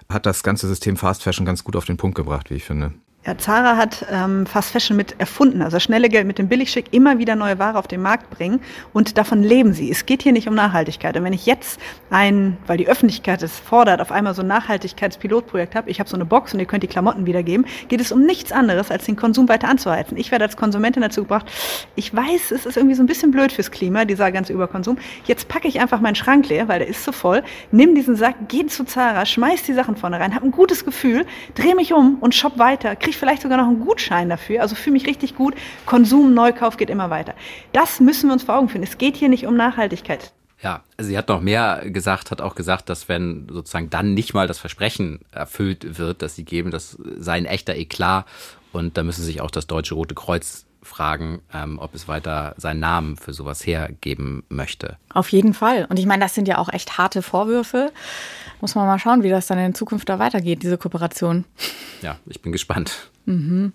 hat 0.09 0.27
das 0.27 0.43
ganze 0.43 0.67
System 0.67 0.97
Fast 0.97 1.23
Fashion 1.23 1.47
ganz 1.47 1.63
gut 1.63 1.77
auf 1.77 1.85
den 1.85 1.97
Punkt 1.97 2.17
gebracht, 2.17 2.51
wie 2.51 2.55
ich 2.55 2.65
finde. 2.65 2.95
Ja, 3.25 3.39
Zara 3.39 3.77
hat 3.77 4.05
ähm, 4.11 4.47
Fast 4.47 4.73
Fashion 4.73 4.97
mit 4.97 5.15
erfunden, 5.21 5.63
also 5.63 5.79
schnelle 5.79 6.09
Geld 6.09 6.27
mit 6.27 6.39
dem 6.39 6.49
Billigschick 6.49 6.87
immer 6.91 7.19
wieder 7.19 7.37
neue 7.37 7.57
Ware 7.61 7.79
auf 7.79 7.87
den 7.87 8.03
Markt 8.03 8.31
bringen 8.31 8.61
und 8.93 9.17
davon 9.17 9.45
leben 9.45 9.75
sie. 9.75 9.93
Es 9.93 10.07
geht 10.07 10.25
hier 10.25 10.33
nicht 10.33 10.49
um 10.49 10.57
Nachhaltigkeit. 10.57 11.17
Und 11.17 11.23
wenn 11.23 11.33
ich 11.33 11.47
jetzt 11.47 11.79
ein, 12.11 12.57
weil 12.67 12.79
die 12.79 12.89
Öffentlichkeit 12.89 13.41
es 13.45 13.61
fordert, 13.61 14.01
auf 14.01 14.11
einmal 14.11 14.35
so 14.35 14.43
ein 14.43 14.49
Nachhaltigkeitspilotprojekt 14.49 15.77
habe, 15.77 15.89
ich 15.89 16.01
habe 16.01 16.11
so 16.11 16.17
eine 16.17 16.25
Box 16.25 16.53
und 16.53 16.59
ihr 16.59 16.67
könnt 16.67 16.83
die 16.83 16.89
Klamotten 16.89 17.25
wiedergeben, 17.25 17.65
geht 17.87 18.01
es 18.01 18.11
um 18.11 18.23
nichts 18.27 18.51
anderes, 18.51 18.91
als 18.91 19.05
den 19.05 19.15
Konsum 19.15 19.49
weiter 19.49 19.69
anzuheizen. 19.69 20.17
Ich 20.17 20.33
werde 20.33 20.45
als 20.45 20.57
Konsumentin 20.57 21.03
dazu 21.03 21.23
gebracht, 21.23 21.47
ich 21.95 22.13
weiß, 22.13 22.51
es 22.51 22.67
ist 22.67 22.77
irgendwie 22.77 22.97
so 22.97 23.05
ein 23.05 23.07
bisschen 23.07 23.31
blöd 23.31 23.53
fürs 23.53 23.71
Klima, 23.71 24.05
dieser 24.05 24.33
ganze 24.33 24.53
Überkonsum. 24.53 24.99
Jetzt 25.27 25.47
packe 25.47 25.69
ich 25.69 25.79
einfach 25.79 26.01
meinen 26.01 26.17
Schrank 26.17 26.49
leer, 26.49 26.67
weil 26.67 26.81
der 26.81 26.89
ist 26.89 27.05
zu 27.05 27.13
voll, 27.13 27.45
nimm 27.71 27.95
diesen 27.95 28.17
Sack, 28.17 28.35
geh 28.49 28.67
zu 28.67 28.83
Zara, 28.83 29.25
schmeiß 29.25 29.63
die 29.63 29.75
Sachen 29.75 29.95
vorne 29.95 30.19
rein, 30.19 30.35
hab 30.35 30.43
ein 30.43 30.51
gutes 30.51 30.85
Gefühl, 30.85 31.25
dreh 31.55 31.77
mich 31.77 31.93
um 31.93 32.17
und 32.19 32.35
shop 32.35 32.59
weiter, 32.59 32.97
krieg 32.97 33.12
vielleicht 33.17 33.43
sogar 33.43 33.59
noch 33.59 33.67
einen 33.67 33.81
Gutschein 33.81 34.29
dafür. 34.29 34.63
Also 34.63 34.75
fühle 34.75 34.95
mich 34.95 35.07
richtig 35.07 35.37
gut. 35.37 35.55
Konsum, 35.87 36.35
Neukauf 36.35 36.77
geht 36.77 36.91
immer 36.91 37.11
weiter. 37.11 37.35
Das 37.73 38.01
müssen 38.01 38.29
wir 38.29 38.35
uns 38.35 38.43
vor 38.43 38.57
Augen 38.57 38.69
führen. 38.69 38.83
Es 38.83 38.99
geht 38.99 39.17
hier 39.17 39.29
nicht 39.29 39.47
um 39.47 39.57
Nachhaltigkeit. 39.57 40.33
Ja, 40.63 40.83
also 40.97 41.11
sie 41.11 41.19
hat 41.19 41.29
noch 41.29 41.41
mehr 41.41 41.83
gesagt, 41.87 42.31
hat 42.31 42.41
auch 42.41 42.55
gesagt, 42.55 42.89
dass 42.89 43.09
wenn 43.09 43.49
sozusagen 43.51 43.91
dann 43.91 44.15
nicht 44.15 44.33
mal 44.33 44.47
das 44.47 44.59
Versprechen 44.59 45.21
erfüllt 45.33 45.99
wird, 45.99 46.23
dass 46.23 46.37
sie 46.37 46.45
geben, 46.45 46.71
das 46.71 46.97
sei 47.19 47.33
ein 47.33 47.47
echter 47.47 47.75
Eklat 47.75 48.27
und 48.73 48.97
da 48.97 49.03
müsse 49.03 49.23
sich 49.23 49.41
auch 49.41 49.51
das 49.51 49.67
Deutsche 49.67 49.95
Rote 49.95 50.15
Kreuz 50.15 50.65
fragen, 50.83 51.43
ähm, 51.53 51.79
ob 51.79 51.95
es 51.95 52.09
weiter 52.09 52.55
seinen 52.57 52.81
Namen 52.81 53.17
für 53.17 53.33
sowas 53.33 53.67
hergeben 53.67 54.45
möchte. 54.49 54.97
Auf 55.13 55.29
jeden 55.31 55.55
Fall. 55.55 55.87
Und 55.89 55.99
ich 55.99 56.07
meine, 56.07 56.23
das 56.25 56.35
sind 56.35 56.49
ja 56.49 56.59
auch 56.59 56.69
echt 56.69 56.99
harte 56.99 57.23
Vorwürfe. 57.23 57.93
Muss 58.63 58.77
man 58.77 58.87
mal 58.87 59.01
schauen, 59.01 59.25
wie 59.25 59.29
das 59.29 59.49
dann 59.49 59.59
in 59.59 59.75
Zukunft 59.75 60.09
da 60.09 60.21
weitergeht, 60.21 60.63
diese 60.63 60.79
Kooperation. 60.79 61.45
Ja, 62.01 62.17
ich 62.27 62.41
bin 62.41 62.53
gespannt. 62.53 63.11
Mhm. 63.27 63.73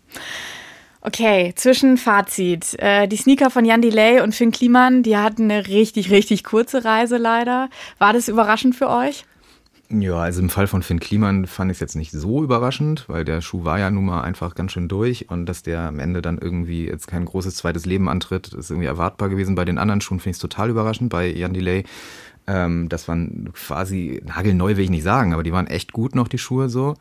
Okay, 1.01 1.51
Zwischenfazit. 1.57 2.79
Äh, 2.79 3.09
die 3.09 3.17
Sneaker 3.17 3.49
von 3.49 3.65
Jan 3.65 3.81
Delay 3.81 4.21
und 4.21 4.33
Finn 4.33 4.51
Kliman, 4.51 5.03
die 5.03 5.17
hatten 5.17 5.51
eine 5.51 5.67
richtig, 5.67 6.09
richtig 6.09 6.45
kurze 6.45 6.85
Reise 6.85 7.17
leider. 7.17 7.69
War 7.99 8.13
das 8.13 8.29
überraschend 8.29 8.75
für 8.75 8.87
euch? 8.87 9.25
Ja, 9.89 10.17
also 10.17 10.41
im 10.41 10.49
Fall 10.49 10.67
von 10.67 10.83
Finn 10.83 10.99
Kliman 10.99 11.47
fand 11.47 11.71
ich 11.71 11.77
es 11.77 11.79
jetzt 11.79 11.95
nicht 11.95 12.11
so 12.11 12.43
überraschend, 12.43 13.05
weil 13.07 13.23
der 13.23 13.39
Schuh 13.39 13.63
war 13.63 13.79
ja 13.79 13.89
nun 13.89 14.05
mal 14.05 14.21
einfach 14.21 14.53
ganz 14.53 14.73
schön 14.73 14.89
durch 14.89 15.29
und 15.29 15.45
dass 15.45 15.63
der 15.63 15.79
am 15.79 15.99
Ende 15.99 16.21
dann 16.21 16.37
irgendwie 16.37 16.87
jetzt 16.87 17.07
kein 17.07 17.23
großes 17.23 17.55
zweites 17.55 17.85
Leben 17.85 18.09
antritt, 18.09 18.53
ist 18.53 18.69
irgendwie 18.69 18.87
erwartbar 18.87 19.29
gewesen. 19.29 19.55
Bei 19.55 19.63
den 19.63 19.77
anderen 19.77 20.01
Schuhen 20.01 20.19
finde 20.19 20.31
ich 20.31 20.37
es 20.37 20.41
total 20.41 20.69
überraschend. 20.69 21.09
Bei 21.09 21.27
Jan 21.27 21.53
Delay, 21.53 21.85
ähm, 22.47 22.89
das 22.89 23.07
waren 23.07 23.51
quasi 23.53 24.21
nagelneu, 24.25 24.77
will 24.77 24.85
ich 24.85 24.89
nicht 24.89 25.03
sagen, 25.03 25.33
aber 25.33 25.43
die 25.43 25.51
waren 25.51 25.67
echt 25.67 25.93
gut 25.93 26.15
noch, 26.15 26.27
die 26.27 26.37
Schuhe 26.37 26.69
so. 26.69 26.95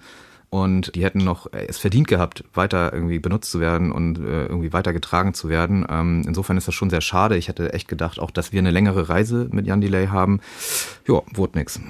Und 0.48 0.94
die 0.94 1.04
hätten 1.04 1.18
noch 1.18 1.52
es 1.52 1.78
verdient 1.78 2.06
gehabt, 2.06 2.44
weiter 2.54 2.92
irgendwie 2.92 3.18
benutzt 3.18 3.50
zu 3.50 3.58
werden 3.58 3.90
und 3.90 4.18
äh, 4.18 4.46
irgendwie 4.46 4.72
weiter 4.72 4.92
getragen 4.92 5.34
zu 5.34 5.48
werden. 5.48 5.84
Ähm, 5.90 6.22
insofern 6.26 6.56
ist 6.56 6.68
das 6.68 6.74
schon 6.74 6.88
sehr 6.88 7.00
schade. 7.00 7.36
Ich 7.36 7.48
hätte 7.48 7.72
echt 7.72 7.88
gedacht, 7.88 8.20
auch 8.20 8.30
dass 8.30 8.52
wir 8.52 8.60
eine 8.60 8.70
längere 8.70 9.08
Reise 9.08 9.48
mit 9.50 9.66
Jan 9.66 9.80
Delay 9.80 10.06
haben. 10.06 10.40
Ja, 11.06 11.22
wurde 11.34 11.58
nix. 11.58 11.80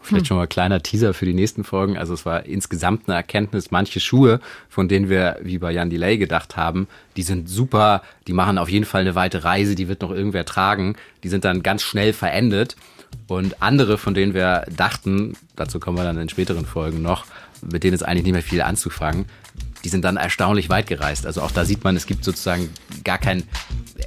Vielleicht 0.00 0.28
schon 0.28 0.38
mal 0.38 0.46
kleiner 0.46 0.82
Teaser 0.82 1.12
für 1.12 1.26
die 1.26 1.34
nächsten 1.34 1.64
Folgen. 1.64 1.98
Also 1.98 2.14
es 2.14 2.24
war 2.24 2.46
insgesamt 2.46 3.08
eine 3.08 3.16
Erkenntnis, 3.16 3.70
manche 3.70 4.00
Schuhe, 4.00 4.40
von 4.70 4.88
denen 4.88 5.10
wir 5.10 5.36
wie 5.42 5.58
bei 5.58 5.70
Jan 5.70 5.90
Delay 5.90 6.16
gedacht 6.16 6.56
haben, 6.56 6.88
die 7.16 7.22
sind 7.22 7.48
super, 7.48 8.02
die 8.26 8.32
machen 8.32 8.56
auf 8.56 8.70
jeden 8.70 8.86
Fall 8.86 9.02
eine 9.02 9.16
weite 9.16 9.44
Reise, 9.44 9.74
die 9.74 9.86
wird 9.86 10.00
noch 10.00 10.10
irgendwer 10.10 10.46
tragen. 10.46 10.96
Die 11.24 11.28
sind 11.28 11.44
dann 11.44 11.62
ganz 11.62 11.82
schnell 11.82 12.14
verendet. 12.14 12.74
Und 13.26 13.62
andere, 13.62 13.98
von 13.98 14.14
denen 14.14 14.32
wir 14.34 14.64
dachten, 14.74 15.34
dazu 15.54 15.80
kommen 15.80 15.98
wir 15.98 16.04
dann 16.04 16.18
in 16.18 16.28
späteren 16.28 16.64
Folgen 16.64 17.02
noch, 17.02 17.26
mit 17.60 17.84
denen 17.84 17.94
ist 17.94 18.02
eigentlich 18.02 18.24
nicht 18.24 18.32
mehr 18.32 18.42
viel 18.42 18.62
anzufangen, 18.62 19.26
die 19.84 19.88
sind 19.88 20.04
dann 20.04 20.16
erstaunlich 20.16 20.68
weit 20.70 20.86
gereist. 20.86 21.26
Also 21.26 21.42
auch 21.42 21.50
da 21.50 21.64
sieht 21.64 21.84
man, 21.84 21.96
es 21.96 22.06
gibt 22.06 22.24
sozusagen 22.24 22.70
gar 23.04 23.18
kein 23.18 23.44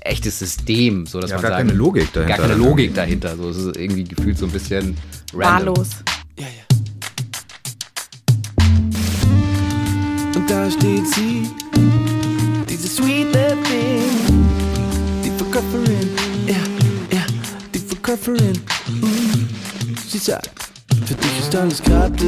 echtes 0.01 0.39
System, 0.39 1.05
so 1.05 1.19
dass 1.19 1.29
ja, 1.29 1.37
man 1.37 1.43
gar 1.43 1.51
sagen, 1.51 1.67
keine 1.67 1.77
Logik 1.77 2.11
dahinter. 2.13 2.37
Gar 2.37 2.47
keine 2.47 2.59
Logik 2.59 2.93
dahinter. 2.93 3.37
So, 3.37 3.49
es 3.49 3.57
ist 3.57 3.77
irgendwie 3.77 4.03
gefühlt 4.03 4.37
so 4.37 4.45
ein 4.45 4.51
bisschen 4.51 4.97
random. 5.33 5.75
Wahllos. 5.75 5.89
Ja, 6.37 6.47
ja. 6.47 6.65
Und 10.35 10.49
da 10.49 10.69
steht 10.71 11.07
sie, 11.07 11.49
diese 12.69 12.87
sweet 12.87 13.31
thing, 13.31 14.01
die 15.23 15.31
Verkäuferin, 15.37 16.09
ja, 16.47 16.53
ja, 16.53 16.80
Mm. 18.11 19.47
Sie 20.05 20.17
sagt, 20.17 20.49
für 21.05 21.13
dich 21.13 21.39
ist 21.39 21.55
alles 21.55 21.81
gratis, 21.81 22.27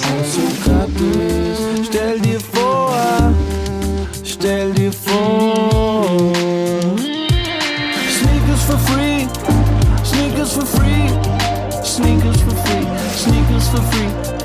alles 0.00 0.34
so 0.34 0.42
gratis. 0.64 1.58
Stell 1.84 2.20
dir 2.20 2.38
vor, 2.38 3.34
stell 4.22 4.72
dir 4.74 4.92
vor. 4.92 6.32
Sneakers 8.08 8.62
for 8.64 8.78
free, 8.78 9.26
sneakers 10.04 10.52
for 10.52 10.66
free, 10.66 11.08
sneakers 11.82 12.40
for 12.40 12.54
free, 12.64 12.86
sneakers 13.16 13.68
for 13.68 13.82
free. 13.90 14.37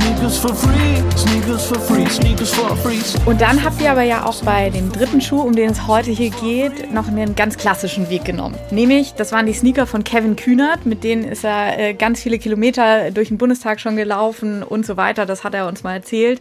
Sneakers 0.00 0.38
for 0.38 0.54
free, 0.54 0.96
sneakers 1.14 1.66
for 1.66 1.78
free, 1.78 2.06
sneakers 2.06 2.54
for 2.54 2.74
free. 2.76 3.00
Und 3.26 3.42
dann 3.42 3.62
habt 3.62 3.82
ihr 3.82 3.90
aber 3.90 4.02
ja 4.02 4.24
auch 4.24 4.42
bei 4.42 4.70
dem 4.70 4.90
dritten 4.90 5.20
Schuh, 5.20 5.42
um 5.42 5.54
den 5.54 5.70
es 5.70 5.86
heute 5.86 6.10
hier 6.10 6.30
geht, 6.30 6.90
noch 6.90 7.06
einen 7.06 7.36
ganz 7.36 7.58
klassischen 7.58 8.08
Weg 8.08 8.24
genommen. 8.24 8.56
Nämlich, 8.70 9.12
das 9.12 9.30
waren 9.30 9.44
die 9.44 9.52
Sneaker 9.52 9.86
von 9.86 10.02
Kevin 10.02 10.36
Kühnert, 10.36 10.86
mit 10.86 11.04
denen 11.04 11.24
ist 11.24 11.44
er 11.44 11.78
äh, 11.78 11.92
ganz 11.92 12.22
viele 12.22 12.38
Kilometer 12.38 13.10
durch 13.10 13.28
den 13.28 13.36
Bundestag 13.36 13.78
schon 13.78 13.96
gelaufen 13.96 14.62
und 14.62 14.86
so 14.86 14.96
weiter. 14.96 15.26
Das 15.26 15.44
hat 15.44 15.52
er 15.52 15.68
uns 15.68 15.82
mal 15.82 15.94
erzählt. 15.96 16.40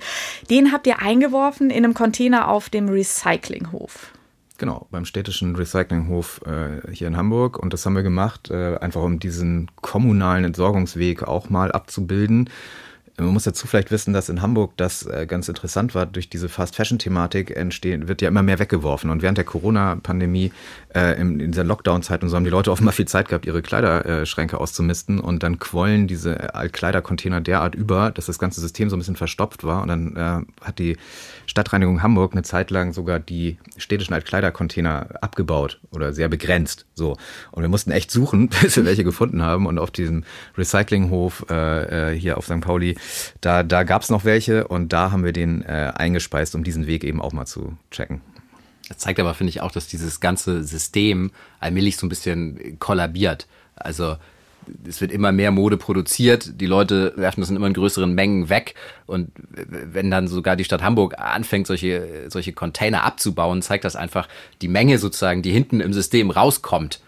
Den 0.50 0.72
habt 0.72 0.88
ihr 0.88 1.02
eingeworfen 1.02 1.70
in 1.70 1.84
einem 1.84 1.94
Container 1.94 2.48
auf 2.48 2.70
dem 2.70 2.88
Recyclinghof. 2.88 4.14
Genau, 4.58 4.88
beim 4.90 5.04
städtischen 5.04 5.56
Recyclinghof 5.58 6.42
äh, 6.46 6.94
hier 6.94 7.08
in 7.08 7.18
Hamburg. 7.18 7.60
Und 7.60 7.74
das 7.74 7.86
haben 7.86 7.96
wir 7.96 8.04
gemacht, 8.04 8.52
äh, 8.52 8.78
einfach 8.78 9.04
um 9.04 9.20
diesen 9.20 9.70
kommunalen 9.82 10.46
Entsorgungsweg 10.46 11.24
auch 11.24 11.50
mal 11.50 11.74
abzubilden. 11.74 12.50
Man 13.20 13.34
muss 13.34 13.44
dazu 13.44 13.68
vielleicht 13.68 13.92
wissen, 13.92 14.14
dass 14.14 14.30
in 14.30 14.42
Hamburg 14.42 14.74
das 14.78 15.06
äh, 15.06 15.26
ganz 15.28 15.48
interessant 15.48 15.96
war. 15.96 16.06
Durch 16.06 16.30
diese 16.30 16.50
Fast-Fashion-Thematik 16.50 17.56
entstehen, 17.56 18.08
wird 18.08 18.22
ja 18.22 18.28
immer 18.28 18.44
mehr 18.44 18.60
weggeworfen. 18.60 19.10
Und 19.10 19.22
während 19.22 19.38
der 19.38 19.46
Corona-Pandemie, 19.46 20.52
äh, 20.96 21.20
in, 21.20 21.40
in 21.40 21.52
dieser 21.52 21.64
Lockdown-Zeit 21.64 22.24
und 22.24 22.30
so, 22.30 22.36
haben 22.36 22.44
die 22.44 22.50
Leute 22.50 22.72
offenbar 22.72 22.94
viel 22.94 23.08
Zeit 23.08 23.28
gehabt, 23.28 23.46
ihre 23.46 23.62
Kleiderschränke 23.62 24.60
auszumisten. 24.60 25.20
Und 25.20 25.44
dann 25.44 25.60
quollen 25.60 26.08
diese 26.08 26.56
Altkleidercontainer 26.56 27.42
derart 27.42 27.76
über, 27.76 28.12
dass 28.12 28.28
das 28.28 28.40
ganze 28.40 28.62
System 28.62 28.90
so 28.90 28.96
ein 28.96 29.00
bisschen 29.00 29.16
verstopft 29.16 29.64
war. 29.64 29.82
Und 29.82 29.90
dann 29.90 30.16
äh, 30.16 30.66
hat 30.66 30.80
die 30.80 30.98
Stadtreinigung 31.46 32.02
Hamburg 32.04 32.34
eine 32.34 32.44
Zeit 32.44 32.72
lang 32.72 32.94
sogar 32.94 33.20
die 33.20 33.58
städtischen 33.78 34.14
Altkleidercontainer 34.14 35.08
abgebaut 35.22 35.80
oder 35.92 36.14
sehr 36.14 36.30
begrenzt. 36.30 36.86
So. 36.94 37.18
Und 37.52 37.64
wir 37.64 37.70
mussten 37.70 37.92
echt 37.92 38.12
suchen, 38.12 38.50
bis 38.62 38.78
wir 38.78 38.86
welche 38.86 39.04
gefunden 39.04 39.42
haben. 39.42 39.66
Und 39.66 39.80
auf 39.80 39.92
diesem 39.92 40.24
Recyclinghof 40.58 41.50
äh, 41.50 42.14
hier 42.16 42.38
auf 42.38 42.46
St. 42.46 42.62
Pauli 42.62 42.96
da, 43.42 43.64
da 43.64 43.84
gab 43.84 44.02
es 44.02 44.10
noch 44.10 44.26
welche 44.26 44.68
und 44.68 44.94
da 44.94 45.12
haben 45.12 45.24
wir 45.24 45.34
den 45.34 45.64
äh, 45.64 45.92
eingespeist, 45.96 46.56
um 46.56 46.64
diesen 46.64 46.88
Weg 46.88 47.04
eben 47.04 47.22
auch 47.22 47.34
mal 47.34 47.46
zu 47.46 47.78
checken. 47.92 48.22
Das 48.90 48.98
zeigt 48.98 49.20
aber, 49.20 49.34
finde 49.34 49.52
ich, 49.52 49.62
auch, 49.62 49.72
dass 49.72 49.88
dieses 49.88 50.20
ganze 50.20 50.64
System 50.64 51.32
allmählich 51.60 51.98
so 51.98 52.06
ein 52.06 52.10
bisschen 52.10 52.80
kollabiert. 52.80 53.48
Also 53.76 54.18
es 54.88 55.02
wird 55.02 55.12
immer 55.12 55.32
mehr 55.32 55.52
Mode 55.52 55.78
produziert, 55.78 56.60
die 56.62 56.66
Leute 56.66 57.14
werfen 57.16 57.42
das 57.42 57.50
in 57.50 57.56
immer 57.56 57.72
größeren 57.72 58.14
Mengen 58.14 58.50
weg 58.50 58.76
und 59.06 59.32
wenn 59.52 60.12
dann 60.12 60.28
sogar 60.28 60.56
die 60.56 60.64
Stadt 60.64 60.84
Hamburg 60.84 61.18
anfängt, 61.18 61.68
solche, 61.68 62.28
solche 62.30 62.54
Container 62.54 63.04
abzubauen, 63.04 63.62
zeigt 63.62 63.86
das 63.86 63.96
einfach 63.96 64.28
die 64.62 64.68
Menge 64.68 64.98
sozusagen, 64.98 65.42
die 65.42 65.52
hinten 65.52 65.80
im 65.80 65.94
System 65.94 66.30
rauskommt, 66.30 67.00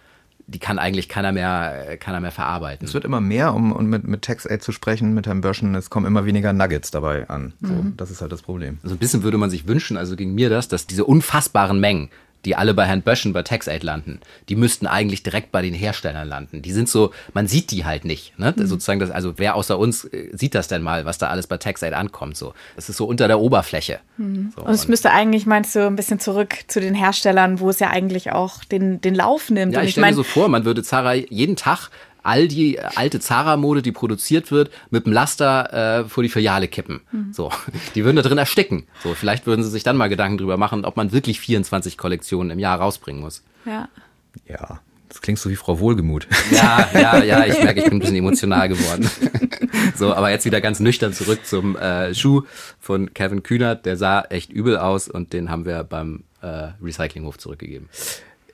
die 0.52 0.60
kann 0.60 0.80
eigentlich 0.80 1.10
keiner 1.10 1.32
mehr, 1.32 1.98
keiner 1.98 2.20
mehr 2.20 2.32
verarbeiten. 2.32 2.88
Es 2.88 2.94
wird 2.94 3.06
immer 3.06 3.22
mehr, 3.22 3.54
um, 3.54 3.72
um 3.72 3.86
mit, 3.86 4.08
mit 4.08 4.22
TaxAid 4.22 4.62
zu 4.62 4.72
sprechen, 4.72 5.14
mit 5.14 5.26
Herrn 5.26 5.42
Börschen, 5.42 5.76
es 5.76 5.90
kommen 5.90 6.06
immer 6.06 6.26
weniger 6.26 6.54
Nuggets 6.54 6.92
dabei 6.92 7.30
an. 7.30 7.54
So, 7.62 7.74
mhm. 7.74 7.94
Das 7.98 8.12
ist 8.12 8.22
halt 8.22 8.32
das 8.32 8.42
Problem. 8.42 8.78
So 8.82 8.84
also 8.84 8.96
ein 8.96 9.00
bisschen 9.00 9.24
würde 9.24 9.38
man 9.38 9.50
sich 9.50 9.68
wünschen, 9.68 9.98
also 9.98 10.16
ging 10.16 10.36
mir 10.36 10.50
das, 10.50 10.68
dass 10.68 10.88
diese 10.88 11.06
unfassbaren 11.06 11.80
Mengen, 11.80 12.10
die 12.46 12.56
alle 12.56 12.74
bei 12.74 12.86
Herrn 12.86 13.02
Böschen 13.02 13.34
bei 13.34 13.44
TaxAid 13.44 13.84
landen, 13.84 14.20
die 14.50 14.56
müssten 14.56 14.88
eigentlich 14.88 15.24
direkt 15.24 15.52
bei 15.52 15.62
den 15.62 15.74
Herstellern 15.74 16.28
landen. 16.28 16.62
Die 16.62 16.72
sind 16.72 16.90
so, 16.90 17.12
man 17.34 17.48
sieht 17.48 17.72
die 17.72 17.86
halt 17.86 18.06
nicht. 18.06 18.38
Ne? 18.40 18.54
Mhm. 18.56 18.66
Sozusagen 18.66 19.00
das, 19.00 19.12
also 19.12 19.34
wer 19.38 19.56
außer 19.56 19.78
uns 19.78 20.06
äh, 20.06 20.30
sieht 20.34 20.56
das 20.56 20.68
denn 20.68 20.82
mal, 20.82 21.06
was 21.06 21.18
da 21.18 21.28
alles 21.28 21.48
bei 21.48 21.58
TaxAid 21.58 21.94
ankommt? 21.94 22.38
So, 22.38 22.54
das 22.76 22.90
ist 22.90 22.98
so 22.98 23.06
unter 23.06 23.28
der 23.28 23.40
Oberfläche. 23.40 24.00
Mhm. 24.18 24.54
So, 24.56 24.64
und 24.64 24.74
es 24.74 24.88
müsste 24.88 25.12
eigentlich, 25.12 25.46
meinst 25.46 25.76
du, 25.76 25.86
ein 25.86 25.96
bisschen 25.96 26.20
zurück 26.20 26.56
zu 26.68 26.80
den 26.80 26.96
Herstellern, 26.96 27.60
wo 27.60 27.70
es 27.70 27.80
ja 27.80 27.90
eigentlich 27.90 28.32
auch 28.32 28.64
den, 28.64 29.02
den 29.02 29.16
Lauf 29.16 29.50
nimmt. 29.50 29.74
Ja, 29.74 29.82
ich, 29.82 29.88
ich 29.88 29.92
stelle 29.94 30.08
mir 30.08 30.14
so 30.14 30.24
vor, 30.24 30.48
man 30.48 30.66
würde 30.66 30.84
Zara 30.84 31.14
jeden 31.14 31.56
Tag 31.56 31.90
all 32.24 32.48
die 32.48 32.80
alte 32.80 33.20
Zara-Mode, 33.20 33.82
die 33.82 33.92
produziert 33.92 34.52
wird, 34.52 34.72
mit 34.90 35.06
dem 35.06 35.14
Laster 35.14 36.02
äh, 36.02 36.10
vor 36.10 36.24
die 36.24 36.30
Filiale 36.30 36.68
kippen. 36.68 37.02
Mhm. 37.12 37.34
So, 37.34 37.52
die 37.96 38.04
würden 38.04 38.18
da 38.18 38.22
drin 38.22 38.38
ersticken. 38.38 38.86
So, 39.04 39.14
vielleicht 39.14 39.46
würden 39.46 39.64
sie 39.64 39.70
sich 39.70 39.84
dann 39.84 39.98
mal 39.98 40.10
Gedanken 40.10 40.38
drüber 40.38 40.58
machen, 40.58 40.86
ob 40.86 40.98
man 40.98 41.12
wirklich 41.12 41.40
24 41.40 41.98
Kollektionen 41.98 42.52
im 42.52 42.60
Jahr 42.60 42.80
rausbringen 42.80 43.22
muss. 43.22 43.44
Ja. 43.66 43.90
Ja. 44.48 44.80
Das 45.10 45.22
klingt 45.22 45.40
so 45.40 45.50
wie 45.50 45.58
Frau 45.58 45.80
Wohlgemut. 45.80 46.26
Ja, 46.52 46.88
ja, 46.94 47.22
ja, 47.22 47.46
ich 47.46 47.62
merke, 47.62 47.82
ich 47.82 47.86
bin 47.86 47.96
ein 47.98 48.00
bisschen 48.00 48.16
emotional 48.16 48.70
geworden. 48.70 49.10
So, 49.96 50.14
aber 50.14 50.30
jetzt 50.30 50.46
wieder 50.46 50.62
ganz 50.62 50.80
nüchtern 50.80 51.14
zurück 51.14 51.46
zum 51.46 51.76
äh, 51.76 52.14
Schuh 52.14 52.44
von 52.80 53.14
Kevin 53.14 53.44
Kühnert. 53.44 53.86
Der 53.86 53.98
sah 53.98 54.22
echt 54.22 54.52
übel 54.52 54.78
aus 54.78 55.08
und 55.08 55.34
den 55.34 55.50
haben 55.50 55.66
wir 55.66 55.84
beim 55.84 56.24
äh, 56.42 56.70
Recyclinghof 56.82 57.38
zurückgegeben. 57.38 57.90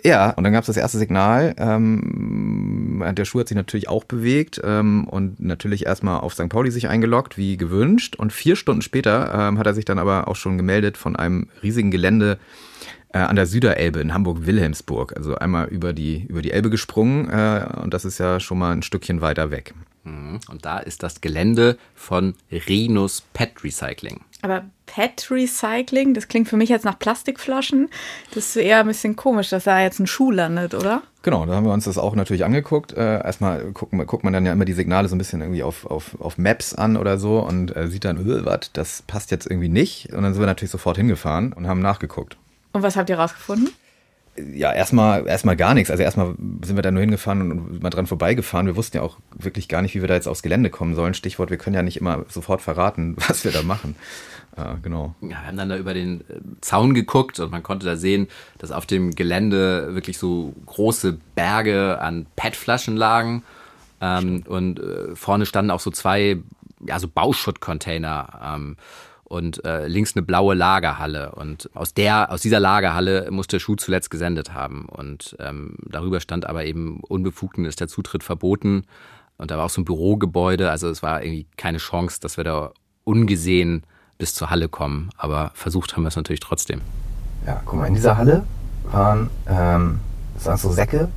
Ja, 0.03 0.31
und 0.31 0.43
dann 0.43 0.53
gab 0.53 0.61
es 0.61 0.67
das 0.67 0.77
erste 0.77 0.97
Signal. 0.97 1.55
Ähm, 1.57 3.03
der 3.15 3.25
Schuh 3.25 3.39
hat 3.39 3.47
sich 3.47 3.57
natürlich 3.57 3.89
auch 3.89 4.03
bewegt 4.03 4.61
ähm, 4.63 5.07
und 5.07 5.39
natürlich 5.39 5.85
erstmal 5.85 6.19
auf 6.19 6.33
St. 6.33 6.49
Pauli 6.49 6.71
sich 6.71 6.87
eingeloggt, 6.87 7.37
wie 7.37 7.57
gewünscht. 7.57 8.15
Und 8.15 8.31
vier 8.31 8.55
Stunden 8.55 8.81
später 8.81 9.33
ähm, 9.33 9.57
hat 9.57 9.65
er 9.65 9.73
sich 9.73 9.85
dann 9.85 9.99
aber 9.99 10.27
auch 10.27 10.35
schon 10.35 10.57
gemeldet 10.57 10.97
von 10.97 11.15
einem 11.15 11.49
riesigen 11.63 11.91
Gelände 11.91 12.37
äh, 13.13 13.19
an 13.19 13.35
der 13.35 13.47
Süderelbe 13.47 13.99
in 13.99 14.13
Hamburg-Wilhelmsburg. 14.13 15.15
Also 15.15 15.35
einmal 15.35 15.67
über 15.67 15.93
die, 15.93 16.25
über 16.27 16.41
die 16.41 16.51
Elbe 16.51 16.69
gesprungen 16.69 17.29
äh, 17.29 17.67
und 17.81 17.93
das 17.93 18.05
ist 18.05 18.19
ja 18.19 18.39
schon 18.39 18.59
mal 18.59 18.73
ein 18.73 18.83
Stückchen 18.83 19.21
weiter 19.21 19.51
weg. 19.51 19.73
Mhm. 20.07 20.39
Und 20.49 20.65
da 20.65 20.79
ist 20.79 21.03
das 21.03 21.21
Gelände 21.21 21.77
von 21.95 22.35
Renus 22.51 23.21
Pet 23.33 23.63
Recycling. 23.63 24.21
Aber 24.41 24.65
Pet 24.85 25.29
Recycling, 25.31 26.13
das 26.13 26.27
klingt 26.27 26.47
für 26.47 26.57
mich 26.57 26.69
jetzt 26.69 26.85
nach 26.85 26.97
Plastikflaschen. 26.97 27.89
Das 28.33 28.47
ist 28.47 28.55
eher 28.55 28.79
ein 28.79 28.87
bisschen 28.87 29.15
komisch, 29.15 29.49
dass 29.49 29.65
da 29.65 29.81
jetzt 29.81 29.99
ein 29.99 30.07
Schuh 30.07 30.31
landet, 30.31 30.73
oder? 30.73 31.01
Genau, 31.23 31.45
da 31.45 31.55
haben 31.55 31.65
wir 31.65 31.73
uns 31.73 31.85
das 31.85 31.97
auch 31.97 32.15
natürlich 32.15 32.45
angeguckt. 32.45 32.93
Äh, 32.93 33.23
erstmal 33.23 33.71
guckt, 33.71 33.91
guckt 34.07 34.23
man 34.23 34.33
dann 34.33 34.45
ja 34.45 34.53
immer 34.53 34.65
die 34.65 34.73
Signale 34.73 35.09
so 35.09 35.15
ein 35.15 35.17
bisschen 35.17 35.41
irgendwie 35.41 35.63
auf, 35.63 35.85
auf, 35.85 36.19
auf 36.21 36.37
Maps 36.37 36.73
an 36.73 36.97
oder 36.97 37.17
so 37.17 37.39
und 37.39 37.75
äh, 37.75 37.87
sieht 37.87 38.05
dann, 38.05 38.17
öh, 38.17 38.45
was, 38.45 38.71
das 38.73 39.01
passt 39.01 39.31
jetzt 39.31 39.47
irgendwie 39.47 39.69
nicht. 39.69 40.13
Und 40.13 40.23
dann 40.23 40.33
sind 40.33 40.41
wir 40.41 40.47
natürlich 40.47 40.71
sofort 40.71 40.97
hingefahren 40.97 41.51
und 41.51 41.67
haben 41.67 41.81
nachgeguckt. 41.81 42.37
Und 42.73 42.83
was 42.83 42.95
habt 42.95 43.09
ihr 43.09 43.19
rausgefunden? 43.19 43.71
Ja, 44.53 44.71
erstmal 44.71 45.27
erstmal 45.27 45.55
gar 45.55 45.73
nichts. 45.73 45.89
Also 45.89 46.03
erstmal 46.03 46.35
sind 46.63 46.75
wir 46.75 46.81
da 46.81 46.91
nur 46.91 47.01
hingefahren 47.01 47.51
und 47.51 47.81
mal 47.81 47.89
dran 47.89 48.07
vorbeigefahren. 48.07 48.67
Wir 48.67 48.75
wussten 48.75 48.97
ja 48.97 49.03
auch 49.03 49.17
wirklich 49.31 49.67
gar 49.67 49.81
nicht, 49.81 49.95
wie 49.95 50.01
wir 50.01 50.07
da 50.07 50.13
jetzt 50.13 50.27
aufs 50.27 50.43
Gelände 50.43 50.69
kommen 50.69 50.95
sollen. 50.95 51.13
Stichwort, 51.13 51.49
wir 51.49 51.57
können 51.57 51.75
ja 51.75 51.81
nicht 51.81 51.97
immer 51.97 52.25
sofort 52.29 52.61
verraten, 52.61 53.15
was 53.27 53.43
wir 53.43 53.51
da 53.51 53.63
machen. 53.63 53.95
Ja, 54.55 54.77
genau. 54.81 55.15
Ja, 55.21 55.29
wir 55.29 55.47
haben 55.47 55.57
dann 55.57 55.69
da 55.69 55.77
über 55.77 55.93
den 55.93 56.21
äh, 56.21 56.39
Zaun 56.61 56.93
geguckt 56.93 57.39
und 57.39 57.51
man 57.51 57.63
konnte 57.63 57.85
da 57.85 57.95
sehen, 57.95 58.27
dass 58.57 58.71
auf 58.71 58.85
dem 58.85 59.13
Gelände 59.13 59.93
wirklich 59.93 60.17
so 60.17 60.53
große 60.65 61.17
Berge 61.35 61.99
an 62.01 62.25
PET-Flaschen 62.35 62.97
lagen. 62.97 63.43
Ähm, 64.01 64.43
und 64.47 64.79
äh, 64.79 65.15
vorne 65.15 65.45
standen 65.45 65.71
auch 65.71 65.79
so 65.79 65.91
zwei, 65.91 66.37
ja, 66.85 66.99
so 66.99 67.07
Bauschuttcontainer. 67.07 68.55
Ähm, 68.55 68.77
und 69.27 69.63
äh, 69.65 69.87
links 69.87 70.15
eine 70.15 70.25
blaue 70.25 70.55
Lagerhalle. 70.55 71.33
Und 71.33 71.69
aus 71.73 71.93
der, 71.93 72.31
aus 72.31 72.41
dieser 72.41 72.59
Lagerhalle 72.59 73.29
muss 73.29 73.47
der 73.47 73.59
Schuh 73.59 73.75
zuletzt 73.75 74.09
gesendet 74.09 74.53
haben. 74.53 74.85
Und 74.85 75.35
ähm, 75.39 75.75
darüber 75.85 76.21
stand 76.21 76.45
aber 76.45 76.65
eben 76.65 77.01
Unbefugten 77.01 77.65
ist 77.65 77.81
der 77.81 77.89
Zutritt 77.89 78.23
verboten. 78.23 78.85
Und 79.37 79.51
da 79.51 79.57
war 79.57 79.65
auch 79.65 79.69
so 79.69 79.81
ein 79.81 79.85
Bürogebäude. 79.85 80.71
Also 80.71 80.89
es 80.89 81.03
war 81.03 81.21
irgendwie 81.23 81.45
keine 81.57 81.77
Chance, 81.77 82.19
dass 82.21 82.37
wir 82.37 82.45
da 82.45 82.71
ungesehen 83.03 83.83
bis 84.17 84.33
zur 84.33 84.49
Halle 84.49 84.69
kommen. 84.69 85.09
Aber 85.17 85.51
versucht 85.55 85.95
haben 85.95 86.03
wir 86.03 86.09
es 86.09 86.15
natürlich 86.15 86.39
trotzdem. 86.39 86.81
Ja, 87.45 87.61
guck 87.65 87.79
mal, 87.79 87.87
in 87.87 87.95
dieser 87.95 88.17
Halle 88.17 88.45
waren, 88.91 89.29
ähm, 89.47 89.99
waren 90.41 90.57
so 90.57 90.71
Säcke 90.71 91.09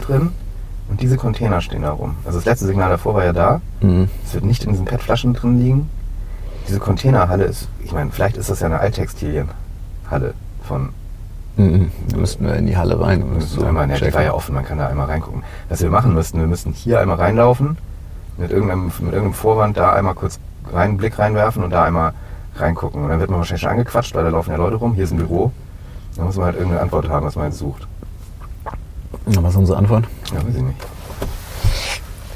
drin 0.00 0.32
und 0.88 1.00
diese 1.00 1.16
Container 1.16 1.60
stehen 1.60 1.82
da 1.82 1.92
rum. 1.92 2.16
Also 2.24 2.38
das 2.38 2.44
letzte 2.44 2.66
Signal 2.66 2.90
davor 2.90 3.14
war 3.14 3.24
ja 3.24 3.32
da. 3.32 3.60
Mhm. 3.80 4.08
Es 4.24 4.34
wird 4.34 4.44
nicht 4.44 4.64
in 4.64 4.70
diesen 4.70 4.84
PET-Flaschen 4.84 5.32
drin 5.32 5.60
liegen 5.60 5.90
diese 6.68 6.80
Containerhalle 6.80 7.44
ist, 7.44 7.68
ich 7.84 7.92
meine, 7.92 8.10
vielleicht 8.10 8.36
ist 8.36 8.50
das 8.50 8.60
ja 8.60 8.66
eine 8.66 8.80
Alttextilienhalle 8.80 10.34
von. 10.62 10.90
Mhm. 11.56 11.90
Da 12.08 12.16
müssten 12.18 12.44
wir 12.44 12.54
in 12.54 12.66
die 12.66 12.76
Halle 12.76 13.00
rein. 13.00 13.22
Um 13.22 13.40
so 13.40 13.64
einmal, 13.64 13.88
ja, 13.88 13.96
die 13.96 14.12
war 14.12 14.22
ja 14.22 14.34
offen, 14.34 14.54
man 14.54 14.64
kann 14.64 14.78
da 14.78 14.88
einmal 14.88 15.06
reingucken. 15.06 15.42
Was 15.68 15.80
wir 15.80 15.90
machen 15.90 16.14
müssten, 16.14 16.38
wir 16.38 16.46
müssten 16.46 16.72
hier 16.72 17.00
einmal 17.00 17.16
reinlaufen, 17.16 17.78
mit 18.36 18.50
irgendeinem, 18.50 18.86
mit 18.86 19.12
irgendeinem 19.12 19.32
Vorwand 19.32 19.76
da 19.76 19.92
einmal 19.92 20.14
kurz 20.14 20.38
rein, 20.72 20.90
einen 20.90 20.96
Blick 20.98 21.18
reinwerfen 21.18 21.62
und 21.62 21.70
da 21.70 21.84
einmal 21.84 22.12
reingucken. 22.56 23.02
Und 23.02 23.08
dann 23.08 23.20
wird 23.20 23.30
man 23.30 23.38
wahrscheinlich 23.38 23.62
schon 23.62 23.70
angequatscht, 23.70 24.14
weil 24.14 24.24
da 24.24 24.30
laufen 24.30 24.50
ja 24.50 24.56
Leute 24.56 24.76
rum, 24.76 24.94
hier 24.94 25.04
ist 25.04 25.12
ein 25.12 25.18
Büro. 25.18 25.52
Da 26.16 26.24
muss 26.24 26.36
man 26.36 26.46
halt 26.46 26.56
irgendeine 26.56 26.82
Antwort 26.82 27.08
haben, 27.08 27.26
was 27.26 27.36
man 27.36 27.46
jetzt 27.46 27.58
sucht. 27.58 27.86
Ja, 29.26 29.42
was 29.42 29.52
ist 29.52 29.58
unsere 29.58 29.78
Antwort? 29.78 30.04
Ja, 30.32 30.46
weiß 30.46 30.56
ich 30.56 30.62
nicht 30.62 30.95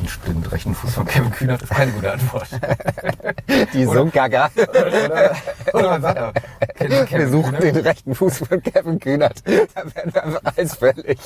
den, 0.00 0.42
den 0.42 0.50
rechten 0.50 0.74
Fuß 0.74 0.94
von 0.94 1.06
Kevin 1.06 1.30
Kühnert 1.30 1.62
ist 1.62 1.70
keine 1.70 1.92
gute 1.92 2.12
Antwort. 2.12 2.48
Die 3.72 3.84
Sunkaga. 3.84 4.50
Oder, 4.56 5.36
oder, 5.72 5.90
man 5.90 6.02
sagt 6.02 6.18
auch, 6.18 6.32
Kevin, 6.76 7.06
Kevin 7.06 7.18
wir 7.18 7.28
suchen 7.28 7.56
Kühnert. 7.56 7.76
den 7.76 7.86
rechten 7.86 8.14
Fuß 8.14 8.38
von 8.38 8.62
Kevin 8.62 8.98
Kühnert. 8.98 9.42
Da 9.46 9.94
werden 9.94 10.14
wir 10.14 10.24
einfach 10.24 10.40
alles 10.56 10.74
völlig 10.74 11.18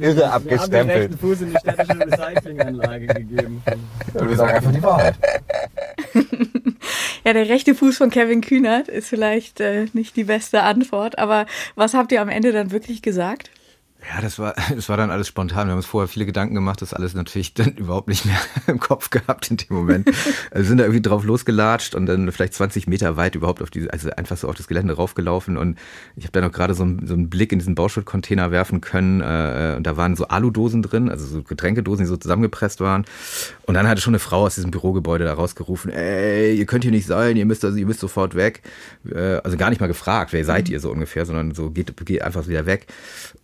irre 0.00 0.32
abgestempelt. 0.32 0.72
Wir 0.72 0.78
haben 0.78 0.88
den 0.88 0.98
rechten 0.98 1.18
Fuß 1.18 1.40
in 1.40 1.50
die 1.50 1.58
städtische 1.58 2.00
Recyclinganlage 2.00 3.06
gegeben. 3.06 3.62
Und 4.14 4.28
wir 4.28 4.36
sagen 4.36 4.50
einfach 4.52 4.72
die 4.72 4.82
Wahrheit. 4.82 5.14
Ja, 7.24 7.32
der 7.32 7.48
rechte 7.48 7.74
Fuß 7.74 7.98
von 7.98 8.10
Kevin 8.10 8.40
Kühnert 8.40 8.88
ist 8.88 9.08
vielleicht 9.08 9.60
äh, 9.60 9.86
nicht 9.92 10.16
die 10.16 10.24
beste 10.24 10.62
Antwort, 10.62 11.18
aber 11.18 11.46
was 11.76 11.94
habt 11.94 12.10
ihr 12.10 12.20
am 12.20 12.28
Ende 12.28 12.50
dann 12.50 12.72
wirklich 12.72 13.00
gesagt? 13.00 13.50
Ja, 14.08 14.20
das 14.20 14.38
war, 14.38 14.54
das 14.74 14.88
war 14.88 14.96
dann 14.96 15.10
alles 15.10 15.28
spontan. 15.28 15.66
Wir 15.66 15.72
haben 15.72 15.78
uns 15.78 15.86
vorher 15.86 16.08
viele 16.08 16.26
Gedanken 16.26 16.54
gemacht, 16.54 16.82
das 16.82 16.94
alles 16.94 17.14
natürlich 17.14 17.54
dann 17.54 17.72
überhaupt 17.72 18.08
nicht 18.08 18.24
mehr 18.24 18.38
im 18.66 18.80
Kopf 18.80 19.10
gehabt 19.10 19.50
in 19.50 19.56
dem 19.56 19.76
Moment. 19.76 20.10
Also 20.50 20.68
sind 20.68 20.78
da 20.78 20.84
irgendwie 20.84 21.02
drauf 21.02 21.24
losgelatscht 21.24 21.94
und 21.94 22.06
dann 22.06 22.30
vielleicht 22.32 22.54
20 22.54 22.86
Meter 22.86 23.16
weit 23.16 23.34
überhaupt 23.34 23.62
auf 23.62 23.70
diese, 23.70 23.92
also 23.92 24.10
einfach 24.10 24.36
so 24.36 24.48
auf 24.48 24.54
das 24.54 24.66
Gelände 24.66 24.94
raufgelaufen 24.94 25.56
und 25.56 25.78
ich 26.16 26.24
habe 26.24 26.32
dann 26.32 26.44
auch 26.44 26.52
gerade 26.52 26.74
so, 26.74 26.82
einen, 26.82 27.06
so 27.06 27.14
einen 27.14 27.30
Blick 27.30 27.52
in 27.52 27.58
diesen 27.58 27.74
Bauschuttcontainer 27.74 28.50
werfen 28.50 28.80
können 28.80 29.20
äh, 29.20 29.74
und 29.76 29.86
da 29.86 29.96
waren 29.96 30.16
so 30.16 30.26
Aludosen 30.28 30.82
drin, 30.82 31.08
also 31.08 31.26
so 31.26 31.42
Getränkedosen, 31.42 32.04
die 32.04 32.08
so 32.08 32.16
zusammengepresst 32.16 32.80
waren 32.80 33.04
und 33.62 33.74
dann 33.74 33.88
hatte 33.88 34.00
schon 34.00 34.12
eine 34.12 34.18
Frau 34.18 34.42
aus 34.42 34.54
diesem 34.56 34.70
Bürogebäude 34.70 35.24
da 35.24 35.34
rausgerufen, 35.34 35.90
ey, 35.92 36.54
ihr 36.54 36.66
könnt 36.66 36.84
hier 36.84 36.90
nicht 36.90 37.06
sein, 37.06 37.36
ihr 37.36 37.46
müsst 37.46 37.64
also, 37.64 37.76
ihr 37.78 37.86
müsst 37.86 38.00
sofort 38.00 38.34
weg. 38.34 38.62
Äh, 39.10 39.36
also 39.42 39.56
gar 39.56 39.70
nicht 39.70 39.80
mal 39.80 39.86
gefragt, 39.86 40.32
wer 40.32 40.44
seid 40.44 40.68
ihr 40.68 40.80
so 40.80 40.90
ungefähr, 40.90 41.26
sondern 41.26 41.54
so 41.54 41.70
geht, 41.70 41.94
geht 42.04 42.22
einfach 42.22 42.48
wieder 42.48 42.66
weg. 42.66 42.86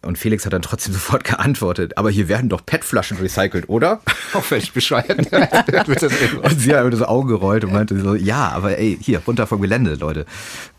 Und 0.02 0.18
Felix 0.18 0.47
hat 0.48 0.52
dann 0.52 0.62
trotzdem 0.62 0.92
sofort 0.94 1.24
geantwortet, 1.24 1.96
aber 1.96 2.10
hier 2.10 2.28
werden 2.28 2.48
doch 2.48 2.64
PET-Flaschen 2.64 3.18
recycelt, 3.18 3.68
oder? 3.68 4.00
Auch 4.32 4.42
völlig 4.42 4.72
bescheuert. 4.72 5.18
und 5.32 6.60
sie 6.60 6.74
hat 6.74 6.84
mit 6.84 6.96
so 6.96 7.06
Augen 7.06 7.28
gerollt 7.28 7.64
und 7.64 7.72
meinte 7.72 7.98
so, 8.00 8.14
ja, 8.14 8.48
aber 8.50 8.78
ey, 8.78 8.98
hier, 9.00 9.20
runter 9.26 9.46
vom 9.46 9.60
Gelände, 9.60 9.94
Leute. 9.94 10.26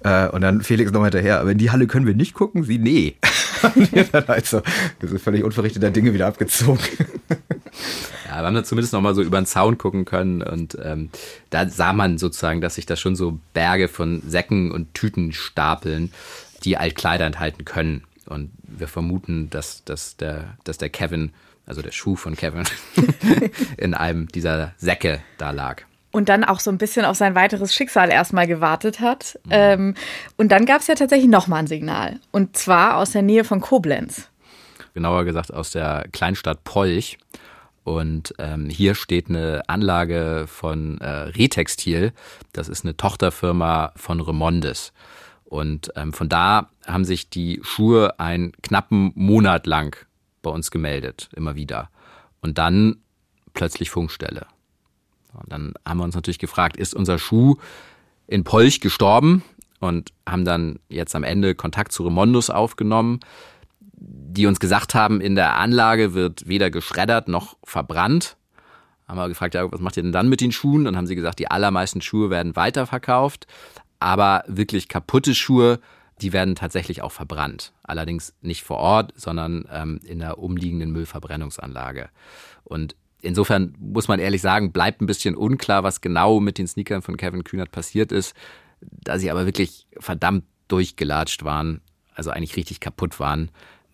Äh, 0.03 0.27
und 0.29 0.41
dann 0.41 0.61
Felix 0.61 0.91
noch 0.91 1.03
hinterher, 1.03 1.39
aber 1.39 1.51
in 1.51 1.57
die 1.57 1.71
Halle 1.71 1.87
können 1.87 2.05
wir 2.05 2.15
nicht 2.15 2.33
gucken, 2.33 2.63
sie, 2.63 2.77
nee. 2.77 3.15
und 3.75 4.13
dann 4.13 4.27
halt 4.27 4.45
so, 4.45 4.61
das 4.99 5.11
ist 5.11 5.23
völlig 5.23 5.43
unverrichteter 5.43 5.91
Dinge 5.91 6.13
wieder 6.13 6.27
abgezogen. 6.27 6.79
Ja, 8.27 8.41
wir 8.41 8.45
haben 8.45 8.55
da 8.55 8.63
zumindest 8.63 8.93
noch 8.93 9.01
mal 9.01 9.15
so 9.15 9.21
über 9.21 9.41
den 9.41 9.45
Zaun 9.45 9.77
gucken 9.77 10.05
können 10.05 10.41
und 10.41 10.77
ähm, 10.83 11.09
da 11.49 11.67
sah 11.67 11.93
man 11.93 12.17
sozusagen, 12.17 12.61
dass 12.61 12.75
sich 12.75 12.85
da 12.85 12.95
schon 12.95 13.15
so 13.15 13.39
Berge 13.53 13.87
von 13.87 14.21
Säcken 14.25 14.71
und 14.71 14.93
Tüten 14.93 15.33
stapeln, 15.33 16.11
die 16.63 16.77
Altkleider 16.77 17.25
enthalten 17.25 17.65
können. 17.65 18.03
Und 18.29 18.51
wir 18.63 18.87
vermuten, 18.87 19.49
dass, 19.49 19.83
dass, 19.83 20.15
der, 20.17 20.57
dass 20.63 20.77
der 20.77 20.89
Kevin, 20.89 21.31
also 21.65 21.81
der 21.81 21.91
Schuh 21.91 22.15
von 22.15 22.35
Kevin, 22.35 22.63
in 23.77 23.93
einem 23.93 24.27
dieser 24.27 24.73
Säcke 24.77 25.21
da 25.37 25.51
lag. 25.51 25.83
Und 26.11 26.29
dann 26.29 26.43
auch 26.43 26.59
so 26.59 26.71
ein 26.71 26.77
bisschen 26.77 27.05
auf 27.05 27.17
sein 27.17 27.35
weiteres 27.35 27.73
Schicksal 27.73 28.09
erstmal 28.09 28.47
gewartet 28.47 28.99
hat. 28.99 29.39
Mhm. 29.45 29.51
Ähm, 29.51 29.95
und 30.37 30.51
dann 30.51 30.65
gab 30.65 30.81
es 30.81 30.87
ja 30.87 30.95
tatsächlich 30.95 31.29
nochmal 31.29 31.59
ein 31.59 31.67
Signal. 31.67 32.19
Und 32.31 32.57
zwar 32.57 32.97
aus 32.97 33.11
der 33.11 33.21
Nähe 33.21 33.43
von 33.43 33.61
Koblenz. 33.61 34.27
Genauer 34.93 35.25
gesagt 35.25 35.53
aus 35.53 35.71
der 35.71 36.05
Kleinstadt 36.11 36.63
Polch. 36.63 37.17
Und 37.83 38.33
ähm, 38.37 38.69
hier 38.69 38.95
steht 38.95 39.29
eine 39.29 39.63
Anlage 39.67 40.45
von 40.47 40.99
äh, 40.99 41.07
Retextil. 41.07 42.13
Das 42.53 42.69
ist 42.69 42.85
eine 42.85 42.97
Tochterfirma 42.97 43.93
von 43.95 44.19
Remondes. 44.19 44.93
Und 45.49 45.91
ähm, 45.95 46.13
von 46.13 46.29
da 46.29 46.69
haben 46.85 47.05
sich 47.05 47.29
die 47.29 47.59
Schuhe 47.63 48.19
einen 48.19 48.51
knappen 48.61 49.11
Monat 49.15 49.65
lang 49.65 49.97
bei 50.41 50.51
uns 50.51 50.71
gemeldet, 50.71 51.29
immer 51.35 51.55
wieder. 51.55 51.89
Und 52.41 52.57
dann 52.57 52.97
plötzlich 53.53 53.89
Funkstelle. 53.89 54.45
Und 55.33 55.51
dann 55.51 55.73
haben 55.87 55.97
wir 55.97 56.03
uns 56.03 56.15
natürlich 56.15 56.39
gefragt, 56.39 56.77
ist 56.77 56.93
unser 56.93 57.17
Schuh 57.17 57.57
in 58.27 58.43
Polch 58.43 58.79
gestorben? 58.79 59.43
Und 59.79 60.11
haben 60.27 60.43
dann 60.43 60.79
jetzt 60.89 61.15
am 61.15 61.23
Ende 61.23 61.55
Kontakt 61.55 61.93
zu 61.93 62.03
Remondus 62.03 62.49
aufgenommen 62.49 63.21
die 63.99 64.45
uns 64.45 64.59
gesagt 64.59 64.95
haben, 64.95 65.21
in 65.21 65.35
der 65.35 65.57
Anlage 65.57 66.13
wird 66.13 66.47
weder 66.47 66.71
geschreddert 66.71 67.27
noch 67.27 67.57
verbrannt. 67.63 68.37
Haben 69.07 69.17
wir 69.17 69.27
gefragt, 69.27 69.55
ja, 69.55 69.69
was 69.71 69.81
macht 69.81 69.97
ihr 69.97 70.03
denn 70.03 70.11
dann 70.11 70.29
mit 70.29 70.39
den 70.39 70.51
Schuhen? 70.51 70.85
Dann 70.85 70.95
haben 70.95 71.07
sie 71.07 71.15
gesagt, 71.15 71.39
die 71.39 71.49
allermeisten 71.49 72.01
Schuhe 72.01 72.29
werden 72.29 72.55
weiterverkauft, 72.55 73.47
aber 73.99 74.43
wirklich 74.47 74.87
kaputte 74.87 75.35
Schuhe, 75.35 75.79
die 76.21 76.33
werden 76.33 76.55
tatsächlich 76.55 77.01
auch 77.01 77.11
verbrannt. 77.11 77.73
Allerdings 77.83 78.33
nicht 78.41 78.63
vor 78.63 78.77
Ort, 78.77 79.13
sondern 79.15 79.65
ähm, 79.71 79.99
in 80.03 80.19
der 80.19 80.37
umliegenden 80.37 80.91
Müllverbrennungsanlage. 80.91 82.09
Und 82.63 82.95
insofern 83.21 83.75
muss 83.79 84.07
man 84.07 84.19
ehrlich 84.19 84.41
sagen, 84.41 84.71
bleibt 84.71 85.01
ein 85.01 85.05
bisschen 85.05 85.35
unklar, 85.35 85.83
was 85.83 86.01
genau 86.01 86.39
mit 86.39 86.57
den 86.57 86.67
Sneakern 86.67 87.01
von 87.01 87.17
Kevin 87.17 87.43
Kühnert 87.43 87.71
passiert 87.71 88.11
ist, 88.11 88.35
da 88.81 89.17
sie 89.17 89.31
aber 89.31 89.45
wirklich 89.45 89.87
verdammt 89.97 90.45
durchgelatscht 90.67 91.43
waren, 91.43 91.81
also 92.13 92.31
eigentlich 92.31 92.57
richtig 92.57 92.79
kaputt 92.79 93.19
waren 93.19 93.49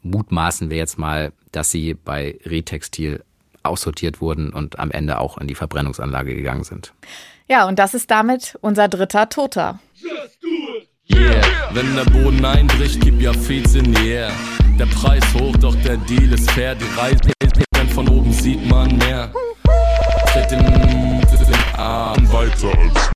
mutmaßen 0.06 0.70
wir 0.70 0.78
jetzt 0.78 0.98
mal, 0.98 1.34
dass 1.52 1.72
sie 1.72 1.96
bei 1.96 2.40
Retextil 2.46 3.24
aussortiert 3.64 4.22
wurden 4.22 4.54
und 4.54 4.80
am 4.80 4.92
Ende 4.92 5.20
auch 5.20 5.38
in 5.40 5.48
die 5.48 5.56
Verbrennungsanlage 5.56 6.36
gegangen 6.36 6.64
sind. 6.64 6.94
Ja, 7.48 7.68
und 7.68 7.78
das 7.78 7.94
ist 7.94 8.10
damit 8.10 8.58
unser 8.62 8.88
dritter 8.88 9.30
Toter. 9.30 9.80
Yeah, 11.14 11.42
wenn 11.72 11.96
der 11.96 12.06
Boden 12.06 12.44
einbricht, 12.44 13.00
gib 13.02 13.22
ja 13.22 13.32
Fez 13.34 13.76
in 13.76 13.94
die 13.94 14.10
Air. 14.10 14.32
Der 14.80 14.88
Preis 14.88 15.24
hoch, 15.34 15.56
doch 15.58 15.76
der 15.84 15.98
Deal 15.98 16.34
ist 16.34 16.50
fair. 16.52 16.76
Die 16.76 17.00
Reise 17.00 17.20
von 17.94 18.10
oben 18.10 18.34
sieht 18.34 18.68
man 18.68 18.98
mehr. 18.98 19.32
Tritt 20.34 20.52
den, 20.52 20.60
den 20.60 21.76
Arm 21.78 22.32
weiter 22.34 22.78
als 22.78 23.12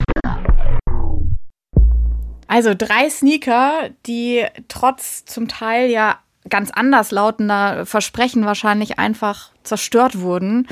also 2.50 2.74
drei 2.76 3.10
Sneaker, 3.12 3.92
die 4.08 4.44
trotz 4.70 5.24
zum 5.26 5.48
Teil 5.48 5.90
ja 5.92 6.18
ganz 6.50 6.72
anders 6.72 7.12
lautender 7.12 7.86
Versprechen 7.86 8.44
wahrscheinlich 8.44 8.98
einfach 8.98 9.52
zerstört 9.64 10.20
wurden. 10.20 10.68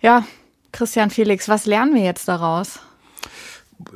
Ja, 0.00 0.24
Christian 0.72 1.10
Felix, 1.10 1.48
was 1.48 1.66
lernen 1.66 1.94
wir 1.94 2.02
jetzt 2.02 2.28
daraus? 2.28 2.80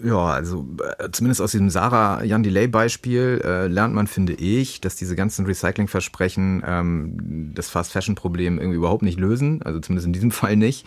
Ja, 0.02 0.26
also 0.26 0.66
äh, 0.98 1.10
zumindest 1.12 1.40
aus 1.40 1.52
diesem 1.52 1.70
Sarah 1.70 2.22
Jan 2.24 2.42
Delay 2.42 2.66
Beispiel 2.66 3.40
äh, 3.44 3.66
lernt 3.66 3.94
man, 3.94 4.06
finde 4.06 4.32
ich, 4.32 4.80
dass 4.80 4.96
diese 4.96 5.14
ganzen 5.14 5.46
Recyclingversprechen 5.46 6.62
ähm, 6.66 7.52
das 7.54 7.68
Fast 7.68 7.92
Fashion 7.92 8.14
Problem 8.14 8.58
irgendwie 8.58 8.76
überhaupt 8.76 9.02
nicht 9.02 9.18
lösen, 9.18 9.62
also 9.62 9.80
zumindest 9.80 10.06
in 10.06 10.12
diesem 10.12 10.30
Fall 10.32 10.56
nicht, 10.56 10.86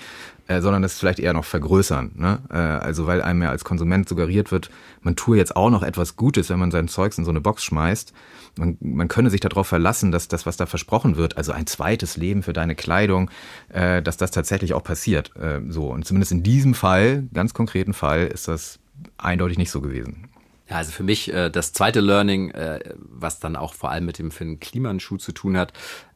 äh, 0.50 0.62
sondern 0.62 0.82
das 0.82 0.98
vielleicht 0.98 1.20
eher 1.20 1.34
noch 1.34 1.46
vergrößern. 1.46 2.14
Ne? 2.16 2.40
Äh, 2.50 2.56
also 2.56 3.06
weil 3.06 3.22
einem 3.22 3.44
ja 3.44 3.50
als 3.52 3.64
Konsument 3.64 4.10
suggeriert 4.10 4.52
wird, 4.52 4.72
man 5.04 5.16
tue 5.16 5.38
jetzt 5.38 5.56
auch 5.56 5.70
noch 5.70 5.84
etwas 5.84 6.16
Gutes, 6.16 6.50
wenn 6.50 6.58
man 6.58 6.72
sein 6.72 6.88
Zeugs 6.88 7.20
in 7.20 7.24
so 7.24 7.30
eine 7.30 7.40
Box 7.40 7.64
schmeißt 7.64 8.14
man, 8.58 8.78
man 8.82 9.08
könne 9.08 9.30
sich 9.30 9.42
darauf 9.42 9.68
verlassen, 9.68 10.12
dass 10.12 10.28
das, 10.28 10.48
was 10.48 10.58
da 10.58 10.66
versprochen 10.66 11.18
wird, 11.18 11.38
also 11.38 11.52
ein 11.52 11.68
zweites 11.68 12.18
Leben 12.18 12.42
für 12.42 12.52
deine 12.52 12.74
Kleidung, 12.74 13.30
äh, 13.70 14.02
dass 14.02 14.18
das 14.18 14.32
tatsächlich 14.32 14.74
auch 14.74 14.84
passiert. 14.84 15.32
So 15.68 15.92
und 15.92 16.06
zumindest 16.06 16.32
in 16.32 16.42
diesem 16.42 16.74
Fall, 16.74 17.28
ganz 17.32 17.54
konkreten 17.54 17.94
Fall, 17.94 18.26
ist 18.26 18.48
das 18.48 18.80
eindeutig 19.20 19.60
nicht 19.60 19.70
so 19.70 19.82
gewesen. 19.82 20.30
Ja, 20.68 20.78
also 20.78 20.92
für 20.92 21.04
mich 21.04 21.32
das 21.52 21.74
zweite 21.74 22.00
Learning, 22.00 22.52
was 22.98 23.40
dann 23.40 23.56
auch 23.56 23.76
vor 23.76 23.92
allem 23.92 24.06
mit 24.06 24.18
dem 24.18 24.32
Finn 24.32 24.60
Klimanschuh 24.60 25.18
zu 25.18 25.32
tun 25.32 25.58
hat, 25.58 25.74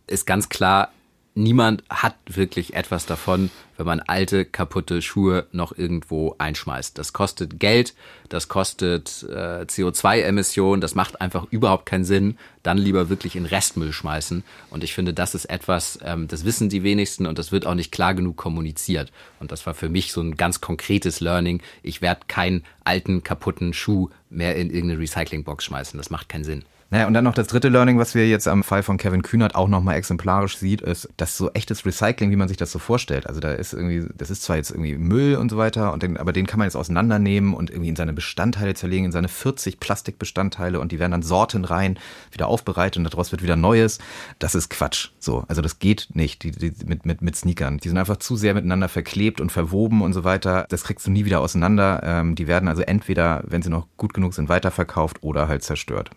ist 0.08 0.26
ganz 0.26 0.50
klar, 0.50 0.90
niemand 1.36 1.84
hat 1.90 2.16
wirklich 2.28 2.76
etwas 2.76 3.06
davon, 3.06 3.50
wenn 3.78 3.86
man 3.86 4.00
alte, 4.02 4.46
kaputte 4.46 5.02
Schuhe 5.02 5.48
noch 5.52 5.76
irgendwo 5.76 6.36
einschmeißt. 6.38 6.98
Das 6.98 7.12
kostet 7.12 7.60
Geld, 7.60 7.96
das 8.30 8.48
kostet 8.48 9.24
äh, 9.30 9.66
CO2-Emissionen, 9.66 10.80
das 10.80 10.96
macht 10.96 11.22
einfach 11.22 11.46
überhaupt 11.50 11.86
keinen 11.86 12.06
Sinn. 12.06 12.38
Dann 12.62 12.78
lieber 12.78 13.10
wirklich 13.10 13.36
in 13.36 13.46
Restmüll 13.46 13.92
schmeißen. 13.92 14.44
Und 14.70 14.84
ich 14.84 14.94
finde, 14.94 15.14
das 15.14 15.36
ist 15.36 15.46
etwas, 15.46 16.00
ähm, 16.04 16.28
das 16.28 16.46
wissen 16.46 16.70
die 16.70 16.84
wenigsten 16.84 17.26
und 17.26 17.40
das 17.40 17.52
wird 17.52 17.66
auch 17.66 17.76
nicht 17.76 17.92
klar 17.92 18.14
genug 18.14 18.38
kommuniziert. 18.38 19.12
Und 19.40 19.52
das 19.52 19.66
war 19.66 19.74
für 19.74 19.90
mich 19.90 20.12
so 20.12 20.22
ein 20.22 20.38
ganz 20.38 20.62
konkretes 20.62 21.20
Learning. 21.20 21.62
Ich 21.82 22.02
werde 22.02 22.22
keinen 22.28 22.64
alten, 22.84 23.24
kaputten 23.24 23.74
Schuh 23.74 24.10
mehr 24.30 24.56
in 24.56 24.70
irgendeine 24.70 25.00
Recyclingbox 25.00 25.66
schmeißen. 25.66 25.98
Das 25.98 26.10
macht 26.10 26.30
keinen 26.30 26.44
Sinn. 26.44 26.64
Naja, 26.94 27.08
und 27.08 27.16
dann 27.16 27.24
noch 27.24 27.34
das 27.34 27.48
dritte 27.48 27.70
Learning, 27.70 27.98
was 27.98 28.14
wir 28.14 28.30
jetzt 28.30 28.48
am 28.48 28.64
Fall 28.64 28.84
von 28.84 28.98
Kevin 28.98 29.24
Kühnert 29.24 29.56
auch 29.56 29.68
nochmal 29.68 29.96
exemplarisch 29.96 30.58
sieht, 30.58 30.82
ist, 30.82 31.10
dass 31.18 31.36
so 31.36 31.50
echtes 31.54 31.88
Recycling, 31.88 32.30
wie 32.30 32.36
man 32.36 32.48
sich 32.48 32.58
das 32.58 32.72
so 32.72 32.78
vorstellt. 32.78 33.26
Also 33.26 33.40
da 33.40 33.52
ist 33.52 33.74
irgendwie, 33.74 34.08
das 34.16 34.30
ist 34.30 34.44
zwar 34.44 34.58
jetzt 34.58 34.70
irgendwie 34.70 34.96
Müll 35.00 35.38
und 35.38 35.50
so 35.50 35.58
weiter, 35.58 35.92
und 35.92 36.04
den, 36.04 36.18
aber 36.18 36.34
den 36.34 36.46
kann 36.46 36.60
man 36.60 36.68
jetzt 36.68 36.76
auseinandernehmen 36.76 37.56
und 37.56 37.72
irgendwie 37.72 37.90
in 37.90 37.96
seine 37.96 38.14
Bestandteile 38.14 38.76
zerlegen, 38.76 39.06
in 39.06 39.12
seine 39.12 39.28
40 39.28 39.80
Plastikbestandteile 39.80 40.80
und 40.80 40.92
die 40.92 41.00
werden 41.00 41.14
dann 41.14 41.24
sortenrein 41.24 41.98
wieder 42.30 42.48
aufbereitet 42.48 42.98
und 42.98 43.12
daraus 43.12 43.32
wird 43.32 43.42
wieder 43.42 43.56
Neues. 43.56 43.98
Das 44.38 44.54
ist 44.54 44.70
Quatsch. 44.70 45.10
So, 45.18 45.46
also 45.48 45.64
das 45.64 45.80
geht 45.80 46.10
nicht 46.14 46.44
die, 46.44 46.52
die, 46.52 46.74
mit, 46.86 47.08
mit, 47.08 47.24
mit 47.24 47.36
Sneakern. 47.36 47.80
Die 47.80 47.90
sind 47.90 47.98
einfach 47.98 48.18
zu 48.18 48.36
sehr 48.36 48.54
miteinander 48.54 48.88
verklebt 48.88 49.42
und 49.42 49.52
verwoben 49.52 50.04
und 50.04 50.14
so 50.14 50.26
weiter. 50.26 50.68
Das 50.70 50.84
kriegst 50.84 51.08
du 51.08 51.10
nie 51.10 51.26
wieder 51.26 51.42
auseinander. 51.42 52.02
Ähm, 52.04 52.36
die 52.36 52.46
werden 52.46 52.70
also 52.70 52.84
entweder, 52.84 53.44
wenn 53.48 53.64
sie 53.64 53.72
noch 53.72 53.88
gut 53.98 54.14
genug 54.14 54.36
sind, 54.36 54.48
weiterverkauft 54.48 55.24
oder 55.24 55.48
halt 55.48 55.64
zerstört. 55.64 56.12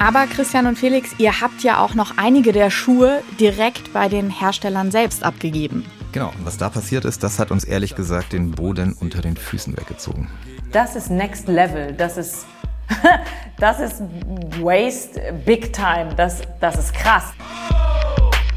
Aber 0.00 0.26
Christian 0.26 0.66
und 0.66 0.78
Felix, 0.78 1.10
ihr 1.18 1.42
habt 1.42 1.62
ja 1.62 1.84
auch 1.84 1.94
noch 1.94 2.16
einige 2.16 2.52
der 2.52 2.70
Schuhe 2.70 3.22
direkt 3.38 3.92
bei 3.92 4.08
den 4.08 4.30
Herstellern 4.30 4.90
selbst 4.90 5.22
abgegeben. 5.22 5.84
Genau, 6.12 6.32
und 6.36 6.46
was 6.46 6.56
da 6.56 6.70
passiert 6.70 7.04
ist, 7.04 7.22
das 7.22 7.38
hat 7.38 7.50
uns 7.50 7.64
ehrlich 7.64 7.94
gesagt 7.94 8.32
den 8.32 8.50
Boden 8.50 8.96
unter 8.98 9.20
den 9.20 9.36
Füßen 9.36 9.76
weggezogen. 9.76 10.28
Das 10.72 10.96
ist 10.96 11.10
Next 11.10 11.48
Level, 11.48 11.92
das 11.92 12.16
ist, 12.16 12.46
das 13.58 13.78
ist 13.78 14.02
Waste 14.60 15.34
Big 15.44 15.72
Time, 15.72 16.14
das, 16.16 16.40
das 16.60 16.78
ist 16.78 16.94
krass. 16.94 17.34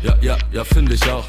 Ja, 0.01 0.15
ja, 0.21 0.37
ja, 0.51 0.63
finde 0.63 0.93
ich 0.93 1.11
auch. 1.11 1.25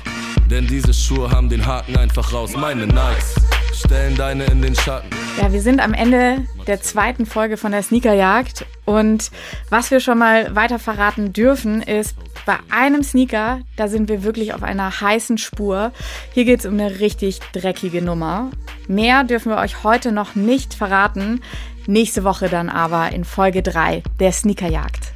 Denn 0.49 0.67
diese 0.67 0.95
Schuhe 0.95 1.29
haben 1.29 1.49
den 1.49 1.67
Haken 1.67 1.97
einfach 1.97 2.33
raus. 2.33 2.53
Meine 2.57 2.87
Nikes 2.87 3.35
stellen 3.75 4.17
deine 4.17 4.45
in 4.45 4.63
den 4.63 4.75
Schatten. 4.75 5.11
Ja, 5.41 5.53
wir 5.53 5.61
sind 5.61 5.81
am 5.81 5.95
Ende 5.95 6.47
der 6.67 6.81
zweiten 6.81 7.27
Folge 7.27 7.57
von 7.57 7.73
der 7.73 7.83
Sneakerjagd 7.83 8.65
und 8.85 9.31
was 9.71 9.91
wir 9.91 10.01
schon 10.01 10.19
mal 10.19 10.55
weiter 10.55 10.79
verraten 10.79 11.33
dürfen, 11.33 11.83
ist, 11.83 12.17
bei 12.47 12.57
einem 12.71 13.03
Sneaker, 13.03 13.61
da 13.77 13.89
sind 13.89 14.09
wir 14.09 14.23
wirklich 14.23 14.55
auf 14.55 14.63
einer 14.63 15.01
heißen 15.01 15.39
Spur. 15.39 15.93
Hier 16.33 16.45
geht 16.45 16.61
es 16.61 16.67
um 16.67 16.75
eine 16.75 17.01
richtig 17.01 17.41
dreckige 17.53 18.03
Nummer. 18.03 18.51
Mehr 18.87 19.25
dürfen 19.25 19.51
wir 19.51 19.59
euch 19.59 19.83
heute 19.83 20.13
noch 20.13 20.35
nicht 20.35 20.75
verraten. 20.75 21.41
Nächste 21.87 22.25
Woche 22.25 22.49
dann 22.49 22.69
aber 22.69 23.13
in 23.13 23.25
Folge 23.25 23.63
3 23.63 24.03
der 24.21 24.33
Sneakerjagd. 24.33 25.15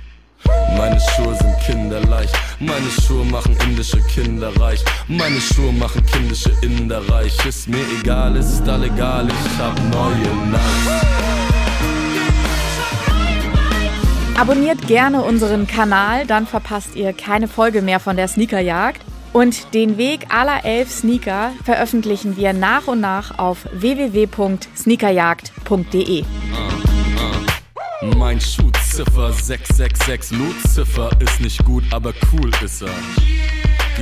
Meine 0.76 1.01
Schuhe 1.01 1.34
sind 1.34 1.59
kinderleicht, 1.66 2.32
meine 2.61 2.91
Schuhe 3.03 3.24
machen 3.24 3.57
indische 3.64 4.01
Kinder 4.03 4.53
reich. 4.61 4.84
Meine 5.09 5.41
Schuhe 5.41 5.72
machen 5.72 6.05
kindische 6.07 6.53
Inder 6.62 7.03
reich. 7.09 7.34
Ist 7.47 7.68
mir 7.68 7.84
egal, 8.01 8.36
ist 8.36 8.68
all 8.68 8.84
egal, 8.84 9.28
ich 9.28 9.59
hab 9.59 9.76
neue 9.91 10.36
Nights. 10.51 11.09
Abonniert 14.39 14.86
gerne 14.86 15.22
unseren 15.22 15.66
Kanal, 15.66 16.26
dann 16.26 16.47
verpasst 16.47 16.95
ihr 16.95 17.12
keine 17.12 17.49
Folge 17.49 17.82
mehr 17.82 17.99
von 17.99 18.16
der 18.16 18.28
Sneakerjagd. 18.28 19.03
Und 19.32 19.74
den 19.74 19.99
Weg 19.99 20.32
aller 20.32 20.64
elf 20.64 20.89
Sneaker 20.91 21.51
veröffentlichen 21.64 22.36
wir 22.36 22.53
nach 22.53 22.86
und 22.86 23.01
nach 23.01 23.36
auf 23.39 23.66
www.sneakerjagd.de. 23.72 26.24
Mein 28.01 28.40
Schuhziffer 28.40 29.32
666 29.32 30.38
Lutziffer 30.38 31.11
ist 31.20 31.40
nicht 31.40 31.64
gut, 31.64 31.82
aber 31.90 32.14
cool 32.32 32.51
ist 32.62 32.82
er. 32.82 32.88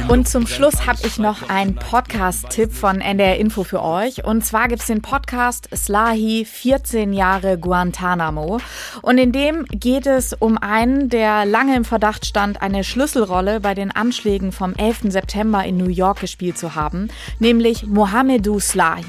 Und 0.08 0.28
zum 0.28 0.46
Schluss 0.46 0.86
habe 0.86 1.00
ich 1.04 1.18
noch 1.18 1.48
einen 1.48 1.74
Podcast-Tipp 1.74 2.72
von 2.72 3.00
NDR 3.00 3.38
Info 3.38 3.64
für 3.64 3.82
euch. 3.82 4.24
Und 4.24 4.44
zwar 4.44 4.68
gibt 4.68 4.82
es 4.82 4.86
den 4.86 5.02
Podcast 5.02 5.68
Slahi 5.74 6.44
14 6.44 7.12
Jahre 7.12 7.58
Guantanamo. 7.58 8.60
Und 9.02 9.18
in 9.18 9.32
dem 9.32 9.64
geht 9.64 10.06
es 10.06 10.32
um 10.32 10.58
einen, 10.58 11.08
der 11.08 11.44
lange 11.44 11.76
im 11.76 11.84
Verdacht 11.84 12.24
stand, 12.24 12.62
eine 12.62 12.84
Schlüsselrolle 12.84 13.58
bei 13.60 13.74
den 13.74 13.90
Anschlägen 13.90 14.52
vom 14.52 14.74
11. 14.74 15.06
September 15.08 15.64
in 15.64 15.76
New 15.76 15.90
York 15.90 16.20
gespielt 16.20 16.56
zu 16.56 16.76
haben, 16.76 17.08
nämlich 17.40 17.84
Mohamedou 17.84 18.60
Slahi. 18.60 19.04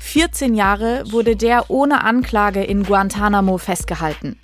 14 0.00 0.54
Jahre 0.54 1.04
wurde 1.10 1.36
der 1.36 1.70
ohne 1.70 2.02
Anklage 2.02 2.64
in 2.64 2.82
Guantanamo 2.82 3.58
festgehalten. 3.58 4.38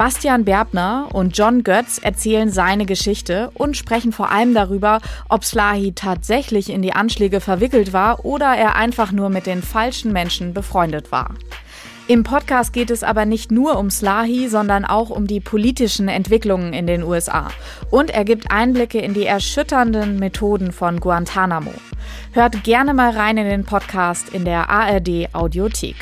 Bastian 0.00 0.46
Berbner 0.46 1.10
und 1.12 1.36
John 1.36 1.62
Götz 1.62 1.98
erzählen 1.98 2.48
seine 2.48 2.86
Geschichte 2.86 3.50
und 3.52 3.76
sprechen 3.76 4.12
vor 4.12 4.30
allem 4.30 4.54
darüber, 4.54 5.02
ob 5.28 5.44
Slahi 5.44 5.92
tatsächlich 5.94 6.70
in 6.70 6.80
die 6.80 6.94
Anschläge 6.94 7.42
verwickelt 7.42 7.92
war 7.92 8.24
oder 8.24 8.46
er 8.46 8.76
einfach 8.76 9.12
nur 9.12 9.28
mit 9.28 9.44
den 9.44 9.60
falschen 9.60 10.10
Menschen 10.14 10.54
befreundet 10.54 11.12
war. 11.12 11.34
Im 12.08 12.22
Podcast 12.22 12.72
geht 12.72 12.90
es 12.90 13.02
aber 13.02 13.26
nicht 13.26 13.52
nur 13.52 13.76
um 13.76 13.90
Slahi, 13.90 14.48
sondern 14.48 14.86
auch 14.86 15.10
um 15.10 15.26
die 15.26 15.40
politischen 15.40 16.08
Entwicklungen 16.08 16.72
in 16.72 16.86
den 16.86 17.02
USA. 17.02 17.48
Und 17.90 18.08
er 18.08 18.24
gibt 18.24 18.50
Einblicke 18.50 19.00
in 19.00 19.12
die 19.12 19.26
erschütternden 19.26 20.18
Methoden 20.18 20.72
von 20.72 20.98
Guantanamo. 21.00 21.74
Hört 22.32 22.64
gerne 22.64 22.94
mal 22.94 23.10
rein 23.10 23.36
in 23.36 23.44
den 23.46 23.64
Podcast 23.64 24.30
in 24.30 24.46
der 24.46 24.70
ARD 24.70 25.28
Audiothek. 25.34 25.96